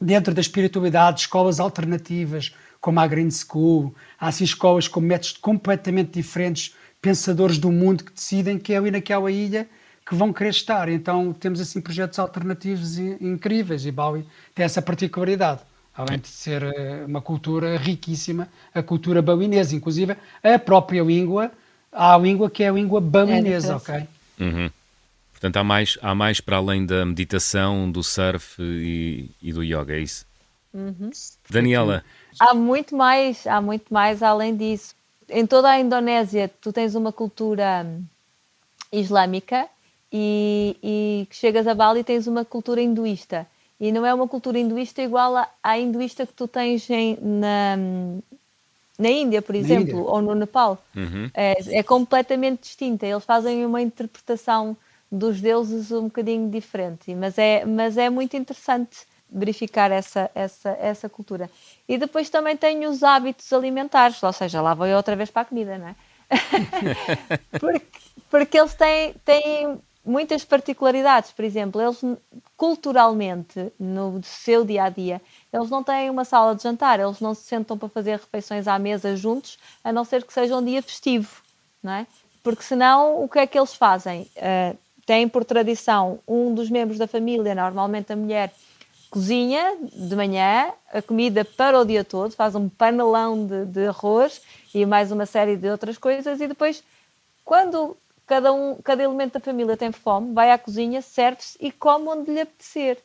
dentro 0.00 0.34
da 0.34 0.40
espiritualidade, 0.40 1.20
escolas 1.20 1.60
alternativas, 1.60 2.54
como 2.80 2.98
a 2.98 3.06
Green 3.06 3.30
School, 3.30 3.94
há 4.18 4.28
assim 4.28 4.44
escolas 4.44 4.88
com 4.88 5.00
métodos 5.00 5.38
completamente 5.38 6.10
diferentes, 6.12 6.74
pensadores 7.00 7.58
do 7.58 7.70
mundo 7.70 8.04
que 8.04 8.12
decidem 8.12 8.58
que 8.58 8.72
é 8.72 8.76
ali 8.76 8.90
naquela 8.90 9.30
ilha 9.30 9.68
que 10.04 10.14
vão 10.14 10.32
querer 10.32 10.50
estar. 10.50 10.88
Então 10.88 11.32
temos 11.32 11.60
assim 11.60 11.80
projetos 11.80 12.18
alternativos 12.18 12.98
e, 12.98 13.16
incríveis 13.20 13.86
e 13.86 13.92
Bali 13.92 14.26
tem 14.54 14.64
essa 14.64 14.82
particularidade. 14.82 15.60
Além 15.94 16.18
de 16.18 16.26
ser 16.26 16.62
eh, 16.62 17.04
uma 17.06 17.20
cultura 17.20 17.76
riquíssima, 17.76 18.48
a 18.74 18.82
cultura 18.82 19.20
balinesa, 19.20 19.76
inclusive 19.76 20.16
a 20.42 20.58
própria 20.58 21.02
língua, 21.02 21.52
há 21.92 22.14
a 22.14 22.18
língua 22.18 22.50
que 22.50 22.62
é 22.64 22.68
a 22.68 22.72
língua 22.72 23.00
balinesa, 23.00 23.74
é 23.74 23.76
ok? 23.76 24.08
Uhum. 24.40 24.70
Portanto, 25.42 25.56
há 25.56 25.64
mais, 25.64 25.98
há 26.00 26.14
mais 26.14 26.40
para 26.40 26.58
além 26.58 26.86
da 26.86 27.04
meditação, 27.04 27.90
do 27.90 28.00
surf 28.00 28.62
e, 28.62 29.28
e 29.42 29.52
do 29.52 29.64
yoga, 29.64 29.92
é 29.92 29.98
isso? 29.98 30.24
Uhum. 30.72 31.10
Daniela. 31.50 32.04
Há 32.38 32.54
muito 32.54 32.94
mais, 32.94 33.44
há 33.44 33.60
muito 33.60 33.92
mais 33.92 34.22
além 34.22 34.56
disso. 34.56 34.94
Em 35.28 35.44
toda 35.44 35.68
a 35.68 35.80
Indonésia, 35.80 36.48
tu 36.60 36.72
tens 36.72 36.94
uma 36.94 37.10
cultura 37.10 37.84
hum, 37.84 38.04
islâmica 38.92 39.66
e, 40.12 40.76
e 40.80 41.26
chegas 41.32 41.66
a 41.66 41.74
Bali 41.74 42.04
tens 42.04 42.28
uma 42.28 42.44
cultura 42.44 42.80
hinduísta. 42.80 43.44
E 43.80 43.90
não 43.90 44.06
é 44.06 44.14
uma 44.14 44.28
cultura 44.28 44.60
hinduísta 44.60 45.02
igual 45.02 45.36
à, 45.36 45.48
à 45.60 45.76
hinduísta 45.76 46.24
que 46.24 46.34
tu 46.34 46.46
tens 46.46 46.88
em, 46.88 47.18
na, 47.20 47.74
hum, 47.76 48.22
na 48.96 49.10
Índia, 49.10 49.42
por 49.42 49.56
exemplo, 49.56 49.98
Índia. 49.98 50.08
ou 50.08 50.22
no 50.22 50.36
Nepal. 50.36 50.80
Uhum. 50.94 51.28
É, 51.34 51.80
é 51.80 51.82
completamente 51.82 52.60
distinta. 52.60 53.04
Eles 53.04 53.24
fazem 53.24 53.66
uma 53.66 53.82
interpretação 53.82 54.76
dos 55.12 55.42
deuses 55.42 55.92
um 55.92 56.04
bocadinho 56.04 56.48
diferente, 56.48 57.14
mas 57.14 57.36
é, 57.36 57.66
mas 57.66 57.98
é 57.98 58.08
muito 58.08 58.34
interessante 58.34 59.06
verificar 59.30 59.90
essa, 59.90 60.30
essa, 60.34 60.70
essa 60.80 61.08
cultura. 61.08 61.50
E 61.86 61.98
depois 61.98 62.30
também 62.30 62.56
tem 62.56 62.86
os 62.86 63.02
hábitos 63.02 63.52
alimentares, 63.52 64.22
ou 64.22 64.32
seja, 64.32 64.62
lá 64.62 64.72
vou 64.72 64.86
eu 64.86 64.96
outra 64.96 65.14
vez 65.14 65.30
para 65.30 65.42
a 65.42 65.44
comida, 65.44 65.76
não 65.76 65.88
é? 65.88 65.96
porque, 67.60 67.86
porque 68.30 68.58
eles 68.58 68.74
têm, 68.74 69.14
têm 69.22 69.78
muitas 70.02 70.46
particularidades, 70.46 71.30
por 71.30 71.44
exemplo, 71.44 71.80
eles 71.80 72.00
culturalmente, 72.56 73.70
no 73.78 74.18
seu 74.22 74.64
dia 74.64 74.84
a 74.84 74.88
dia, 74.88 75.20
eles 75.52 75.68
não 75.68 75.82
têm 75.82 76.08
uma 76.08 76.24
sala 76.24 76.54
de 76.54 76.62
jantar, 76.62 76.98
eles 76.98 77.20
não 77.20 77.34
se 77.34 77.42
sentam 77.42 77.76
para 77.76 77.88
fazer 77.90 78.12
refeições 78.12 78.66
à 78.66 78.78
mesa 78.78 79.14
juntos, 79.14 79.58
a 79.84 79.92
não 79.92 80.04
ser 80.04 80.24
que 80.24 80.32
seja 80.32 80.56
um 80.56 80.64
dia 80.64 80.82
festivo, 80.82 81.42
não 81.82 81.92
é? 81.92 82.06
Porque 82.42 82.62
senão, 82.62 83.22
o 83.22 83.28
que 83.28 83.38
é 83.38 83.46
que 83.46 83.58
eles 83.58 83.74
fazem? 83.74 84.22
Uh, 84.36 84.76
tem 85.04 85.28
por 85.28 85.44
tradição 85.44 86.20
um 86.26 86.54
dos 86.54 86.70
membros 86.70 86.98
da 86.98 87.06
família, 87.06 87.54
normalmente 87.54 88.12
a 88.12 88.16
mulher, 88.16 88.52
cozinha 89.10 89.76
de 89.92 90.16
manhã 90.16 90.72
a 90.92 91.02
comida 91.02 91.44
para 91.44 91.78
o 91.78 91.84
dia 91.84 92.04
todo, 92.04 92.32
faz 92.32 92.54
um 92.54 92.68
panelão 92.68 93.46
de, 93.46 93.66
de 93.66 93.86
arroz 93.86 94.40
e 94.74 94.86
mais 94.86 95.12
uma 95.12 95.26
série 95.26 95.56
de 95.56 95.68
outras 95.68 95.98
coisas 95.98 96.40
e 96.40 96.46
depois, 96.46 96.82
quando 97.44 97.96
cada, 98.26 98.52
um, 98.52 98.76
cada 98.82 99.02
elemento 99.02 99.34
da 99.34 99.40
família 99.40 99.76
tem 99.76 99.92
fome, 99.92 100.32
vai 100.32 100.50
à 100.50 100.56
cozinha, 100.56 101.02
serve-se 101.02 101.58
e 101.60 101.70
come 101.70 102.08
onde 102.08 102.30
lhe 102.30 102.40
apetecer. 102.40 102.98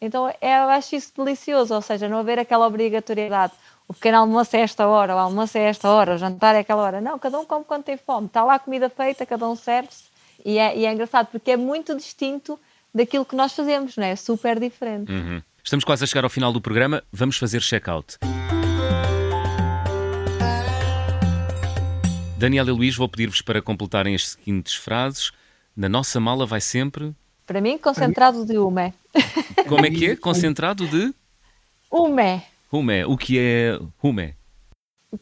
Então 0.00 0.28
é, 0.28 0.58
eu 0.58 0.68
acho 0.68 0.96
isso 0.96 1.12
delicioso, 1.16 1.74
ou 1.74 1.80
seja, 1.80 2.08
não 2.08 2.18
haver 2.18 2.38
aquela 2.38 2.66
obrigatoriedade. 2.66 3.54
O 3.86 3.94
pequeno 3.94 4.18
almoço 4.18 4.56
é 4.56 4.60
esta 4.60 4.86
hora, 4.86 5.14
o 5.14 5.18
almoço 5.18 5.56
é 5.56 5.62
esta 5.62 5.88
hora, 5.88 6.14
o 6.14 6.18
jantar 6.18 6.54
é 6.54 6.58
aquela 6.58 6.82
hora. 6.82 7.00
Não, 7.00 7.18
cada 7.18 7.38
um 7.38 7.44
come 7.44 7.64
quando 7.64 7.84
tem 7.84 7.96
fome. 7.96 8.26
Está 8.26 8.42
lá 8.42 8.54
a 8.54 8.58
comida 8.58 8.90
feita, 8.90 9.24
cada 9.24 9.48
um 9.48 9.54
serve-se 9.54 10.13
e 10.44 10.58
é, 10.58 10.76
e 10.76 10.84
é 10.84 10.92
engraçado 10.92 11.28
porque 11.28 11.52
é 11.52 11.56
muito 11.56 11.96
distinto 11.96 12.58
daquilo 12.94 13.24
que 13.24 13.34
nós 13.34 13.52
fazemos, 13.52 13.96
não 13.96 14.04
é? 14.04 14.10
é 14.10 14.16
super 14.16 14.60
diferente. 14.60 15.10
Uhum. 15.10 15.42
Estamos 15.62 15.84
quase 15.84 16.04
a 16.04 16.06
chegar 16.06 16.24
ao 16.24 16.30
final 16.30 16.52
do 16.52 16.60
programa, 16.60 17.02
vamos 17.10 17.38
fazer 17.38 17.60
check-out. 17.60 18.18
Daniela 22.36 22.68
e 22.68 22.72
Luís, 22.72 22.94
vou 22.94 23.08
pedir-vos 23.08 23.40
para 23.40 23.62
completarem 23.62 24.14
as 24.14 24.28
seguintes 24.28 24.74
frases. 24.74 25.32
Na 25.74 25.88
nossa 25.88 26.20
mala 26.20 26.44
vai 26.44 26.60
sempre. 26.60 27.14
Para 27.46 27.60
mim, 27.60 27.78
concentrado 27.78 28.44
de 28.44 28.58
umé. 28.58 28.92
Como 29.66 29.86
é 29.86 29.90
que 29.90 30.10
é? 30.10 30.16
Concentrado 30.16 30.86
de? 30.86 31.14
Umé. 31.90 32.44
Umé. 32.70 33.06
O 33.06 33.16
que 33.16 33.38
é 33.38 33.78
umé? 34.02 34.34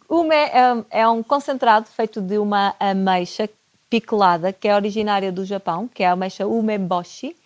Umé 0.09 0.47
é, 0.47 1.01
é 1.03 1.09
um 1.09 1.23
concentrado 1.23 1.87
feito 1.87 2.21
de 2.21 2.39
uma 2.39 2.75
ameixa 2.81 3.49
picolada, 3.93 4.55
que 4.55 4.67
é 4.67 4.75
originária 4.75 5.31
do 5.31 5.45
Japão, 5.45 5.87
que 5.87 6.03
é 6.03 6.07
a 6.07 6.13
ameixa 6.13 6.47
umeboshi, 6.47 7.37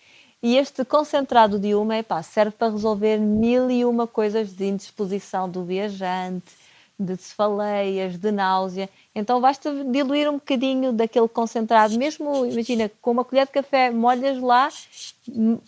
e 0.41 0.57
este 0.57 0.85
concentrado 0.85 1.59
de 1.59 1.73
pá, 2.07 2.23
serve 2.23 2.53
para 2.53 2.71
resolver 2.71 3.19
mil 3.19 3.69
e 3.69 3.85
uma 3.85 4.07
coisas 4.07 4.55
de 4.55 4.67
indisposição 4.67 5.51
do 5.51 5.65
viajante, 5.65 6.53
de 6.97 7.17
cefaleias, 7.17 8.17
de 8.17 8.31
náusea. 8.31 8.89
Então 9.13 9.41
basta 9.41 9.73
diluir 9.87 10.31
um 10.31 10.35
bocadinho 10.35 10.93
daquele 10.93 11.27
concentrado, 11.27 11.99
mesmo, 11.99 12.47
imagina, 12.47 12.89
com 13.03 13.11
uma 13.11 13.25
colher 13.25 13.47
de 13.47 13.53
café, 13.53 13.91
molhas 13.91 14.39
lá, 14.39 14.69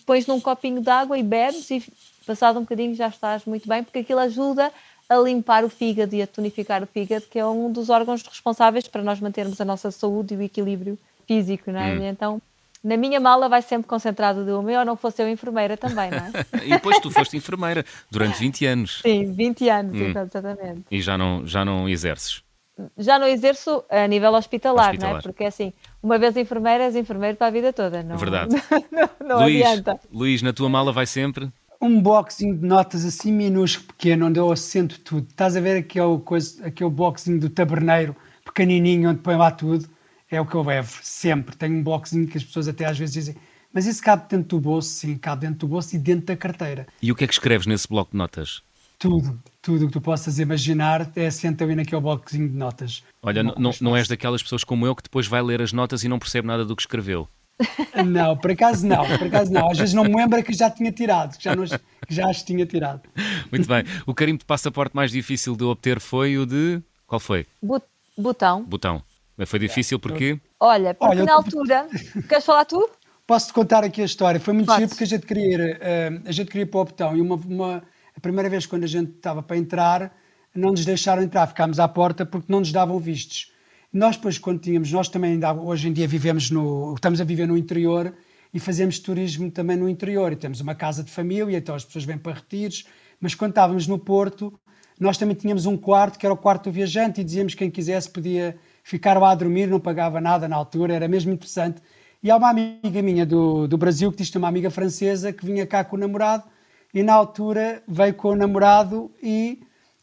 pões 0.06 0.28
num 0.28 0.40
copinho 0.40 0.80
de 0.80 0.90
água 0.90 1.18
e 1.18 1.24
bebes 1.24 1.68
e 1.72 1.82
passado 2.24 2.60
um 2.60 2.62
bocadinho 2.62 2.94
já 2.94 3.08
estás 3.08 3.44
muito 3.44 3.68
bem, 3.68 3.82
porque 3.82 3.98
aquilo 3.98 4.20
ajuda 4.20 4.72
a 5.08 5.16
limpar 5.16 5.64
o 5.64 5.68
fígado 5.68 6.14
e 6.14 6.22
a 6.22 6.26
tonificar 6.26 6.82
o 6.82 6.86
fígado, 6.86 7.24
que 7.30 7.38
é 7.38 7.46
um 7.46 7.72
dos 7.72 7.88
órgãos 7.88 8.22
responsáveis 8.22 8.86
para 8.86 9.02
nós 9.02 9.20
mantermos 9.20 9.60
a 9.60 9.64
nossa 9.64 9.90
saúde 9.90 10.34
e 10.34 10.36
o 10.36 10.42
equilíbrio 10.42 10.98
físico, 11.26 11.70
não 11.70 11.80
é? 11.80 11.94
Hum. 11.94 12.04
Então 12.04 12.42
na 12.82 12.96
minha 12.96 13.18
mala 13.18 13.48
vai 13.48 13.60
sempre 13.60 13.88
concentrado 13.88 14.44
de 14.44 14.52
uma, 14.52 14.70
ou 14.78 14.84
não 14.84 14.96
fosse 14.96 15.22
eu 15.22 15.28
enfermeira 15.28 15.76
também, 15.76 16.10
não 16.10 16.18
é? 16.18 16.30
e 16.64 16.70
depois 16.70 16.98
tu 17.00 17.10
foste 17.10 17.36
enfermeira 17.36 17.84
durante 18.10 18.38
20 18.40 18.66
anos. 18.66 19.00
Sim, 19.02 19.32
20 19.32 19.68
anos, 19.68 19.94
hum. 19.94 20.10
exatamente. 20.10 20.84
E 20.90 21.00
já 21.00 21.18
não, 21.18 21.46
já 21.46 21.64
não 21.64 21.88
exerces? 21.88 22.42
Já 22.96 23.18
não 23.18 23.26
exerço 23.26 23.84
a 23.90 24.06
nível 24.06 24.32
hospitalar, 24.34 24.90
hospitalar. 24.90 25.14
não 25.14 25.18
é? 25.18 25.22
Porque 25.22 25.44
assim, 25.44 25.72
uma 26.00 26.16
vez 26.16 26.36
enfermeira, 26.36 26.84
és 26.84 26.94
enfermeiro 26.94 27.36
para 27.36 27.48
a 27.48 27.50
vida 27.50 27.72
toda, 27.72 28.04
não? 28.04 28.16
Verdade. 28.16 28.54
não, 28.92 29.10
não 29.26 29.42
Luís, 29.42 29.66
adianta. 29.66 30.00
Luís, 30.12 30.42
na 30.42 30.52
tua 30.52 30.68
mala 30.68 30.92
vai 30.92 31.06
sempre? 31.06 31.48
Um 31.80 32.00
boxing 32.00 32.56
de 32.56 32.66
notas 32.66 33.04
assim 33.04 33.32
minúsculo, 33.32 33.88
pequeno, 33.88 34.26
onde 34.26 34.38
eu 34.38 34.50
assento 34.50 34.98
tudo. 35.00 35.26
Estás 35.28 35.56
a 35.56 35.60
ver 35.60 35.76
aquele, 35.76 36.18
coisa, 36.18 36.66
aquele 36.66 36.90
boxing 36.90 37.38
do 37.38 37.48
taberneiro, 37.48 38.16
pequenininho, 38.44 39.10
onde 39.10 39.20
põe 39.20 39.36
lá 39.36 39.50
tudo? 39.50 39.88
É 40.30 40.40
o 40.40 40.46
que 40.46 40.54
eu 40.54 40.62
levo, 40.62 40.98
sempre. 41.02 41.56
Tenho 41.56 41.76
um 41.76 41.82
boxing 41.82 42.26
que 42.26 42.36
as 42.36 42.44
pessoas 42.44 42.68
até 42.68 42.84
às 42.84 42.98
vezes 42.98 43.14
dizem 43.14 43.36
mas 43.72 43.86
isso 43.86 44.02
cabe 44.02 44.28
dentro 44.28 44.48
do 44.48 44.60
bolso? 44.60 44.88
Sim, 44.88 45.16
cabe 45.16 45.42
dentro 45.42 45.60
do 45.60 45.68
bolso 45.68 45.94
e 45.94 45.98
dentro 45.98 46.26
da 46.26 46.36
carteira. 46.36 46.86
E 47.02 47.12
o 47.12 47.14
que 47.14 47.24
é 47.24 47.26
que 47.26 47.32
escreves 47.32 47.66
nesse 47.66 47.86
bloco 47.86 48.12
de 48.12 48.16
notas? 48.16 48.62
Tudo, 48.98 49.40
tudo 49.62 49.84
o 49.84 49.86
que 49.86 49.92
tu 49.92 50.00
possas 50.00 50.38
imaginar 50.38 51.10
é 51.14 51.26
assenta 51.26 51.64
ali 51.64 51.76
naquele 51.76 52.00
bloquezinho 52.00 52.48
de 52.48 52.56
notas. 52.56 53.04
Olha, 53.22 53.42
não, 53.42 53.70
não 53.80 53.96
és 53.96 54.08
daquelas 54.08 54.42
pessoas 54.42 54.64
como 54.64 54.86
eu 54.86 54.96
que 54.96 55.02
depois 55.02 55.26
vai 55.26 55.42
ler 55.42 55.62
as 55.62 55.72
notas 55.72 56.02
e 56.02 56.08
não 56.08 56.18
percebe 56.18 56.48
nada 56.48 56.64
do 56.64 56.74
que 56.74 56.82
escreveu. 56.82 57.28
Não, 58.06 58.36
por 58.36 58.52
acaso 58.52 58.86
não, 58.86 59.04
por 59.18 59.26
acaso 59.26 59.52
não. 59.52 59.70
Às 59.70 59.78
vezes 59.78 59.94
não 59.94 60.04
me 60.04 60.14
lembro 60.14 60.42
que 60.42 60.52
já 60.52 60.70
tinha 60.70 60.92
tirado, 60.92 61.36
que 61.36 61.44
já, 61.44 61.56
nos, 61.56 61.70
que 61.70 62.14
já 62.14 62.30
as 62.30 62.42
tinha 62.42 62.64
tirado. 62.64 63.02
Muito 63.50 63.66
bem. 63.66 63.84
O 64.06 64.14
carimbo 64.14 64.38
de 64.38 64.44
passaporte 64.44 64.94
mais 64.94 65.10
difícil 65.10 65.56
de 65.56 65.64
obter 65.64 66.00
foi 66.00 66.38
o 66.38 66.46
de. 66.46 66.80
Qual 67.06 67.18
foi? 67.18 67.46
Botão. 68.16 68.64
Botão. 68.64 69.02
Mas 69.36 69.48
foi 69.48 69.58
difícil 69.58 69.98
porque. 69.98 70.40
Olha, 70.58 70.94
porque 70.94 71.16
Olha, 71.16 71.24
na 71.24 71.34
altura. 71.34 71.88
Queres 72.28 72.44
falar 72.44 72.64
tu? 72.64 72.90
Posso-te 73.26 73.52
contar 73.52 73.84
aqui 73.84 74.02
a 74.02 74.04
história. 74.04 74.40
Foi 74.40 74.54
muito 74.54 74.74
giro 74.74 74.88
porque 74.88 75.04
a 75.04 75.06
gente 75.06 75.26
queria 75.26 75.54
ir, 75.54 75.60
uh, 75.60 76.22
a 76.28 76.32
gente 76.32 76.48
queria 76.48 76.62
ir 76.62 76.66
para 76.66 76.80
o 76.80 76.84
botão 76.84 77.16
e 77.16 77.20
uma, 77.20 77.34
uma, 77.34 77.82
a 78.16 78.20
primeira 78.20 78.48
vez 78.48 78.66
quando 78.66 78.84
a 78.84 78.86
gente 78.86 79.12
estava 79.12 79.42
para 79.42 79.56
entrar, 79.56 80.16
não 80.54 80.70
nos 80.70 80.84
deixaram 80.84 81.22
entrar, 81.22 81.46
ficámos 81.46 81.78
à 81.78 81.86
porta 81.86 82.24
porque 82.24 82.50
não 82.50 82.60
nos 82.60 82.72
davam 82.72 82.98
vistos. 82.98 83.52
Nós 83.92 84.16
depois 84.16 84.36
quando 84.38 84.60
tínhamos, 84.60 84.92
nós 84.92 85.08
também 85.08 85.32
ainda, 85.32 85.52
hoje 85.52 85.88
em 85.88 85.92
dia 85.92 86.06
vivemos 86.06 86.50
no, 86.50 86.94
estamos 86.94 87.20
a 87.20 87.24
viver 87.24 87.46
no 87.48 87.56
interior 87.56 88.14
e 88.52 88.60
fazemos 88.60 88.98
turismo 88.98 89.50
também 89.50 89.76
no 89.76 89.88
interior. 89.88 90.30
E 90.32 90.36
temos 90.36 90.60
uma 90.60 90.74
casa 90.74 91.02
de 91.02 91.10
família, 91.10 91.56
então 91.56 91.74
as 91.74 91.84
pessoas 91.84 92.04
vêm 92.04 92.18
para 92.18 92.34
retiros, 92.34 92.84
mas 93.18 93.34
quando 93.34 93.52
estávamos 93.52 93.86
no 93.86 93.98
Porto, 93.98 94.52
nós 95.00 95.16
também 95.16 95.34
tínhamos 95.34 95.64
um 95.64 95.76
quarto 95.76 96.18
que 96.18 96.26
era 96.26 96.32
o 96.34 96.36
quarto 96.36 96.64
do 96.64 96.72
viajante 96.72 97.20
e 97.20 97.24
dizíamos 97.24 97.54
que 97.54 97.60
quem 97.60 97.70
quisesse 97.70 98.10
podia 98.10 98.58
ficar 98.82 99.18
lá 99.18 99.30
a 99.30 99.34
dormir, 99.34 99.68
não 99.68 99.80
pagava 99.80 100.20
nada 100.20 100.46
na 100.46 100.56
altura, 100.56 100.94
era 100.94 101.08
mesmo 101.08 101.32
interessante. 101.32 101.80
E 102.22 102.30
há 102.30 102.36
uma 102.36 102.50
amiga 102.50 103.00
minha 103.00 103.24
do, 103.24 103.66
do 103.66 103.78
Brasil 103.78 104.10
que 104.10 104.18
diz 104.18 104.34
uma 104.34 104.48
amiga 104.48 104.70
francesa 104.70 105.32
que 105.32 105.46
vinha 105.46 105.66
cá 105.66 105.82
com 105.82 105.96
o 105.96 105.98
namorado 105.98 106.44
e 106.92 107.02
na 107.02 107.14
altura 107.14 107.82
veio 107.88 108.12
com 108.14 108.30
o 108.30 108.36
namorado 108.36 109.10
e 109.22 109.60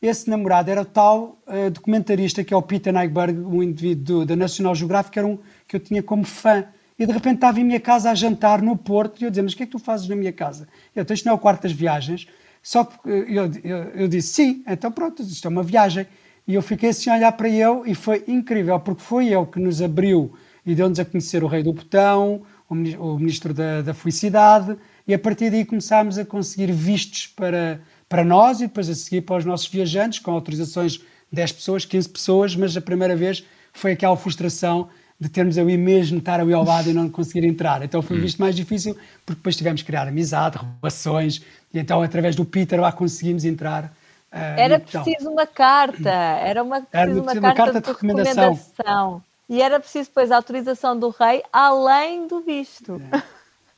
esse 0.07 0.29
namorado 0.29 0.69
era 0.69 0.81
o 0.81 0.85
tal 0.85 1.37
uh, 1.47 1.69
documentarista 1.69 2.43
que 2.43 2.53
é 2.53 2.57
o 2.57 2.61
Peter 2.61 2.93
Nyberg, 2.93 3.39
um 3.39 3.61
indivíduo 3.61 4.25
da 4.25 4.35
National 4.35 4.75
Geographic, 4.75 5.17
era 5.17 5.27
um, 5.27 5.37
que 5.67 5.75
eu 5.75 5.79
tinha 5.79 6.03
como 6.03 6.23
fã. 6.23 6.65
E 6.97 7.05
de 7.05 7.11
repente 7.11 7.35
estava 7.35 7.59
em 7.59 7.63
minha 7.63 7.79
casa 7.79 8.09
a 8.09 8.15
jantar 8.15 8.61
no 8.61 8.77
Porto 8.77 9.21
e 9.21 9.25
eu 9.25 9.29
dizia, 9.29 9.43
mas 9.43 9.53
o 9.53 9.57
que 9.57 9.63
é 9.63 9.65
que 9.65 9.71
tu 9.71 9.79
fazes 9.79 10.07
na 10.07 10.15
minha 10.15 10.31
casa? 10.31 10.67
Eu 10.95 11.03
disse, 11.03 11.15
isto 11.15 11.25
não 11.25 11.33
é 11.33 11.35
o 11.35 11.39
quarto 11.39 11.63
das 11.63 11.71
viagens. 11.71 12.27
Só 12.63 12.83
que 12.83 13.09
uh, 13.09 13.11
eu, 13.11 13.51
eu, 13.63 13.77
eu, 13.95 14.07
disse, 14.07 14.29
sim, 14.29 14.63
então 14.67 14.91
pronto, 14.91 15.21
isto 15.21 15.45
é 15.45 15.49
uma 15.49 15.63
viagem. 15.63 16.07
E 16.47 16.53
eu 16.53 16.61
fiquei 16.61 16.89
assim 16.89 17.09
a 17.09 17.15
olhar 17.15 17.31
para 17.31 17.49
ele 17.49 17.81
e 17.87 17.95
foi 17.95 18.23
incrível, 18.27 18.79
porque 18.79 19.01
foi 19.01 19.27
ele 19.27 19.45
que 19.47 19.59
nos 19.59 19.81
abriu 19.81 20.33
e 20.65 20.73
deu-nos 20.73 20.99
a 20.99 21.05
conhecer 21.05 21.43
o 21.43 21.47
Rei 21.47 21.63
do 21.63 21.73
Botão, 21.73 22.41
o 22.69 23.17
Ministro 23.17 23.53
da, 23.53 23.81
da 23.81 23.93
Felicidade, 23.93 24.75
e 25.07 25.13
a 25.13 25.19
partir 25.19 25.51
daí 25.51 25.63
começámos 25.63 26.17
a 26.17 26.25
conseguir 26.25 26.71
vistos 26.71 27.27
para, 27.27 27.79
para 28.15 28.23
nós 28.23 28.61
e 28.61 28.67
depois 28.67 28.89
a 28.89 28.95
seguir 28.95 29.19
para 29.23 29.35
os 29.35 29.43
nossos 29.43 29.67
viajantes, 29.67 30.19
com 30.19 30.31
autorizações 30.31 30.93
de 30.93 31.03
10 31.33 31.51
pessoas, 31.51 31.83
15 31.83 32.07
pessoas, 32.07 32.55
mas 32.55 32.77
a 32.77 32.79
primeira 32.79 33.13
vez 33.13 33.43
foi 33.73 33.91
aquela 33.91 34.15
frustração 34.15 34.87
de 35.19 35.27
termos 35.27 35.57
ali 35.57 35.77
mesmo, 35.77 36.19
estar 36.19 36.39
ali 36.39 36.53
ao 36.53 36.63
lado 36.63 36.89
e 36.89 36.93
não 36.93 37.09
conseguir 37.09 37.45
entrar. 37.45 37.83
Então 37.83 38.01
foi 38.01 38.17
hum. 38.17 38.21
visto 38.21 38.37
mais 38.39 38.55
difícil, 38.55 38.93
porque 39.25 39.39
depois 39.39 39.57
tivemos 39.57 39.81
que 39.81 39.87
criar 39.87 40.07
amizade, 40.07 40.57
relações, 40.81 41.43
e 41.73 41.79
então 41.79 42.01
através 42.01 42.37
do 42.37 42.45
Peter 42.45 42.79
lá 42.79 42.89
conseguimos 42.89 43.43
entrar. 43.43 43.83
Uh, 44.31 44.59
era 44.59 44.79
preciso 44.79 45.29
uma 45.29 45.45
carta, 45.45 46.09
era 46.09 46.63
uma, 46.63 46.87
era 46.93 47.11
uma, 47.11 47.33
uma 47.33 47.41
carta, 47.41 47.53
carta, 47.53 47.81
de, 47.81 47.85
de 47.85 47.91
recomendação. 47.91 48.53
recomendação. 48.53 49.23
E 49.49 49.61
era 49.61 49.77
preciso 49.77 50.07
depois 50.07 50.31
a 50.31 50.37
autorização 50.37 50.97
do 50.97 51.09
rei 51.09 51.43
além 51.51 52.27
do 52.27 52.39
visto. 52.39 53.01
É, 53.11 53.17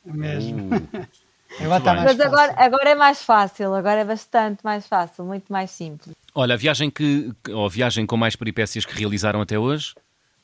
é 0.08 0.12
mesmo. 0.12 0.70
Mas 1.60 2.20
agora, 2.20 2.54
agora 2.56 2.90
é 2.90 2.94
mais 2.94 3.22
fácil, 3.22 3.74
agora 3.74 4.00
é 4.00 4.04
bastante 4.04 4.60
mais 4.62 4.86
fácil, 4.86 5.24
muito 5.24 5.52
mais 5.52 5.70
simples. 5.70 6.14
Olha, 6.34 6.54
a 6.54 6.56
viagem 6.56 6.90
que, 6.90 7.32
ou 7.48 7.66
a 7.66 7.68
viagem 7.68 8.06
com 8.06 8.16
mais 8.16 8.36
peripécias 8.36 8.84
que 8.84 8.94
realizaram 8.94 9.40
até 9.40 9.58
hoje? 9.58 9.94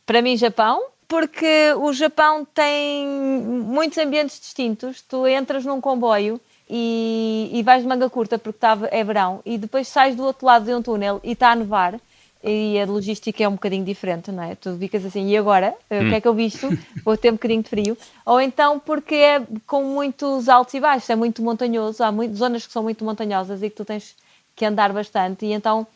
Para 0.07 0.21
mim, 0.21 0.37
Japão, 0.37 0.83
porque 1.07 1.73
o 1.77 1.93
Japão 1.93 2.45
tem 2.45 3.07
muitos 3.07 3.99
ambientes 3.99 4.41
distintos. 4.41 5.03
Tu 5.03 5.29
entras 5.29 5.65
num 5.65 5.81
comboio 5.81 6.41
e, 6.69 7.51
e 7.53 7.63
vais 7.63 7.83
de 7.83 7.89
manga 7.89 8.09
curta 8.09 8.39
porque 8.39 8.59
tá, 8.59 8.77
é 8.91 9.05
verão 9.05 9.41
e 9.45 9.59
depois 9.59 9.87
sais 9.89 10.17
do 10.17 10.25
outro 10.25 10.47
lado 10.47 10.65
de 10.65 10.75
um 10.75 10.83
túnel 10.83 11.21
e 11.23 11.33
está 11.33 11.51
a 11.51 11.57
nevar 11.57 12.01
e 12.45 12.79
a 12.79 12.85
logística 12.85 13.43
é 13.43 13.49
um 13.49 13.53
bocadinho 13.53 13.85
diferente, 13.85 14.31
não 14.31 14.43
é? 14.43 14.55
Tu 14.55 14.77
ficas 14.77 15.05
assim, 15.05 15.29
e 15.29 15.37
agora? 15.37 15.75
Hum. 15.91 16.07
O 16.07 16.09
que 16.11 16.15
é 16.15 16.21
que 16.21 16.29
eu 16.29 16.35
visto? 16.35 16.69
Vou 17.03 17.17
ter 17.17 17.31
um 17.31 17.35
bocadinho 17.35 17.63
de 17.63 17.71
frio. 17.71 17.97
Ou 18.27 18.41
então 18.41 18.79
porque 18.79 19.15
é 19.15 19.43
com 19.67 19.83
muitos 19.85 20.49
altos 20.49 20.75
e 20.75 20.81
baixos, 20.81 21.09
é 21.09 21.17
muito 21.17 21.43
montanhoso, 21.43 22.05
há 22.05 22.13
muito, 22.13 22.37
zonas 22.37 22.67
que 22.67 22.73
são 22.73 22.83
muito 22.83 23.05
montanhosas 23.05 23.63
e 23.63 23.71
que 23.71 23.77
tu 23.77 23.85
tens 23.85 24.15
que 24.55 24.65
andar 24.65 24.93
bastante. 24.93 25.47
E 25.47 25.53
então 25.53 25.87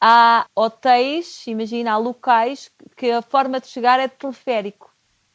há 0.00 0.46
hotéis, 0.54 1.46
imagina, 1.46 1.92
há 1.92 1.98
locais 1.98 2.70
que 2.96 3.10
a 3.10 3.20
forma 3.20 3.60
de 3.60 3.68
chegar 3.68 4.00
é 4.00 4.08
de 4.08 4.14
teleférico. 4.14 4.90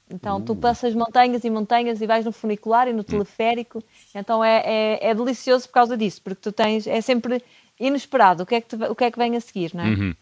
Então 0.09 0.41
tu 0.41 0.53
uh. 0.53 0.55
passas 0.55 0.93
montanhas 0.93 1.43
e 1.43 1.49
montanhas 1.49 2.01
e 2.01 2.07
vais 2.07 2.26
no 2.26 2.32
funicular 2.32 2.88
e 2.88 2.93
no 2.93 3.01
hum. 3.01 3.03
teleférico. 3.03 3.84
Então 4.13 4.43
é, 4.43 4.63
é, 4.65 5.09
é 5.09 5.13
delicioso 5.13 5.67
por 5.67 5.74
causa 5.74 5.95
disso, 5.95 6.21
porque 6.24 6.41
tu 6.41 6.51
tens, 6.51 6.88
é 6.88 6.99
sempre 6.99 7.43
inesperado. 7.80 8.43
O 8.43 8.45
que 8.45 8.55
é 8.55 8.61
que, 8.61 8.67
te, 8.67 8.84
o 8.84 8.95
que, 8.95 9.03
é 9.03 9.11
que 9.11 9.17
vem 9.17 9.36
a 9.36 9.41
seguir, 9.41 9.71
não 9.74 9.84
é? 9.84 9.88
Uhum. 9.88 10.15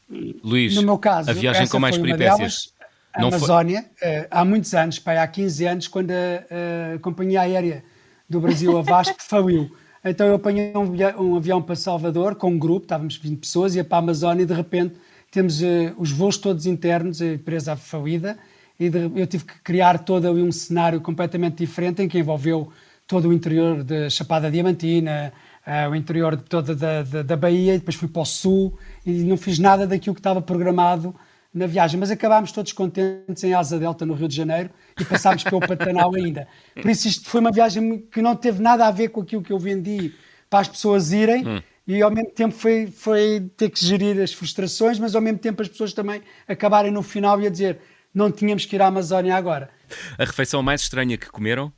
Luís, 0.44 0.76
no 0.76 0.84
meu 0.84 0.98
caso, 0.98 1.30
a 1.30 1.34
viagem 1.34 1.68
com 1.68 1.80
mais 1.80 1.98
peripécias. 1.98 2.74
A 3.14 3.24
Amazónia, 3.26 3.86
foi... 3.98 4.08
Eh, 4.08 4.28
há 4.32 4.46
muitos 4.46 4.74
anos, 4.74 4.98
pai, 4.98 5.18
há 5.18 5.28
15 5.28 5.66
anos, 5.66 5.88
quando 5.88 6.12
a, 6.12 6.96
a 6.96 7.00
companhia 7.00 7.42
aérea 7.42 7.84
do 8.30 8.40
Brasil, 8.40 8.78
a 8.78 8.82
Vasco, 8.82 9.18
faliu. 9.20 9.70
Então 10.04 10.26
eu 10.26 10.36
apanhei 10.36 10.74
um, 10.76 11.22
um, 11.22 11.36
avião 11.36 11.62
para 11.62 11.76
Salvador 11.76 12.36
com 12.36 12.52
um 12.52 12.58
grupo, 12.58 12.86
estávamos 12.86 13.18
20 13.18 13.40
pessoas, 13.40 13.76
ia 13.76 13.84
para 13.84 13.98
a 13.98 14.00
Amazónia 14.00 14.44
e 14.44 14.46
de 14.46 14.54
repente 14.54 14.96
temos 15.30 15.62
uh, 15.62 15.94
os 15.98 16.12
voos 16.12 16.38
todos 16.38 16.66
internos, 16.66 17.22
a 17.22 17.34
empresa 17.34 17.76
falida, 17.76 18.38
e 18.80 18.90
de, 18.90 19.12
eu 19.16 19.28
tive 19.28 19.46
que 19.46 19.60
criar 19.62 20.00
todo 20.00 20.28
ali 20.28 20.42
um 20.42 20.52
cenário 20.52 21.00
completamente 21.02 21.58
diferente 21.58 22.02
em 22.02 22.08
que 22.08 22.18
envolveu 22.18 22.72
todo 23.08 23.30
o 23.30 23.34
interior 23.34 23.84
de 23.84 24.10
Chapada 24.10 24.50
Diamantina, 24.50 25.32
uh, 25.66 25.90
o 25.90 25.96
interior 25.96 26.36
de 26.36 26.44
toda 26.44 26.76
da, 26.76 27.04
da, 27.04 27.22
da, 27.24 27.38
Bahia, 27.38 27.76
e 27.76 27.80
depois 27.80 27.96
fui 27.96 28.08
para 28.08 28.22
o 28.22 28.26
sul 28.26 28.78
e 29.06 29.12
não 29.24 29.38
fiz 29.38 29.60
nada 29.60 29.86
daquilo 29.88 30.16
que 30.16 30.20
estava 30.20 30.42
programado 30.42 31.16
na 31.54 31.68
viagem, 31.68 32.00
mas 32.00 32.10
acabámos 32.10 32.52
todos 32.52 32.72
contentes 32.72 33.44
em 33.44 33.54
Asa 33.54 33.78
Delta, 33.78 34.06
no 34.06 34.14
Rio 34.14 34.28
de 34.28 34.36
Janeiro, 34.36 34.70
e 35.00 35.04
passámos 35.04 35.44
pelo 35.44 35.60
Pantanal 35.60 36.16
ainda. 36.16 36.48
Por 36.74 36.90
isso 36.90 37.08
isto 37.08 37.30
foi 37.30 37.42
uma 37.42 37.52
viagem 37.52 38.00
que 38.10 38.22
não 38.22 38.36
teve 38.36 38.62
nada 38.62 38.88
a 38.88 38.92
ver 38.92 39.10
com 39.10 39.22
aquilo 39.22 39.42
que 39.42 39.52
eu 39.52 39.60
vendi 39.60 40.14
para 40.50 40.60
as 40.60 40.70
pessoas 40.70 41.12
irem, 41.12 41.46
hum. 41.46 41.62
e 41.86 42.02
ao 42.02 42.10
mesmo 42.10 42.32
tempo 42.32 42.56
foi, 42.56 42.88
foi 42.88 43.52
ter 43.58 43.70
que 43.70 43.86
gerir 43.86 44.22
as 44.22 44.32
frustrações, 44.32 44.98
mas 44.98 45.14
ao 45.14 45.22
mesmo 45.22 45.40
tempo 45.40 45.62
as 45.62 45.68
pessoas 45.68 45.92
também 45.94 46.22
acabarem 46.48 46.92
no 46.92 47.04
final 47.04 47.42
e 47.42 47.48
a 47.48 47.50
dizer 47.50 47.80
não 48.14 48.32
tínhamos 48.32 48.66
que 48.66 48.76
ir 48.76 48.82
à 48.82 48.88
Amazónia 48.88 49.36
agora. 49.36 49.70
A 50.18 50.24
refeição 50.24 50.64
mais 50.64 50.82
estranha 50.82 51.18
que 51.18 51.30
comeram, 51.30 51.72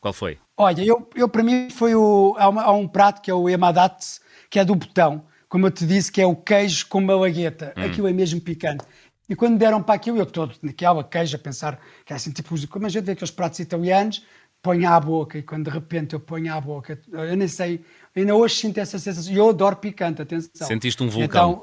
qual 0.00 0.12
foi? 0.12 0.38
Olha, 0.56 0.84
eu, 0.84 1.08
eu 1.16 1.28
para 1.28 1.42
mim 1.42 1.68
foi 1.70 1.94
o. 1.94 2.34
Há, 2.38 2.48
uma, 2.48 2.62
há 2.62 2.72
um 2.72 2.86
prato 2.86 3.20
que 3.20 3.30
é 3.30 3.34
o 3.34 3.48
Emadatsu, 3.48 4.20
que 4.48 4.58
é 4.58 4.64
do 4.64 4.74
botão, 4.74 5.24
como 5.48 5.66
eu 5.66 5.70
te 5.70 5.86
disse, 5.86 6.12
que 6.12 6.20
é 6.20 6.26
o 6.26 6.36
queijo 6.36 6.86
com 6.86 7.00
malagueta. 7.00 7.72
Hum. 7.76 7.84
Aquilo 7.84 8.08
é 8.08 8.12
mesmo 8.12 8.40
picante. 8.40 8.84
E 9.28 9.34
quando 9.34 9.58
deram 9.58 9.82
para 9.82 9.94
aquilo, 9.94 10.18
eu 10.18 10.26
todo 10.26 10.54
naquela 10.62 11.02
queijo 11.02 11.36
a 11.36 11.38
pensar, 11.38 11.80
que 12.04 12.12
é 12.12 12.16
assim, 12.16 12.30
tipo, 12.30 12.54
como 12.68 12.86
a 12.86 12.88
gente 12.88 13.04
vê 13.04 13.12
aqueles 13.12 13.30
pratos 13.30 13.58
italianos, 13.58 14.22
põe 14.62 14.84
à 14.84 15.00
boca, 15.00 15.38
e 15.38 15.42
quando 15.42 15.64
de 15.64 15.70
repente 15.70 16.14
eu 16.14 16.20
ponho 16.20 16.52
à 16.52 16.60
boca, 16.60 16.98
eu 17.10 17.36
nem 17.36 17.48
sei, 17.48 17.84
ainda 18.14 18.34
hoje 18.34 18.56
sinto 18.56 18.78
essa 18.78 18.98
sensação, 18.98 19.32
e 19.32 19.36
eu 19.36 19.48
adoro 19.48 19.76
picante, 19.76 20.20
atenção. 20.20 20.66
Sentiste 20.66 21.02
um 21.02 21.08
vulcão? 21.08 21.62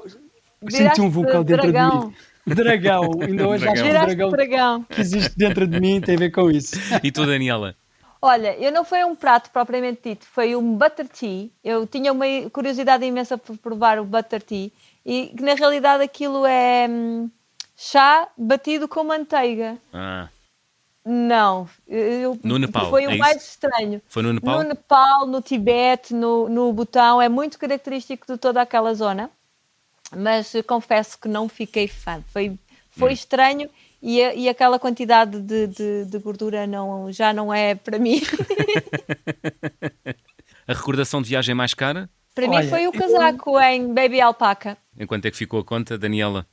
Então, 0.60 0.70
senti 0.70 1.00
um 1.00 1.08
vulcão 1.08 1.44
dentro 1.44 1.70
dragão. 1.70 2.00
de 2.00 2.06
mim. 2.06 2.14
Dragão, 2.44 3.10
ainda 3.20 3.48
hoje 3.48 3.64
dragão. 3.64 3.72
acho 3.72 3.82
que 3.82 3.88
o 3.88 3.92
dragão, 3.92 4.30
dragão 4.30 4.82
que 4.84 5.00
existe 5.00 5.36
dentro 5.36 5.66
de 5.66 5.80
mim 5.80 6.00
tem 6.00 6.16
a 6.16 6.18
ver 6.18 6.30
com 6.30 6.50
isso. 6.50 6.74
E 7.02 7.12
tu, 7.12 7.24
Daniela? 7.24 7.76
Olha, 8.24 8.56
eu 8.56 8.70
não 8.70 8.84
foi 8.84 9.02
um 9.02 9.16
prato 9.16 9.50
propriamente 9.50 10.10
dito, 10.10 10.24
foi 10.26 10.54
um 10.54 10.76
butter 10.76 11.08
tea. 11.08 11.50
Eu 11.64 11.84
tinha 11.88 12.12
uma 12.12 12.24
curiosidade 12.52 13.04
imensa 13.04 13.36
por 13.36 13.58
provar 13.58 13.98
o 13.98 14.04
butter 14.04 14.40
tea 14.40 14.70
e 15.04 15.34
que 15.36 15.42
na 15.42 15.54
realidade 15.54 16.04
aquilo 16.04 16.46
é 16.46 16.86
hum, 16.88 17.28
chá 17.76 18.28
batido 18.38 18.86
com 18.86 19.02
manteiga. 19.02 19.76
Ah. 19.92 20.28
Não, 21.04 21.68
eu, 21.88 22.38
no 22.44 22.58
Nepal. 22.58 22.90
Foi 22.90 23.08
o 23.08 23.10
é 23.10 23.16
mais 23.16 23.42
estranho. 23.42 24.00
Foi 24.06 24.22
no 24.22 24.32
Nepal? 24.34 24.58
No 24.58 24.68
Nepal, 24.68 25.26
no 25.26 25.42
Tibete, 25.42 26.14
no, 26.14 26.48
no 26.48 26.72
Butão, 26.72 27.20
é 27.20 27.28
muito 27.28 27.58
característico 27.58 28.24
de 28.24 28.38
toda 28.38 28.62
aquela 28.62 28.94
zona, 28.94 29.28
mas 30.16 30.52
confesso 30.64 31.18
que 31.18 31.26
não 31.26 31.48
fiquei 31.48 31.88
fã. 31.88 32.22
Foi, 32.28 32.56
foi 32.88 33.10
hum. 33.10 33.14
estranho 33.14 33.70
e, 34.02 34.18
e 34.18 34.48
aquela 34.48 34.78
quantidade 34.78 35.40
de, 35.40 35.68
de, 35.68 36.04
de, 36.06 36.18
gordura 36.18 36.66
não, 36.66 37.12
já 37.12 37.32
não 37.32 37.54
é 37.54 37.76
para 37.76 37.98
mim. 37.98 38.20
a 40.66 40.72
recordação 40.72 41.22
de 41.22 41.28
viagem 41.28 41.54
mais 41.54 41.72
cara? 41.72 42.10
Para 42.34 42.48
Olha, 42.48 42.62
mim 42.62 42.68
foi 42.68 42.88
o 42.88 42.92
casaco 42.92 43.50
eu... 43.50 43.60
em 43.60 43.94
Baby 43.94 44.20
Alpaca. 44.20 44.76
Enquanto 44.98 45.26
é 45.26 45.30
que 45.30 45.36
ficou 45.36 45.60
a 45.60 45.64
conta, 45.64 45.96
Daniela? 45.96 46.46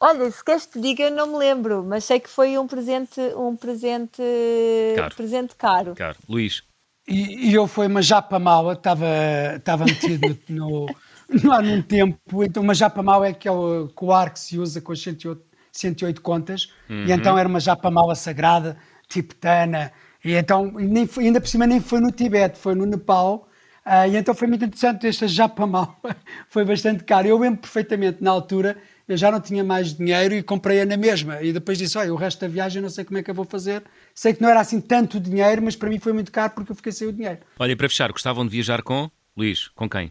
Olha, 0.00 0.30
se 0.30 0.44
queres 0.44 0.66
te 0.66 0.80
diga, 0.80 1.10
não 1.10 1.26
me 1.26 1.38
lembro, 1.38 1.84
mas 1.84 2.04
sei 2.04 2.20
que 2.20 2.28
foi 2.28 2.58
um 2.58 2.66
presente, 2.66 3.20
um 3.36 3.56
presente 3.56 4.22
caro. 4.96 5.14
Presente 5.14 5.56
caro. 5.56 5.94
caro. 5.94 6.18
Luís. 6.28 6.62
E, 7.06 7.50
e 7.50 7.54
eu 7.54 7.66
fui 7.66 7.86
uma 7.86 8.00
japa 8.00 8.38
mala, 8.38 8.72
estava, 8.72 9.06
estava 9.56 9.84
metido 9.84 10.38
no, 10.48 10.86
no, 11.42 11.52
há 11.52 11.60
num 11.60 11.82
tempo, 11.82 12.42
então 12.42 12.62
uma 12.62 12.74
japa 12.74 13.02
mala 13.02 13.26
é 13.26 13.30
aquele 13.30 13.88
coar 13.94 14.32
que 14.32 14.40
se 14.40 14.58
usa 14.58 14.80
com 14.80 14.92
as 14.92 15.00
108, 15.00 15.42
108 15.78 16.20
contas, 16.20 16.72
uhum. 16.88 17.04
e 17.06 17.12
então 17.12 17.38
era 17.38 17.48
uma 17.48 17.60
japa 17.60 17.90
mala 17.90 18.14
sagrada, 18.14 18.76
tibetana, 19.08 19.92
e 20.24 20.32
então 20.34 20.70
nem 20.72 21.06
foi, 21.06 21.26
ainda 21.26 21.40
por 21.40 21.48
cima 21.48 21.66
nem 21.66 21.80
foi 21.80 22.00
no 22.00 22.10
Tibete, 22.10 22.58
foi 22.58 22.74
no 22.74 22.86
Nepal, 22.86 23.48
uh, 23.84 24.08
e 24.10 24.16
então 24.16 24.34
foi 24.34 24.48
muito 24.48 24.64
interessante 24.64 25.06
esta 25.06 25.28
japa 25.28 25.66
mala, 25.66 25.96
foi 26.48 26.64
bastante 26.64 27.04
caro. 27.04 27.28
Eu 27.28 27.38
lembro 27.38 27.60
perfeitamente 27.60 28.22
na 28.22 28.30
altura 28.30 28.76
eu 29.06 29.16
já 29.16 29.30
não 29.30 29.40
tinha 29.40 29.62
mais 29.62 29.94
dinheiro 29.94 30.34
e 30.34 30.42
comprei-a 30.42 30.86
na 30.86 30.96
mesma. 30.96 31.42
E 31.42 31.52
depois 31.52 31.76
disse: 31.76 31.96
Olha, 31.98 32.12
o 32.12 32.16
resto 32.16 32.40
da 32.40 32.48
viagem 32.48 32.80
não 32.80 32.88
sei 32.88 33.04
como 33.04 33.18
é 33.18 33.22
que 33.22 33.30
eu 33.30 33.34
vou 33.34 33.44
fazer. 33.44 33.82
Sei 34.14 34.32
que 34.32 34.40
não 34.40 34.48
era 34.48 34.60
assim 34.60 34.80
tanto 34.80 35.20
dinheiro, 35.20 35.62
mas 35.62 35.76
para 35.76 35.90
mim 35.90 35.98
foi 35.98 36.12
muito 36.12 36.32
caro 36.32 36.52
porque 36.54 36.72
eu 36.72 36.76
fiquei 36.76 36.92
sem 36.92 37.08
o 37.08 37.12
dinheiro. 37.12 37.38
Olha, 37.58 37.72
e 37.72 37.76
para 37.76 37.88
fechar, 37.88 38.10
gostavam 38.10 38.44
de 38.46 38.50
viajar 38.50 38.82
com 38.82 39.10
Luís? 39.36 39.68
Com 39.68 39.88
quem? 39.88 40.10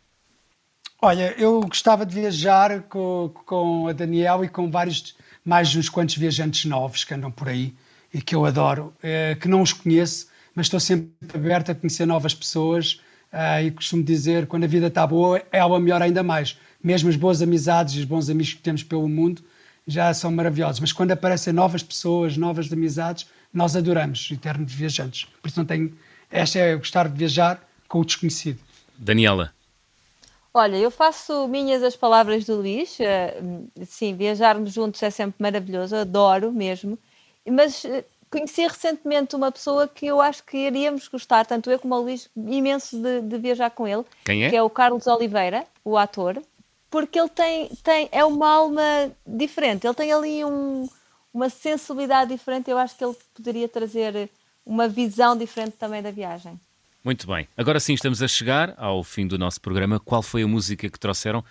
Olha, 1.01 1.33
eu 1.37 1.59
gostava 1.61 2.05
de 2.05 2.15
viajar 2.15 2.83
com, 2.83 3.33
com 3.45 3.87
a 3.87 3.93
Daniel 3.93 4.45
e 4.45 4.47
com 4.47 4.71
vários, 4.71 5.15
mais 5.43 5.75
uns 5.75 5.89
quantos 5.89 6.15
viajantes 6.15 6.65
novos 6.65 7.03
que 7.03 7.13
andam 7.13 7.31
por 7.31 7.49
aí 7.49 7.73
e 8.13 8.21
que 8.21 8.35
eu 8.35 8.45
adoro, 8.45 8.93
é, 9.01 9.35
que 9.39 9.47
não 9.47 9.61
os 9.61 9.73
conheço, 9.73 10.27
mas 10.55 10.67
estou 10.67 10.79
sempre 10.79 11.11
aberto 11.33 11.71
a 11.71 11.75
conhecer 11.75 12.05
novas 12.05 12.33
pessoas. 12.33 13.01
Uh, 13.33 13.65
e 13.65 13.71
costumo 13.71 14.03
dizer, 14.03 14.45
quando 14.45 14.63
a 14.63 14.67
vida 14.67 14.85
está 14.85 15.07
boa, 15.07 15.41
ela 15.51 15.79
melhor 15.79 16.03
ainda 16.03 16.21
mais 16.21 16.55
mesmo 16.83 17.09
as 17.09 17.15
boas 17.15 17.41
amizades 17.41 17.95
e 17.95 17.99
os 17.99 18.05
bons 18.05 18.29
amigos 18.29 18.53
que 18.53 18.61
temos 18.61 18.83
pelo 18.83 19.07
mundo 19.07 19.41
já 19.87 20.13
são 20.13 20.31
maravilhosos. 20.31 20.81
Mas 20.81 20.91
quando 20.91 21.11
aparecem 21.11 21.53
novas 21.53 21.81
pessoas, 21.81 22.35
novas 22.35 22.71
amizades, 22.71 23.25
nós 23.53 23.75
adoramos 23.75 24.29
eternos 24.31 24.73
viajantes. 24.73 25.27
Por 25.41 25.47
isso 25.47 25.59
não 25.59 25.65
tenho. 25.65 25.93
Esta 26.29 26.59
é 26.59 26.75
gostar 26.75 27.07
de 27.07 27.17
viajar 27.17 27.65
com 27.87 28.01
o 28.01 28.05
desconhecido. 28.05 28.59
Daniela. 28.97 29.53
Olha, 30.53 30.77
eu 30.77 30.91
faço 30.91 31.47
minhas 31.47 31.81
as 31.81 31.95
palavras 31.95 32.45
do 32.45 32.57
Luís. 32.57 32.99
Eh, 32.99 33.41
sim, 33.85 34.15
viajarmos 34.15 34.71
juntos 34.71 35.01
é 35.01 35.09
sempre 35.09 35.35
maravilhoso, 35.39 35.95
adoro 35.95 36.51
mesmo. 36.51 36.97
Mas 37.49 37.83
eh, 37.85 38.05
conheci 38.29 38.61
recentemente 38.67 39.35
uma 39.35 39.51
pessoa 39.51 39.87
que 39.87 40.05
eu 40.05 40.21
acho 40.21 40.43
que 40.43 40.57
iríamos 40.57 41.07
gostar, 41.07 41.45
tanto 41.45 41.71
eu 41.71 41.79
como 41.79 41.95
o 41.95 42.01
Luís, 42.01 42.29
imenso 42.35 43.01
de, 43.01 43.21
de 43.21 43.37
viajar 43.37 43.71
com 43.71 43.87
ele. 43.87 44.03
Quem 44.23 44.45
é? 44.45 44.49
Que 44.49 44.55
é 44.55 44.61
o 44.61 44.69
Carlos 44.69 45.07
Oliveira, 45.07 45.65
o 45.83 45.97
ator 45.97 46.41
porque 46.93 47.19
ele 47.19 47.29
tem, 47.29 47.69
tem 47.81 48.07
é 48.11 48.23
uma 48.23 48.47
alma 48.47 49.11
diferente, 49.25 49.87
ele 49.87 49.95
tem 49.95 50.13
ali 50.13 50.45
um, 50.45 50.87
uma 51.33 51.49
sensibilidade 51.49 52.31
diferente. 52.35 52.69
Eu 52.69 52.77
acho 52.77 52.95
que 52.95 53.03
ele 53.03 53.15
poderia 53.33 53.67
trazer 53.67 54.29
uma 54.63 54.87
visão 54.87 55.35
diferente 55.35 55.71
também 55.71 56.03
da 56.03 56.11
viagem. 56.11 56.59
Muito 57.03 57.27
bem, 57.27 57.49
agora 57.57 57.81
sim 57.81 57.93
estamos 57.93 58.23
a 58.23 58.29
chegar 58.29 58.73
ao 58.77 59.03
fim 59.03 59.27
do 59.27 59.37
nosso 59.37 59.59
programa. 59.59 59.99
Qual 59.99 60.21
foi 60.21 60.43
a 60.43 60.47
música 60.47 60.89
que 60.89 60.97
trouxeram 60.97 61.43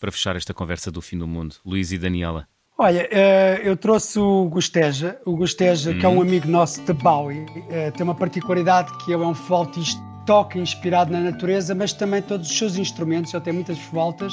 para 0.00 0.10
fechar 0.10 0.34
esta 0.34 0.52
conversa 0.52 0.90
do 0.90 1.00
fim 1.00 1.16
do 1.16 1.26
mundo, 1.26 1.54
Luís 1.64 1.92
e 1.92 1.98
Daniela? 1.98 2.48
Olha, 2.76 3.08
eh, 3.08 3.60
eu 3.62 3.76
trouxe 3.76 4.18
o 4.18 4.48
Gusteja, 4.48 5.16
o 5.24 5.36
Gusteja, 5.36 5.94
que 5.94 6.04
é 6.04 6.08
um 6.08 6.16
uhum. 6.16 6.22
amigo 6.22 6.48
nosso 6.48 6.82
de 6.82 6.92
Bowie, 6.92 7.46
eh, 7.70 7.92
tem 7.92 8.02
uma 8.02 8.14
particularidade 8.14 8.90
que 8.98 9.12
ele 9.12 9.22
é 9.22 9.26
um 9.26 9.34
flautista, 9.34 10.00
toca 10.26 10.58
inspirado 10.58 11.12
na 11.12 11.20
natureza, 11.20 11.76
mas 11.76 11.92
também 11.92 12.20
todos 12.20 12.50
os 12.50 12.58
seus 12.58 12.76
instrumentos, 12.76 13.32
ele 13.32 13.42
tem 13.44 13.52
muitas 13.52 13.78
flautas, 13.78 14.32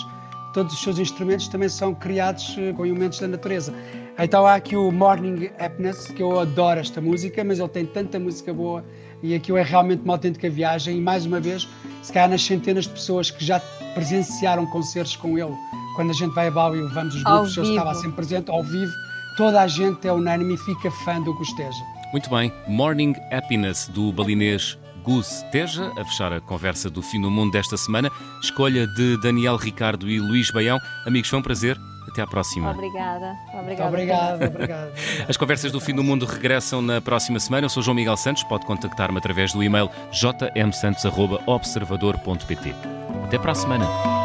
todos 0.52 0.74
os 0.74 0.82
seus 0.82 0.98
instrumentos 0.98 1.48
também 1.48 1.70
são 1.70 1.94
criados 1.94 2.56
eh, 2.58 2.74
com 2.74 2.88
elementos 2.88 3.20
da 3.20 3.28
natureza. 3.28 3.72
Então 4.18 4.48
há 4.48 4.56
aqui 4.56 4.76
o 4.76 4.92
Morning 4.92 5.52
Happiness, 5.60 6.08
que 6.08 6.24
eu 6.24 6.40
adoro 6.40 6.80
esta 6.80 7.00
música, 7.00 7.44
mas 7.44 7.60
ele 7.60 7.70
tem 7.70 7.86
tanta 7.86 8.20
música 8.20 8.52
boa 8.52 8.84
e 9.26 9.36
aquilo 9.36 9.58
é 9.58 9.64
realmente 9.64 10.04
uma 10.04 10.14
autêntica 10.14 10.50
viagem. 10.50 10.98
E 10.98 11.02
mais 11.02 11.26
uma 11.26 11.40
vez, 11.40 11.68
se 12.02 12.14
calhar 12.14 12.30
nas 12.30 12.44
centenas 12.44 12.86
de 12.86 12.92
pessoas 12.92 13.32
que 13.32 13.44
já 13.44 13.60
presenciaram 13.94 14.66
concertos 14.68 15.16
com 15.16 15.38
ele, 15.38 15.54
quando 15.96 16.12
a 16.12 16.14
gente 16.14 16.34
vai 16.34 16.48
a 16.48 16.52
Bali 16.52 16.78
e 16.78 16.82
levamos 16.82 17.16
os 17.16 17.24
grupos, 17.24 17.58
ele 17.58 17.70
estava 17.70 17.94
sempre 17.96 18.18
presente, 18.18 18.52
ao 18.52 18.64
vivo, 18.64 18.92
toda 19.38 19.62
a 19.62 19.68
gente 19.68 20.08
é 20.08 20.12
unânime 20.12 20.54
e 20.54 20.58
fica 20.58 20.92
fã 20.92 21.22
do 21.22 21.34
Gusteja. 21.34 21.84
Muito 22.12 22.30
bem, 22.30 22.52
Morning 22.68 23.16
Happiness 23.32 23.88
do 23.90 24.12
balinês 24.12 24.78
Gus 25.04 25.44
Teja, 25.52 25.92
a 25.98 26.06
fechar 26.06 26.34
a 26.34 26.42
conversa 26.42 26.90
do 26.90 27.02
fim 27.02 27.22
do 27.22 27.30
mundo 27.30 27.52
desta 27.52 27.78
semana. 27.78 28.12
Escolha 28.42 28.88
de 28.88 29.18
Daniel 29.22 29.56
Ricardo 29.56 30.10
e 30.10 30.20
Luís 30.20 30.50
Baião. 30.52 30.80
Amigos, 31.06 31.30
foi 31.30 31.40
um 31.40 31.44
prazer. 31.44 31.78
Até 32.16 32.22
à 32.22 32.28
próxima. 32.28 32.72
Obrigada. 32.72 33.38
Obrigada. 33.54 33.90
Obrigado, 33.90 34.46
obrigado. 34.46 34.94
As 35.28 35.36
conversas 35.36 35.70
do 35.70 35.82
fim 35.82 35.94
do 35.94 36.02
mundo 36.02 36.26
regressam 36.26 36.82
na 36.82 37.02
próxima 37.02 37.38
semana. 37.42 37.66
Eu 37.66 37.70
sou 37.70 37.84
João 37.84 37.94
Miguel 37.94 38.16
Santos. 38.16 38.42
Pode 38.44 38.66
contactar-me 38.66 39.18
através 39.18 39.52
do 39.52 39.62
e-mail 39.62 39.92
jmsantos.observador.pt. 40.14 42.74
Até 43.26 43.38
para 43.38 43.52
a 43.52 43.56
semana. 43.56 44.25